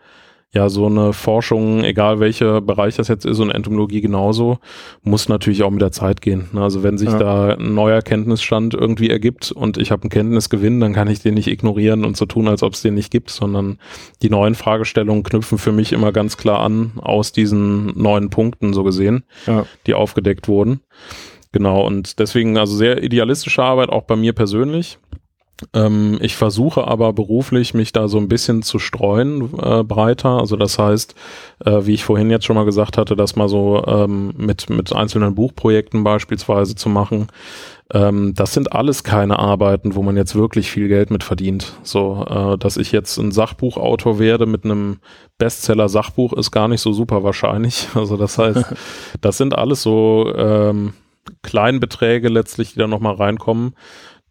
[0.53, 4.59] ja, so eine Forschung, egal welcher Bereich das jetzt ist und Entomologie genauso,
[5.01, 6.49] muss natürlich auch mit der Zeit gehen.
[6.51, 6.61] Ne?
[6.61, 7.17] Also wenn sich ja.
[7.17, 11.35] da ein neuer Kenntnisstand irgendwie ergibt und ich habe einen Kenntnisgewinn, dann kann ich den
[11.35, 13.79] nicht ignorieren und so tun, als ob es den nicht gibt, sondern
[14.21, 18.83] die neuen Fragestellungen knüpfen für mich immer ganz klar an aus diesen neuen Punkten so
[18.83, 19.65] gesehen, ja.
[19.87, 20.81] die aufgedeckt wurden.
[21.53, 24.99] Genau, und deswegen also sehr idealistische Arbeit auch bei mir persönlich.
[25.73, 30.39] Ähm, ich versuche aber beruflich mich da so ein bisschen zu streuen äh, breiter.
[30.39, 31.15] Also das heißt,
[31.65, 34.93] äh, wie ich vorhin jetzt schon mal gesagt hatte, das mal so ähm, mit, mit
[34.93, 37.27] einzelnen Buchprojekten beispielsweise zu machen.
[37.93, 41.73] Ähm, das sind alles keine Arbeiten, wo man jetzt wirklich viel Geld mit verdient.
[41.83, 44.99] So, äh, dass ich jetzt ein Sachbuchautor werde mit einem
[45.37, 47.87] Bestseller-Sachbuch ist gar nicht so super wahrscheinlich.
[47.95, 48.65] Also das heißt,
[49.21, 50.93] das sind alles so ähm,
[51.43, 53.75] Kleinbeträge letztlich, die da nochmal reinkommen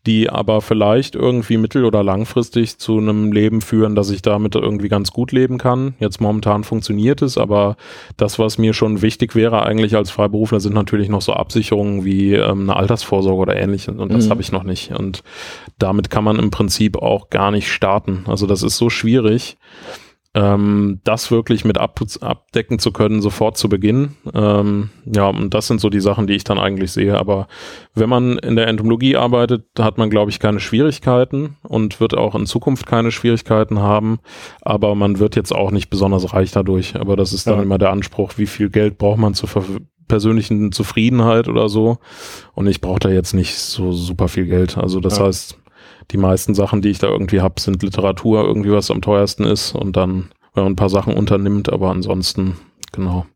[0.06, 4.88] die aber vielleicht irgendwie mittel- oder langfristig zu einem Leben führen, dass ich damit irgendwie
[4.88, 5.94] ganz gut leben kann.
[5.98, 7.76] Jetzt momentan funktioniert es, aber
[8.16, 12.32] das, was mir schon wichtig wäre eigentlich als Freiberufler, sind natürlich noch so Absicherungen wie
[12.32, 14.30] ähm, eine Altersvorsorge oder ähnliches und das mhm.
[14.30, 14.92] habe ich noch nicht.
[14.92, 15.22] Und
[15.78, 18.24] damit kann man im Prinzip auch gar nicht starten.
[18.26, 19.58] Also das ist so schwierig
[20.32, 24.16] ähm, das wirklich mit ab, abdecken zu können, sofort zu Beginn.
[24.32, 27.18] Ähm, ja, und das sind so die Sachen, die ich dann eigentlich sehe.
[27.18, 27.48] Aber
[27.94, 32.36] wenn man in der Entomologie arbeitet, hat man, glaube ich, keine Schwierigkeiten und wird auch
[32.36, 34.20] in Zukunft keine Schwierigkeiten haben.
[34.62, 36.94] Aber man wird jetzt auch nicht besonders reich dadurch.
[36.94, 37.62] Aber das ist dann ja.
[37.62, 39.48] immer der Anspruch, wie viel Geld braucht man zur
[40.06, 41.98] persönlichen Zufriedenheit oder so.
[42.54, 44.78] Und ich brauche da jetzt nicht so super viel Geld.
[44.78, 45.24] Also das ja.
[45.24, 45.59] heißt,
[46.10, 49.74] die meisten Sachen, die ich da irgendwie habe, sind Literatur, irgendwie was am teuersten ist
[49.74, 52.56] und dann, wenn man ein paar Sachen unternimmt, aber ansonsten,
[52.92, 53.26] genau.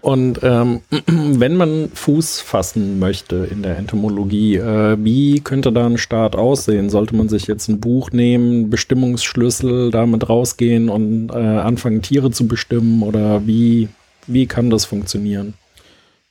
[0.00, 5.98] Und ähm, wenn man Fuß fassen möchte in der Entomologie, äh, wie könnte da ein
[5.98, 6.88] Start aussehen?
[6.88, 12.46] Sollte man sich jetzt ein Buch nehmen, Bestimmungsschlüssel damit rausgehen und äh, anfangen, Tiere zu
[12.46, 13.02] bestimmen?
[13.02, 13.88] Oder wie,
[14.26, 15.54] wie kann das funktionieren?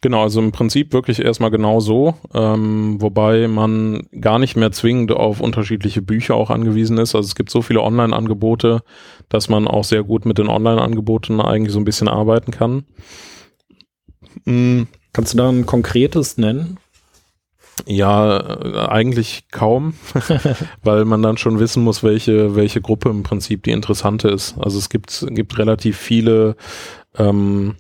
[0.08, 5.12] Genau, also im Prinzip wirklich erstmal genau so, ähm, wobei man gar nicht mehr zwingend
[5.12, 7.14] auf unterschiedliche Bücher auch angewiesen ist.
[7.14, 8.84] Also es gibt so viele Online-Angebote,
[9.28, 12.86] dass man auch sehr gut mit den Online-Angeboten eigentlich so ein bisschen arbeiten kann.
[14.46, 14.88] Mhm.
[15.12, 16.78] Kannst du da ein konkretes nennen?
[17.86, 19.96] Ja, äh, eigentlich kaum,
[20.84, 24.56] weil man dann schon wissen muss, welche, welche Gruppe im Prinzip die interessante ist.
[24.58, 26.56] Also es gibt, gibt relativ viele
[27.18, 27.76] ähm,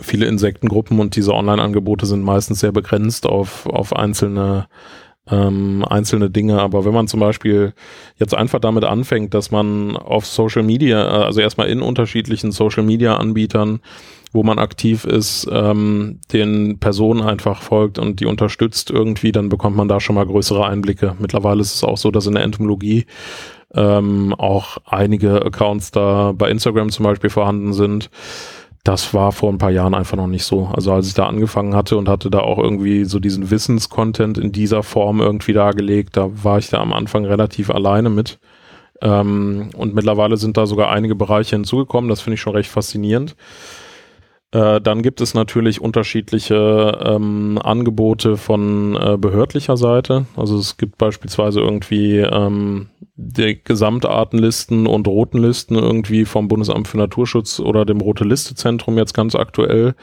[0.00, 4.66] viele Insektengruppen und diese Online-Angebote sind meistens sehr begrenzt auf, auf einzelne
[5.30, 6.60] ähm, einzelne Dinge.
[6.60, 7.74] Aber wenn man zum Beispiel
[8.16, 12.82] jetzt einfach damit anfängt, dass man auf Social Media, äh, also erstmal in unterschiedlichen Social
[12.82, 13.80] Media Anbietern,
[14.32, 19.76] wo man aktiv ist, ähm, den Personen einfach folgt und die unterstützt irgendwie, dann bekommt
[19.76, 21.16] man da schon mal größere Einblicke.
[21.18, 23.06] Mittlerweile ist es auch so, dass in der Entomologie
[23.74, 28.10] ähm, auch einige Accounts da bei Instagram zum Beispiel vorhanden sind
[28.84, 30.66] das war vor ein paar Jahren einfach noch nicht so.
[30.72, 34.52] Also als ich da angefangen hatte und hatte da auch irgendwie so diesen Wissenscontent in
[34.52, 38.38] dieser Form irgendwie dargelegt, da war ich da am Anfang relativ alleine mit.
[39.02, 42.08] Ähm, und mittlerweile sind da sogar einige Bereiche hinzugekommen.
[42.08, 43.36] Das finde ich schon recht faszinierend.
[44.52, 50.26] Äh, dann gibt es natürlich unterschiedliche ähm, Angebote von äh, behördlicher Seite.
[50.36, 57.60] Also es gibt beispielsweise irgendwie ähm, die Gesamtartenlisten und Rotenlisten irgendwie vom Bundesamt für Naturschutz
[57.60, 59.94] oder dem Rote Liste Zentrum jetzt ganz aktuell.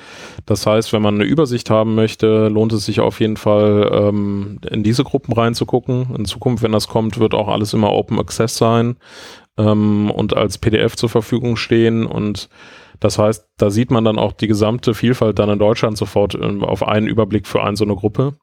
[0.45, 4.59] Das heißt, wenn man eine Übersicht haben möchte, lohnt es sich auf jeden Fall ähm,
[4.71, 6.15] in diese Gruppen reinzugucken.
[6.15, 8.95] In Zukunft, wenn das kommt, wird auch alles immer Open Access sein
[9.57, 12.47] ähm, und als PDF zur Verfügung stehen und
[12.99, 16.63] das heißt, da sieht man dann auch die gesamte Vielfalt dann in Deutschland sofort ähm,
[16.63, 18.35] auf einen Überblick für eine so eine Gruppe.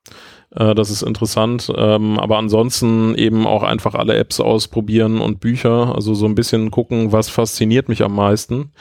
[0.55, 1.73] Äh, das ist interessant.
[1.77, 5.95] Ähm, aber ansonsten eben auch einfach alle Apps ausprobieren und Bücher.
[5.95, 8.73] Also so ein bisschen gucken, was fasziniert mich am meisten.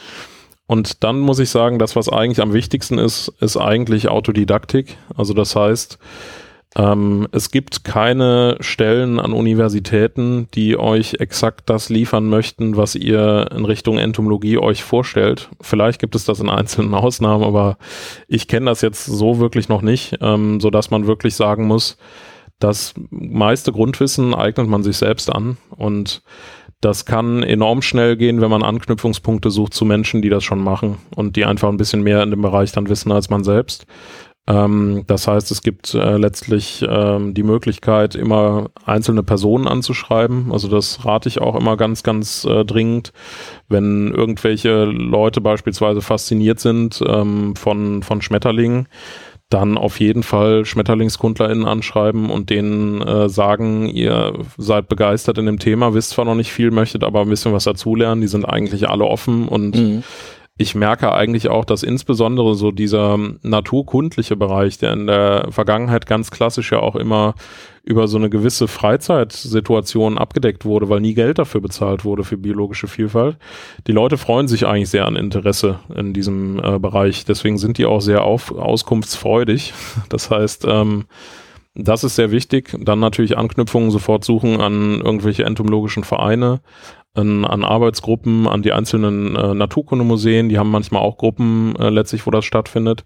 [0.66, 4.98] Und dann muss ich sagen, das, was eigentlich am wichtigsten ist, ist eigentlich Autodidaktik.
[5.16, 6.00] Also das heißt,
[6.76, 13.50] ähm, es gibt keine Stellen an Universitäten, die euch exakt das liefern möchten, was ihr
[13.56, 15.50] in Richtung Entomologie euch vorstellt.
[15.62, 17.78] Vielleicht gibt es das in einzelnen Ausnahmen, aber
[18.28, 21.98] ich kenne das jetzt so wirklich noch nicht, ähm, so dass man wirklich sagen muss,
[22.60, 26.24] das meiste Grundwissen eignet man sich selbst an und
[26.82, 30.98] das kann enorm schnell gehen, wenn man Anknüpfungspunkte sucht zu Menschen, die das schon machen
[31.16, 33.86] und die einfach ein bisschen mehr in dem Bereich dann wissen als man selbst.
[34.46, 40.52] Ähm, das heißt, es gibt äh, letztlich ähm, die Möglichkeit, immer einzelne Personen anzuschreiben.
[40.52, 43.14] Also das rate ich auch immer ganz, ganz äh, dringend,
[43.70, 48.88] wenn irgendwelche Leute beispielsweise fasziniert sind ähm, von, von Schmetterlingen
[49.50, 55.60] dann auf jeden Fall SchmetterlingskundlerInnen anschreiben und denen äh, sagen, ihr seid begeistert in dem
[55.60, 58.22] Thema, wisst zwar noch nicht viel, möchtet aber ein bisschen was dazulernen.
[58.22, 60.04] Die sind eigentlich alle offen und mhm
[60.56, 66.30] ich merke eigentlich auch, dass insbesondere so dieser naturkundliche Bereich, der in der Vergangenheit ganz
[66.30, 67.34] klassisch ja auch immer
[67.84, 72.88] über so eine gewisse Freizeitsituation abgedeckt wurde, weil nie Geld dafür bezahlt wurde für biologische
[72.88, 73.38] Vielfalt.
[73.88, 77.26] Die Leute freuen sich eigentlich sehr an Interesse in diesem äh, Bereich.
[77.26, 79.74] Deswegen sind die auch sehr auf, auskunftsfreudig.
[80.10, 81.06] Das heißt, ähm,
[81.76, 82.76] das ist sehr wichtig.
[82.80, 86.62] Dann natürlich Anknüpfungen sofort suchen an irgendwelche entomologischen Vereine,
[87.14, 90.50] an, an Arbeitsgruppen, an die einzelnen äh, Naturkundemuseen.
[90.50, 93.04] Die haben manchmal auch Gruppen äh, letztlich, wo das stattfindet.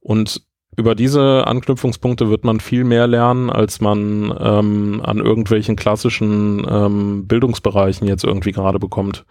[0.00, 0.42] Und
[0.76, 7.26] über diese Anknüpfungspunkte wird man viel mehr lernen, als man ähm, an irgendwelchen klassischen ähm,
[7.26, 9.26] Bildungsbereichen jetzt irgendwie gerade bekommt.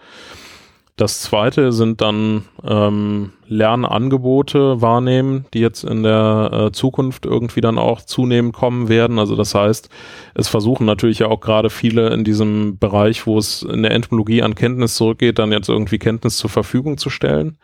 [1.02, 7.80] Das zweite sind dann ähm, Lernangebote wahrnehmen, die jetzt in der äh, Zukunft irgendwie dann
[7.80, 9.18] auch zunehmend kommen werden.
[9.18, 9.90] Also das heißt,
[10.36, 14.44] es versuchen natürlich ja auch gerade viele in diesem Bereich, wo es in der Entomologie
[14.44, 17.57] an Kenntnis zurückgeht, dann jetzt irgendwie Kenntnis zur Verfügung zu stellen.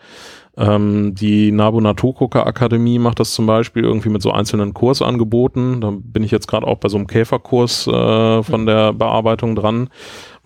[0.58, 5.82] Ähm, die Nabu Naturgucker Akademie macht das zum Beispiel irgendwie mit so einzelnen Kursangeboten.
[5.82, 9.90] Da bin ich jetzt gerade auch bei so einem Käferkurs äh, von der Bearbeitung dran,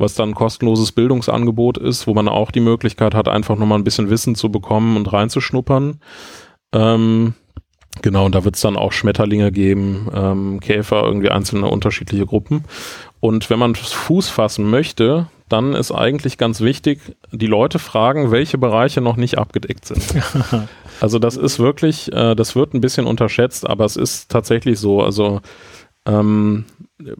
[0.01, 3.83] was dann ein kostenloses Bildungsangebot ist, wo man auch die Möglichkeit hat, einfach nochmal ein
[3.83, 5.99] bisschen Wissen zu bekommen und reinzuschnuppern.
[6.73, 7.33] Ähm,
[8.01, 12.63] Genau, und da wird es dann auch Schmetterlinge geben, ähm, Käfer, irgendwie einzelne unterschiedliche Gruppen.
[13.19, 18.57] Und wenn man Fuß fassen möchte, dann ist eigentlich ganz wichtig, die Leute fragen, welche
[18.57, 20.01] Bereiche noch nicht abgedeckt sind.
[21.01, 25.01] also das ist wirklich, äh, das wird ein bisschen unterschätzt, aber es ist tatsächlich so.
[25.03, 25.41] Also
[26.05, 26.65] ähm,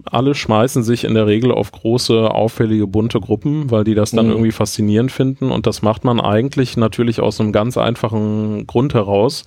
[0.05, 4.27] alle schmeißen sich in der Regel auf große, auffällige, bunte Gruppen, weil die das dann
[4.27, 4.31] mhm.
[4.31, 5.51] irgendwie faszinierend finden.
[5.51, 9.43] Und das macht man eigentlich natürlich aus einem ganz einfachen Grund heraus,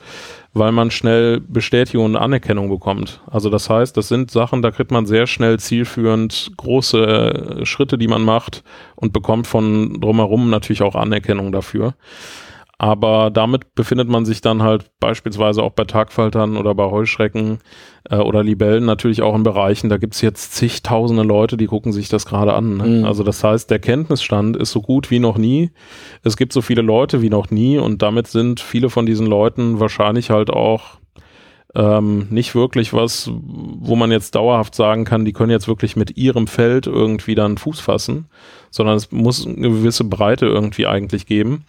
[0.53, 3.21] weil man schnell Bestätigung und Anerkennung bekommt.
[3.27, 6.99] Also das heißt, das sind Sachen, da kriegt man sehr schnell zielführend große
[7.61, 8.63] äh, Schritte, die man macht
[8.97, 11.95] und bekommt von drumherum natürlich auch Anerkennung dafür.
[12.79, 17.59] Aber damit befindet man sich dann halt beispielsweise auch bei Tagfaltern oder bei Heuschrecken
[18.11, 22.09] äh, oder Libellen natürlich auch in Bereichen, da gibt's jetzt zigtausende Leute, die gucken sich
[22.09, 22.77] das gerade an.
[22.77, 22.87] Ne?
[22.87, 23.05] Mhm.
[23.05, 25.71] Also das heißt, der Kenntnisstand ist so gut wie noch nie.
[26.23, 29.81] Es gibt so viele Leute wie noch nie und damit sind viele von diesen Leuten
[29.81, 30.99] wahrscheinlich halt auch
[31.75, 36.17] ähm, nicht wirklich was, wo man jetzt dauerhaft sagen kann, die können jetzt wirklich mit
[36.17, 38.27] ihrem Feld irgendwie dann Fuß fassen,
[38.71, 41.65] sondern es muss eine gewisse Breite irgendwie eigentlich geben.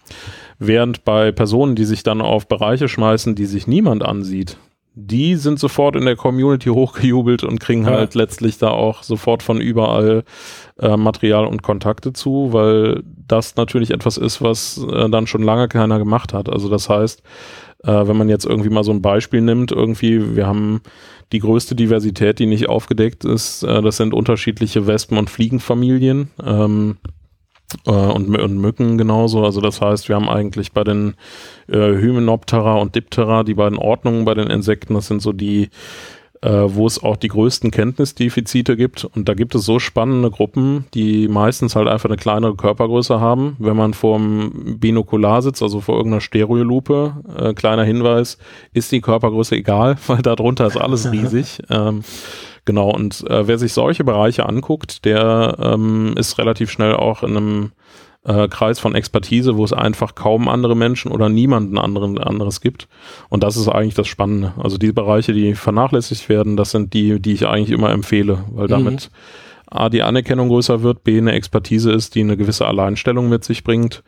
[0.58, 4.56] Während bei Personen, die sich dann auf Bereiche schmeißen, die sich niemand ansieht,
[4.98, 7.90] die sind sofort in der Community hochgejubelt und kriegen ja.
[7.90, 10.24] halt letztlich da auch sofort von überall
[10.80, 15.68] äh, Material und Kontakte zu, weil das natürlich etwas ist, was äh, dann schon lange
[15.68, 16.48] keiner gemacht hat.
[16.48, 17.22] Also das heißt,
[17.92, 20.80] wenn man jetzt irgendwie mal so ein Beispiel nimmt, irgendwie, wir haben
[21.32, 26.30] die größte Diversität, die nicht aufgedeckt ist, äh, das sind unterschiedliche Wespen- und Fliegenfamilien.
[26.44, 26.96] Ähm,
[27.84, 29.44] äh, und, und, Mücken genauso.
[29.44, 31.14] Also das heißt, wir haben eigentlich bei den
[31.68, 35.70] äh, Hymenoptera und Diptera, die beiden Ordnungen bei den Insekten, das sind so die
[36.42, 39.04] äh, wo es auch die größten Kenntnisdefizite gibt.
[39.04, 43.56] Und da gibt es so spannende Gruppen, die meistens halt einfach eine kleinere Körpergröße haben.
[43.58, 48.38] Wenn man vorm Binokular sitzt, also vor irgendeiner Stereolupe, äh, kleiner Hinweis,
[48.72, 51.62] ist die Körpergröße egal, weil darunter ist alles riesig.
[51.70, 52.02] ähm,
[52.64, 57.36] genau, und äh, wer sich solche Bereiche anguckt, der ähm, ist relativ schnell auch in
[57.36, 57.72] einem
[58.26, 62.88] äh, Kreis von Expertise, wo es einfach kaum andere Menschen oder niemanden anderen anderes gibt.
[63.28, 64.52] Und das ist eigentlich das Spannende.
[64.58, 68.68] Also die Bereiche, die vernachlässigt werden, das sind die, die ich eigentlich immer empfehle, weil
[68.68, 69.76] damit mhm.
[69.78, 73.64] A, die Anerkennung größer wird, B, eine Expertise ist, die eine gewisse Alleinstellung mit sich
[73.64, 74.02] bringt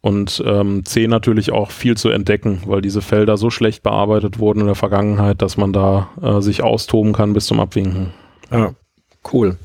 [0.00, 4.60] und ähm, C natürlich auch viel zu entdecken, weil diese Felder so schlecht bearbeitet wurden
[4.60, 8.12] in der Vergangenheit, dass man da äh, sich austoben kann bis zum Abwinken.
[8.50, 8.74] Ja,
[9.32, 9.56] cool.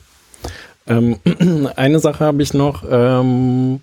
[0.87, 1.17] Ähm,
[1.75, 2.83] eine Sache habe ich noch.
[2.89, 3.79] Ähm,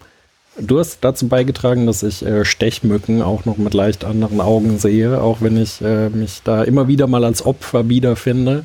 [0.58, 5.20] du hast dazu beigetragen, dass ich äh, Stechmücken auch noch mit leicht anderen Augen sehe,
[5.20, 8.64] auch wenn ich äh, mich da immer wieder mal als Opfer wiederfinde.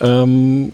[0.00, 0.72] Ähm,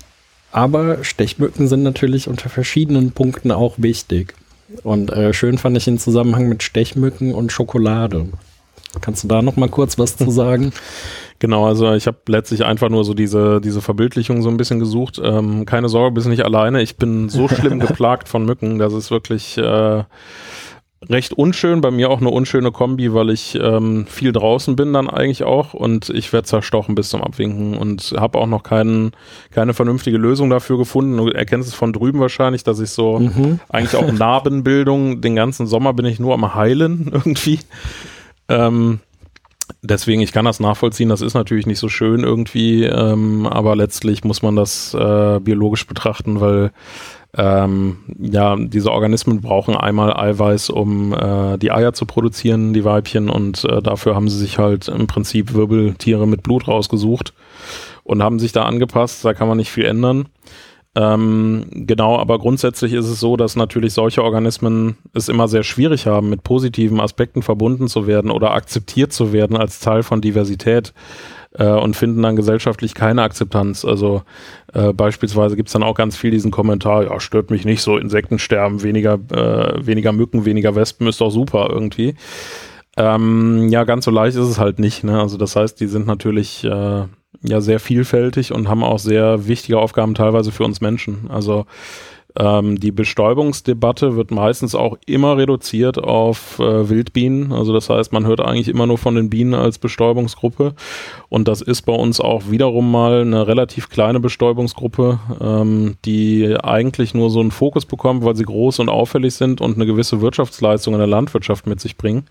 [0.50, 4.34] aber Stechmücken sind natürlich unter verschiedenen Punkten auch wichtig.
[4.82, 8.26] Und äh, schön fand ich den Zusammenhang mit Stechmücken und Schokolade.
[9.00, 10.72] Kannst du da noch mal kurz was zu sagen?
[11.40, 15.20] Genau, also ich habe letztlich einfach nur so diese, diese Verbildlichung so ein bisschen gesucht.
[15.22, 16.82] Ähm, keine Sorge, bist nicht alleine.
[16.82, 20.02] Ich bin so schlimm geplagt von Mücken, das ist wirklich äh,
[21.08, 21.80] recht unschön.
[21.80, 25.74] Bei mir auch eine unschöne Kombi, weil ich ähm, viel draußen bin dann eigentlich auch
[25.74, 29.12] und ich werde zerstochen bis zum Abwinken und habe auch noch keinen,
[29.52, 31.16] keine vernünftige Lösung dafür gefunden.
[31.16, 33.60] Du erkennst es von drüben wahrscheinlich, dass ich so mhm.
[33.68, 37.60] eigentlich auch Narbenbildung, den ganzen Sommer bin ich nur am Heilen irgendwie.
[38.48, 39.00] Ähm,
[39.82, 44.24] deswegen, ich kann das nachvollziehen, das ist natürlich nicht so schön irgendwie, ähm, aber letztlich
[44.24, 46.72] muss man das äh, biologisch betrachten, weil
[47.36, 53.28] ähm, ja, diese Organismen brauchen einmal Eiweiß, um äh, die Eier zu produzieren, die Weibchen,
[53.28, 57.34] und äh, dafür haben sie sich halt im Prinzip Wirbeltiere mit Blut rausgesucht
[58.02, 60.28] und haben sich da angepasst, da kann man nicht viel ändern.
[60.98, 66.08] Ähm, genau, aber grundsätzlich ist es so, dass natürlich solche Organismen es immer sehr schwierig
[66.08, 70.92] haben, mit positiven Aspekten verbunden zu werden oder akzeptiert zu werden als Teil von Diversität
[71.54, 73.84] äh, und finden dann gesellschaftlich keine Akzeptanz.
[73.84, 74.22] Also
[74.74, 77.96] äh, beispielsweise gibt es dann auch ganz viel diesen Kommentar, ja, stört mich nicht so,
[77.96, 82.16] Insektensterben, weniger, äh, weniger Mücken, weniger Wespen ist doch super irgendwie.
[82.96, 85.04] Ähm, ja, ganz so leicht ist es halt nicht.
[85.04, 85.20] Ne?
[85.20, 87.04] Also das heißt, die sind natürlich äh,
[87.42, 91.30] ja sehr vielfältig und haben auch sehr wichtige Aufgaben teilweise für uns Menschen.
[91.30, 91.66] Also
[92.38, 97.52] ähm, die Bestäubungsdebatte wird meistens auch immer reduziert auf äh, Wildbienen.
[97.52, 100.74] Also das heißt, man hört eigentlich immer nur von den Bienen als Bestäubungsgruppe.
[101.28, 107.14] Und das ist bei uns auch wiederum mal eine relativ kleine Bestäubungsgruppe, ähm, die eigentlich
[107.14, 110.94] nur so einen Fokus bekommt, weil sie groß und auffällig sind und eine gewisse Wirtschaftsleistung
[110.94, 112.26] in der Landwirtschaft mit sich bringen.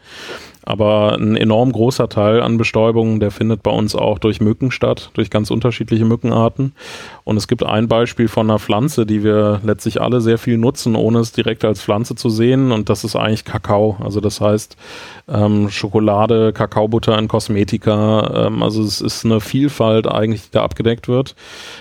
[0.67, 5.11] Aber ein enorm großer Teil an Bestäubungen, der findet bei uns auch durch Mücken statt,
[5.13, 6.73] durch ganz unterschiedliche Mückenarten.
[7.23, 10.97] Und es gibt ein Beispiel von einer Pflanze, die wir letztlich alle sehr viel nutzen,
[10.97, 12.73] ohne es direkt als Pflanze zu sehen.
[12.73, 13.95] Und das ist eigentlich Kakao.
[14.03, 14.75] Also das heißt
[15.27, 18.47] ähm, Schokolade, Kakaobutter in Kosmetika.
[18.47, 21.35] Ähm, also es ist eine Vielfalt eigentlich, die da abgedeckt wird.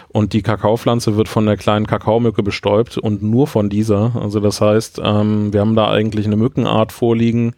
[0.08, 4.12] Und die Kakaopflanze wird von der kleinen Kakaomücke bestäubt und nur von dieser.
[4.18, 7.54] Also das heißt, ähm, wir haben da eigentlich eine Mückenart vorliegen,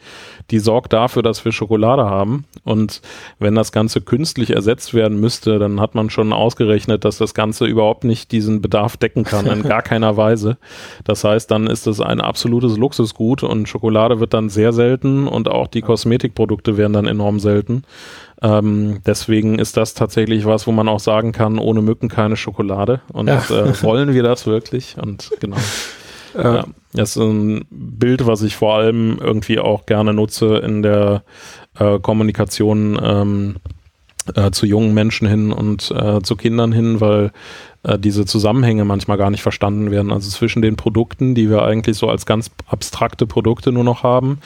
[0.51, 2.47] die sorgt dafür, dass wir Schokolade haben.
[2.65, 3.01] Und
[3.39, 7.67] wenn das Ganze künstlich ersetzt werden müsste, dann hat man schon ausgerechnet, dass das Ganze
[7.67, 10.59] überhaupt nicht diesen Bedarf decken kann, in gar keiner Weise.
[11.05, 15.49] Das heißt, dann ist es ein absolutes Luxusgut und Schokolade wird dann sehr selten und
[15.49, 17.83] auch die Kosmetikprodukte werden dann enorm selten.
[18.41, 23.01] Ähm, deswegen ist das tatsächlich was, wo man auch sagen kann, ohne Mücken keine Schokolade.
[23.13, 23.39] Und ja.
[23.51, 24.97] äh, wollen wir das wirklich?
[25.01, 25.57] Und genau.
[26.35, 31.23] Ja, das ist ein Bild, was ich vor allem irgendwie auch gerne nutze in der
[31.79, 33.57] äh, Kommunikation ähm,
[34.35, 37.33] äh, zu jungen Menschen hin und äh, zu Kindern hin, weil
[37.89, 40.13] äh, diese Zusammenhänge manchmal gar nicht verstanden werden.
[40.13, 44.39] Also zwischen den Produkten, die wir eigentlich so als ganz abstrakte Produkte nur noch haben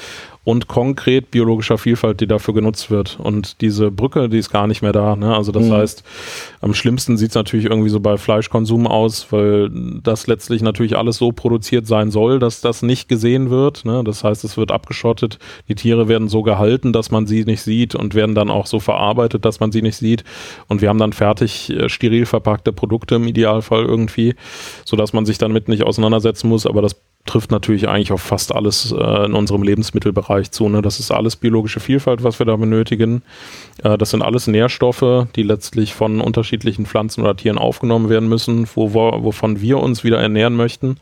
[0.44, 3.18] und konkret biologischer Vielfalt, die dafür genutzt wird.
[3.20, 5.14] Und diese Brücke, die ist gar nicht mehr da.
[5.14, 5.34] Ne?
[5.34, 5.72] Also das mhm.
[5.72, 6.02] heißt,
[6.60, 9.70] am schlimmsten sieht es natürlich irgendwie so bei Fleischkonsum aus, weil
[10.02, 13.84] das letztlich natürlich alles so produziert sein soll, dass das nicht gesehen wird.
[13.84, 14.02] Ne?
[14.04, 15.38] Das heißt, es wird abgeschottet,
[15.68, 18.80] die Tiere werden so gehalten, dass man sie nicht sieht und werden dann auch so
[18.80, 20.24] verarbeitet, dass man sie nicht sieht.
[20.66, 24.34] Und wir haben dann fertig äh, steril verpackte Produkte im Idealfall irgendwie,
[24.84, 26.66] sodass man sich damit nicht auseinandersetzen muss.
[26.66, 30.68] Aber das trifft natürlich eigentlich auf fast alles äh, in unserem Lebensmittelbereich zu.
[30.68, 30.82] Ne?
[30.82, 33.22] Das ist alles biologische Vielfalt, was wir da benötigen.
[33.82, 38.66] Äh, das sind alles Nährstoffe, die letztlich von unterschiedlichen Pflanzen oder Tieren aufgenommen werden müssen,
[38.74, 40.96] wo, wo, wovon wir uns wieder ernähren möchten.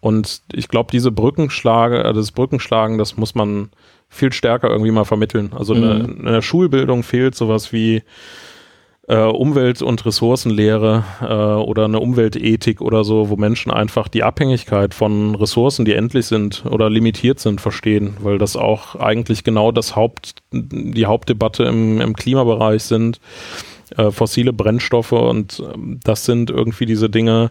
[0.00, 3.70] Und ich glaube, diese Brückenschlage, äh, das Brückenschlagen, das muss man
[4.08, 5.52] viel stärker irgendwie mal vermitteln.
[5.56, 5.82] Also mhm.
[5.82, 8.02] in, der, in der Schulbildung fehlt sowas wie
[9.08, 14.94] äh, Umwelt- und Ressourcenlehre äh, oder eine Umweltethik oder so, wo Menschen einfach die Abhängigkeit
[14.94, 19.96] von Ressourcen, die endlich sind oder limitiert sind, verstehen, weil das auch eigentlich genau das
[19.96, 23.20] Haupt, die Hauptdebatte im, im Klimabereich sind.
[23.96, 27.50] Äh, fossile Brennstoffe und ähm, das sind irgendwie diese Dinge,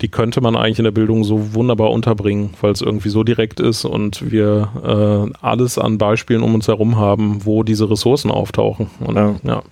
[0.00, 3.60] die könnte man eigentlich in der Bildung so wunderbar unterbringen, weil es irgendwie so direkt
[3.60, 8.88] ist und wir äh, alles an Beispielen um uns herum haben, wo diese Ressourcen auftauchen.
[9.00, 9.62] Und ja, ja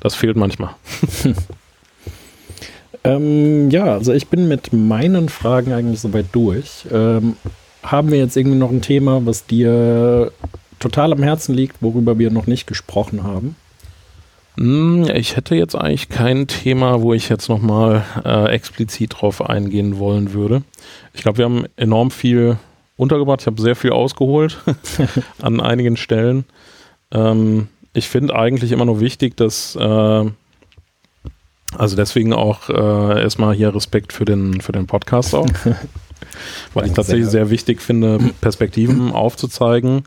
[0.00, 0.70] das fehlt manchmal.
[3.04, 6.86] ähm, ja, also ich bin mit meinen Fragen eigentlich soweit durch.
[6.92, 7.36] Ähm,
[7.82, 10.32] haben wir jetzt irgendwie noch ein Thema, was dir
[10.78, 13.56] total am Herzen liegt, worüber wir noch nicht gesprochen haben?
[14.56, 19.98] Hm, ich hätte jetzt eigentlich kein Thema, wo ich jetzt nochmal äh, explizit drauf eingehen
[19.98, 20.62] wollen würde.
[21.12, 22.56] Ich glaube, wir haben enorm viel
[22.96, 23.40] untergebracht.
[23.40, 24.58] Ich habe sehr viel ausgeholt
[25.42, 26.44] an einigen Stellen.
[27.10, 30.30] Ähm, ich finde eigentlich immer nur wichtig, dass äh,
[31.76, 35.48] also deswegen auch äh, erstmal hier Respekt für den, für den Podcast auch.
[36.74, 40.04] weil ich tatsächlich sehr wichtig finde, Perspektiven aufzuzeigen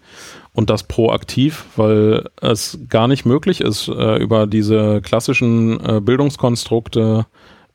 [0.53, 7.25] und das proaktiv, weil es gar nicht möglich ist, äh, über diese klassischen äh, Bildungskonstrukte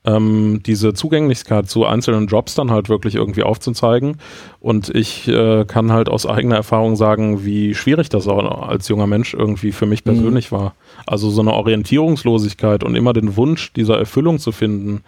[0.05, 4.17] ähm, diese Zugänglichkeit zu einzelnen Jobs dann halt wirklich irgendwie aufzuzeigen.
[4.59, 9.07] Und ich äh, kann halt aus eigener Erfahrung sagen, wie schwierig das auch als junger
[9.07, 10.11] Mensch irgendwie für mich mhm.
[10.11, 10.55] persönlich mhm.
[10.57, 10.75] war.
[11.05, 15.03] Also so eine Orientierungslosigkeit und immer den Wunsch dieser Erfüllung zu finden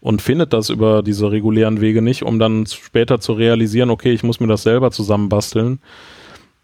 [0.00, 4.22] und findet das über diese regulären Wege nicht, um dann später zu realisieren, okay, ich
[4.22, 5.80] muss mir das selber zusammenbasteln.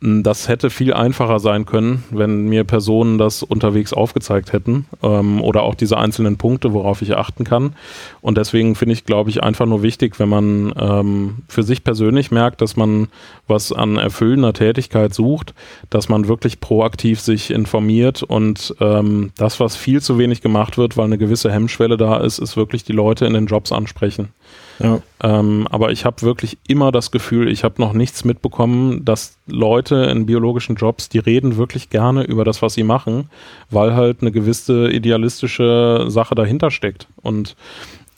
[0.05, 5.63] Das hätte viel einfacher sein können, wenn mir Personen das unterwegs aufgezeigt hätten ähm, oder
[5.63, 7.77] auch diese einzelnen Punkte, worauf ich achten kann.
[8.21, 12.33] Und deswegen finde ich, glaube ich, einfach nur wichtig, wenn man ähm, für sich persönlich
[12.33, 13.07] merkt, dass man
[13.47, 15.55] was an erfüllender Tätigkeit sucht,
[15.89, 20.97] dass man wirklich proaktiv sich informiert und ähm, das, was viel zu wenig gemacht wird,
[20.97, 24.31] weil eine gewisse Hemmschwelle da ist, ist wirklich die Leute in den Jobs ansprechen.
[24.79, 25.01] Ja.
[25.23, 29.97] Ähm, aber ich habe wirklich immer das Gefühl, ich habe noch nichts mitbekommen, dass Leute
[29.97, 33.31] in biologischen Jobs, die reden wirklich gerne über das, was sie machen,
[33.71, 37.09] weil halt eine gewisse idealistische Sache dahinter steckt.
[37.23, 37.57] Und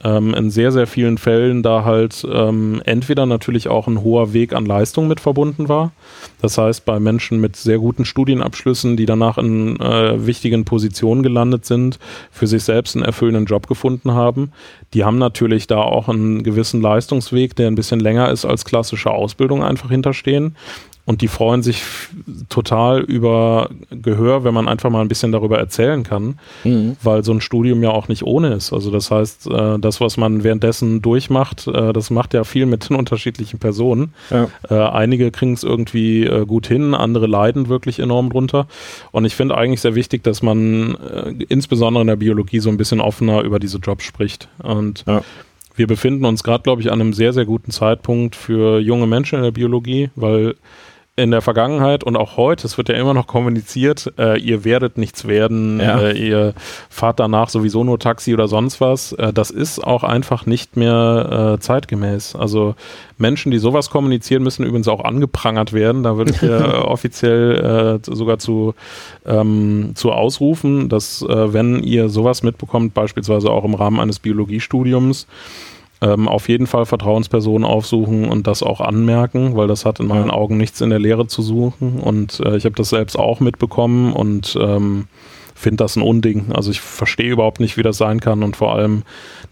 [0.02, 4.52] ähm, in sehr, sehr vielen Fällen da halt ähm, entweder natürlich auch ein hoher Weg
[4.52, 5.92] an Leistung mit verbunden war.
[6.40, 11.64] Das heißt, bei Menschen mit sehr guten Studienabschlüssen, die danach in äh, wichtigen Positionen gelandet
[11.64, 11.98] sind,
[12.30, 14.52] für sich selbst einen erfüllenden Job gefunden haben,
[14.92, 19.10] die haben natürlich da auch einen gewissen Leistungsweg, der ein bisschen länger ist als klassische
[19.10, 20.56] Ausbildung einfach hinterstehen.
[21.06, 21.82] Und die freuen sich
[22.48, 26.96] total über Gehör, wenn man einfach mal ein bisschen darüber erzählen kann, mhm.
[27.02, 28.72] weil so ein Studium ja auch nicht ohne ist.
[28.72, 32.88] Also das heißt, äh, das, was man währenddessen durchmacht, äh, das macht ja viel mit
[32.88, 34.14] den unterschiedlichen Personen.
[34.30, 34.48] Ja.
[34.70, 38.66] Äh, einige kriegen es irgendwie gut hin, andere leiden wirklich enorm drunter.
[39.12, 40.96] Und ich finde eigentlich sehr wichtig, dass man
[41.48, 44.48] insbesondere in der Biologie so ein bisschen offener über diese Jobs spricht.
[44.62, 45.22] Und ja
[45.76, 49.38] wir befinden uns gerade, glaube ich, an einem sehr, sehr guten Zeitpunkt für junge Menschen
[49.38, 50.54] in der Biologie, weil
[51.16, 54.98] in der Vergangenheit und auch heute, es wird ja immer noch kommuniziert, äh, ihr werdet
[54.98, 56.00] nichts werden, ja.
[56.00, 56.54] äh, ihr
[56.90, 59.12] fahrt danach sowieso nur Taxi oder sonst was.
[59.12, 62.34] Äh, das ist auch einfach nicht mehr äh, zeitgemäß.
[62.34, 62.74] Also
[63.16, 66.02] Menschen, die sowas kommunizieren, müssen übrigens auch angeprangert werden.
[66.02, 68.74] Da würde ich ja offiziell äh, sogar zu,
[69.24, 75.28] ähm, zu ausrufen, dass äh, wenn ihr sowas mitbekommt, beispielsweise auch im Rahmen eines Biologiestudiums,
[76.00, 80.30] ähm, auf jeden Fall Vertrauenspersonen aufsuchen und das auch anmerken, weil das hat in meinen
[80.30, 82.00] Augen nichts in der Lehre zu suchen.
[82.00, 85.06] Und äh, ich habe das selbst auch mitbekommen und ähm,
[85.54, 86.52] finde das ein Unding.
[86.52, 89.02] Also ich verstehe überhaupt nicht, wie das sein kann und vor allem,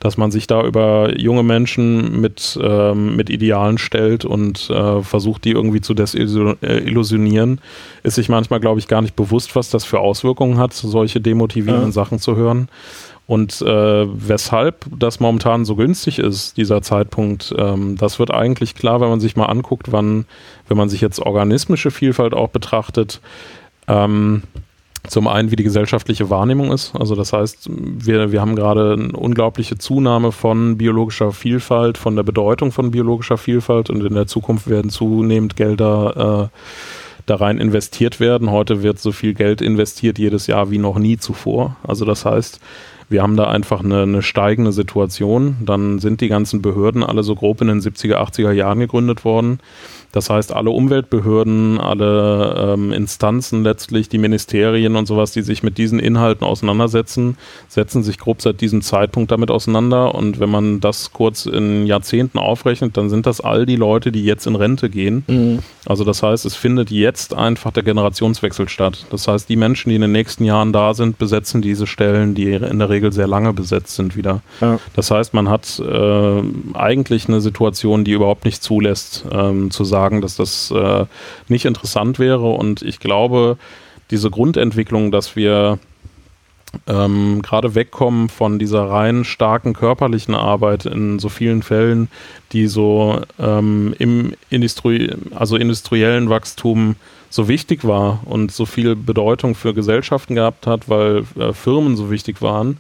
[0.01, 5.45] dass man sich da über junge Menschen mit, ähm, mit Idealen stellt und äh, versucht,
[5.45, 7.61] die irgendwie zu desillusionieren,
[8.03, 11.91] ist sich manchmal, glaube ich, gar nicht bewusst, was das für Auswirkungen hat, solche demotivierenden
[11.91, 11.93] ja.
[11.93, 12.69] Sachen zu hören.
[13.27, 19.01] Und äh, weshalb das momentan so günstig ist, dieser Zeitpunkt, ähm, das wird eigentlich klar,
[19.01, 20.27] wenn man sich mal anguckt, wann,
[20.69, 23.21] wenn man sich jetzt organismische Vielfalt auch betrachtet,
[23.87, 24.43] ähm,
[25.09, 26.95] zum einen, wie die gesellschaftliche Wahrnehmung ist.
[26.95, 32.23] Also das heißt, wir, wir haben gerade eine unglaubliche Zunahme von biologischer Vielfalt, von der
[32.23, 36.59] Bedeutung von biologischer Vielfalt und in der Zukunft werden zunehmend Gelder äh,
[37.27, 38.51] da rein investiert werden.
[38.51, 41.77] Heute wird so viel Geld investiert jedes Jahr wie noch nie zuvor.
[41.83, 42.61] Also das heißt,
[43.13, 45.59] wir haben da einfach eine, eine steigende Situation.
[45.61, 49.61] Dann sind die ganzen Behörden alle so grob in den 70er, 80er Jahren gegründet worden.
[50.13, 55.79] Das heißt, alle Umweltbehörden, alle ähm, Instanzen letztlich, die Ministerien und sowas, die sich mit
[55.79, 60.15] diesen Inhalten auseinandersetzen, setzen sich grob seit diesem Zeitpunkt damit auseinander.
[60.15, 64.25] Und wenn man das kurz in Jahrzehnten aufrechnet, dann sind das all die Leute, die
[64.25, 65.25] jetzt in Rente gehen.
[65.27, 65.59] Mhm.
[65.87, 69.07] Also das heißt, es findet jetzt einfach der Generationswechsel statt.
[69.11, 72.53] Das heißt, die Menschen, die in den nächsten Jahren da sind, besetzen diese Stellen, die
[72.53, 74.43] in der Regel sehr lange besetzt sind, wieder.
[74.61, 74.79] Ja.
[74.95, 76.43] Das heißt, man hat äh,
[76.75, 81.07] eigentlich eine Situation, die überhaupt nicht zulässt, ähm, zu sagen, sagen, dass das äh,
[81.49, 82.51] nicht interessant wäre.
[82.51, 83.57] Und ich glaube,
[84.11, 85.79] diese Grundentwicklung, dass wir
[86.87, 92.09] ähm, gerade wegkommen von dieser rein starken körperlichen Arbeit in so vielen Fällen,
[92.53, 96.97] die so ähm, im Industrie, also industriellen Wachstum
[97.31, 102.11] so wichtig war und so viel Bedeutung für Gesellschaften gehabt hat, weil äh, Firmen so
[102.11, 102.79] wichtig waren,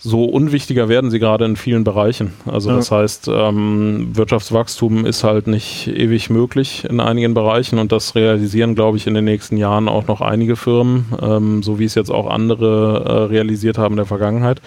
[0.00, 2.32] so unwichtiger werden sie gerade in vielen Bereichen.
[2.46, 2.76] Also ja.
[2.76, 8.76] das heißt, ähm, Wirtschaftswachstum ist halt nicht ewig möglich in einigen Bereichen und das realisieren,
[8.76, 12.10] glaube ich, in den nächsten Jahren auch noch einige Firmen, ähm, so wie es jetzt
[12.10, 14.62] auch andere äh, realisiert haben in der Vergangenheit.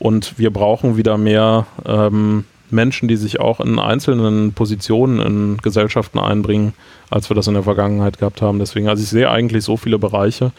[0.00, 6.18] Und wir brauchen wieder mehr ähm, Menschen, die sich auch in einzelnen Positionen in Gesellschaften
[6.18, 6.72] einbringen,
[7.08, 8.58] als wir das in der Vergangenheit gehabt haben.
[8.58, 10.50] Deswegen, also ich sehe eigentlich so viele Bereiche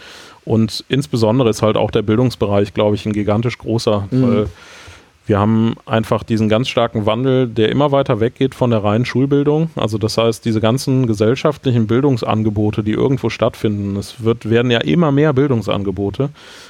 [0.46, 4.22] und insbesondere ist halt auch der Bildungsbereich, glaube ich, ein gigantisch großer, mhm.
[4.22, 4.48] weil
[5.26, 9.70] wir haben einfach diesen ganz starken Wandel, der immer weiter weggeht von der reinen Schulbildung.
[9.76, 15.14] Also das heißt, diese ganzen gesellschaftlichen Bildungsangebote, die irgendwo stattfinden, es wird, werden ja immer
[15.14, 16.30] mehr Bildungsangebote.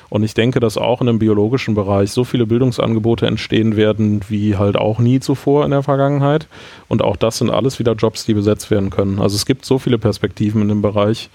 [0.09, 4.55] Und ich denke, dass auch in dem biologischen Bereich so viele Bildungsangebote entstehen werden, wie
[4.55, 6.45] halt auch nie zuvor in der Vergangenheit.
[6.87, 9.19] Und auch das sind alles wieder Jobs, die besetzt werden können.
[9.19, 11.31] Also es gibt so viele Perspektiven in dem Bereich.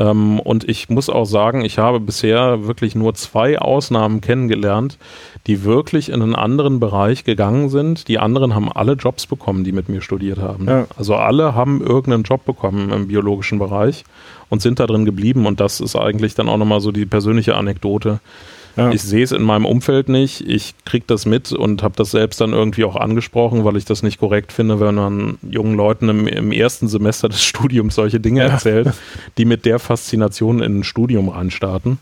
[0.00, 4.98] Ähm, und ich muss auch sagen, ich habe bisher wirklich nur zwei Ausnahmen kennengelernt,
[5.46, 8.08] die wirklich in einen anderen Bereich gegangen sind.
[8.08, 10.66] Die anderen haben alle Jobs bekommen, die mit mir studiert haben.
[10.66, 10.86] Ja.
[10.96, 14.04] Also alle haben irgendeinen Job bekommen im biologischen Bereich
[14.48, 15.44] und sind da drin geblieben.
[15.44, 18.20] Und das ist eigentlich dann auch nochmal so die persönliche Anekdote.
[18.80, 18.90] Ja.
[18.92, 20.40] Ich sehe es in meinem Umfeld nicht.
[20.48, 24.02] Ich kriege das mit und habe das selbst dann irgendwie auch angesprochen, weil ich das
[24.02, 28.40] nicht korrekt finde, wenn man jungen Leuten im, im ersten Semester des Studiums solche Dinge
[28.40, 28.46] ja.
[28.46, 28.94] erzählt,
[29.36, 31.98] die mit der Faszination in ein Studium reinstarten.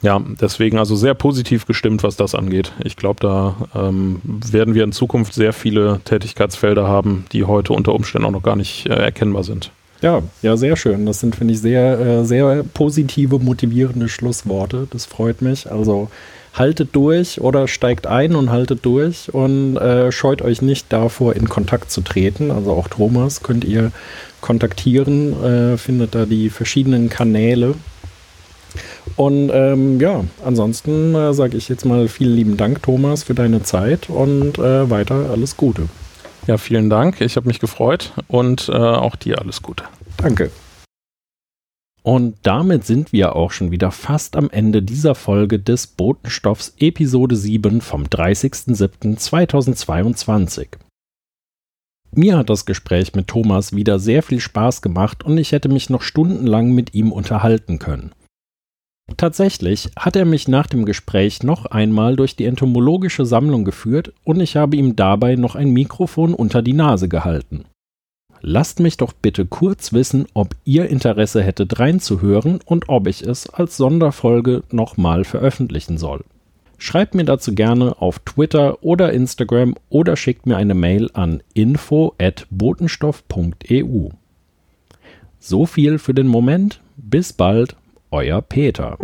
[0.00, 2.72] Ja, deswegen also sehr positiv gestimmt, was das angeht.
[2.82, 7.94] Ich glaube, da ähm, werden wir in Zukunft sehr viele Tätigkeitsfelder haben, die heute unter
[7.94, 9.70] Umständen auch noch gar nicht äh, erkennbar sind.
[10.02, 11.06] Ja, ja, sehr schön.
[11.06, 14.88] Das sind, finde ich, sehr, äh, sehr positive, motivierende Schlussworte.
[14.90, 15.70] Das freut mich.
[15.70, 16.08] Also
[16.54, 21.48] haltet durch oder steigt ein und haltet durch und äh, scheut euch nicht davor, in
[21.48, 22.50] Kontakt zu treten.
[22.50, 23.92] Also auch Thomas könnt ihr
[24.40, 27.76] kontaktieren, äh, findet da die verschiedenen Kanäle.
[29.14, 33.62] Und ähm, ja, ansonsten äh, sage ich jetzt mal vielen lieben Dank, Thomas, für deine
[33.62, 35.82] Zeit und äh, weiter alles Gute.
[36.46, 37.20] Ja, vielen Dank.
[37.20, 39.84] Ich habe mich gefreut und äh, auch dir alles Gute.
[40.16, 40.50] Danke.
[42.02, 47.36] Und damit sind wir auch schon wieder fast am Ende dieser Folge des Botenstoffs Episode
[47.36, 50.66] 7 vom 30.07.2022.
[52.10, 55.90] Mir hat das Gespräch mit Thomas wieder sehr viel Spaß gemacht und ich hätte mich
[55.90, 58.10] noch stundenlang mit ihm unterhalten können.
[59.16, 64.40] Tatsächlich hat er mich nach dem Gespräch noch einmal durch die entomologische Sammlung geführt und
[64.40, 67.64] ich habe ihm dabei noch ein Mikrofon unter die Nase gehalten.
[68.40, 73.48] Lasst mich doch bitte kurz wissen, ob ihr Interesse hättet reinzuhören und ob ich es
[73.48, 76.24] als Sonderfolge nochmal veröffentlichen soll.
[76.76, 84.08] Schreibt mir dazu gerne auf Twitter oder Instagram oder schickt mir eine Mail an info@botenstoff.eu.
[85.38, 86.80] So viel für den Moment.
[86.96, 87.76] Bis bald
[88.12, 88.96] euer Peter.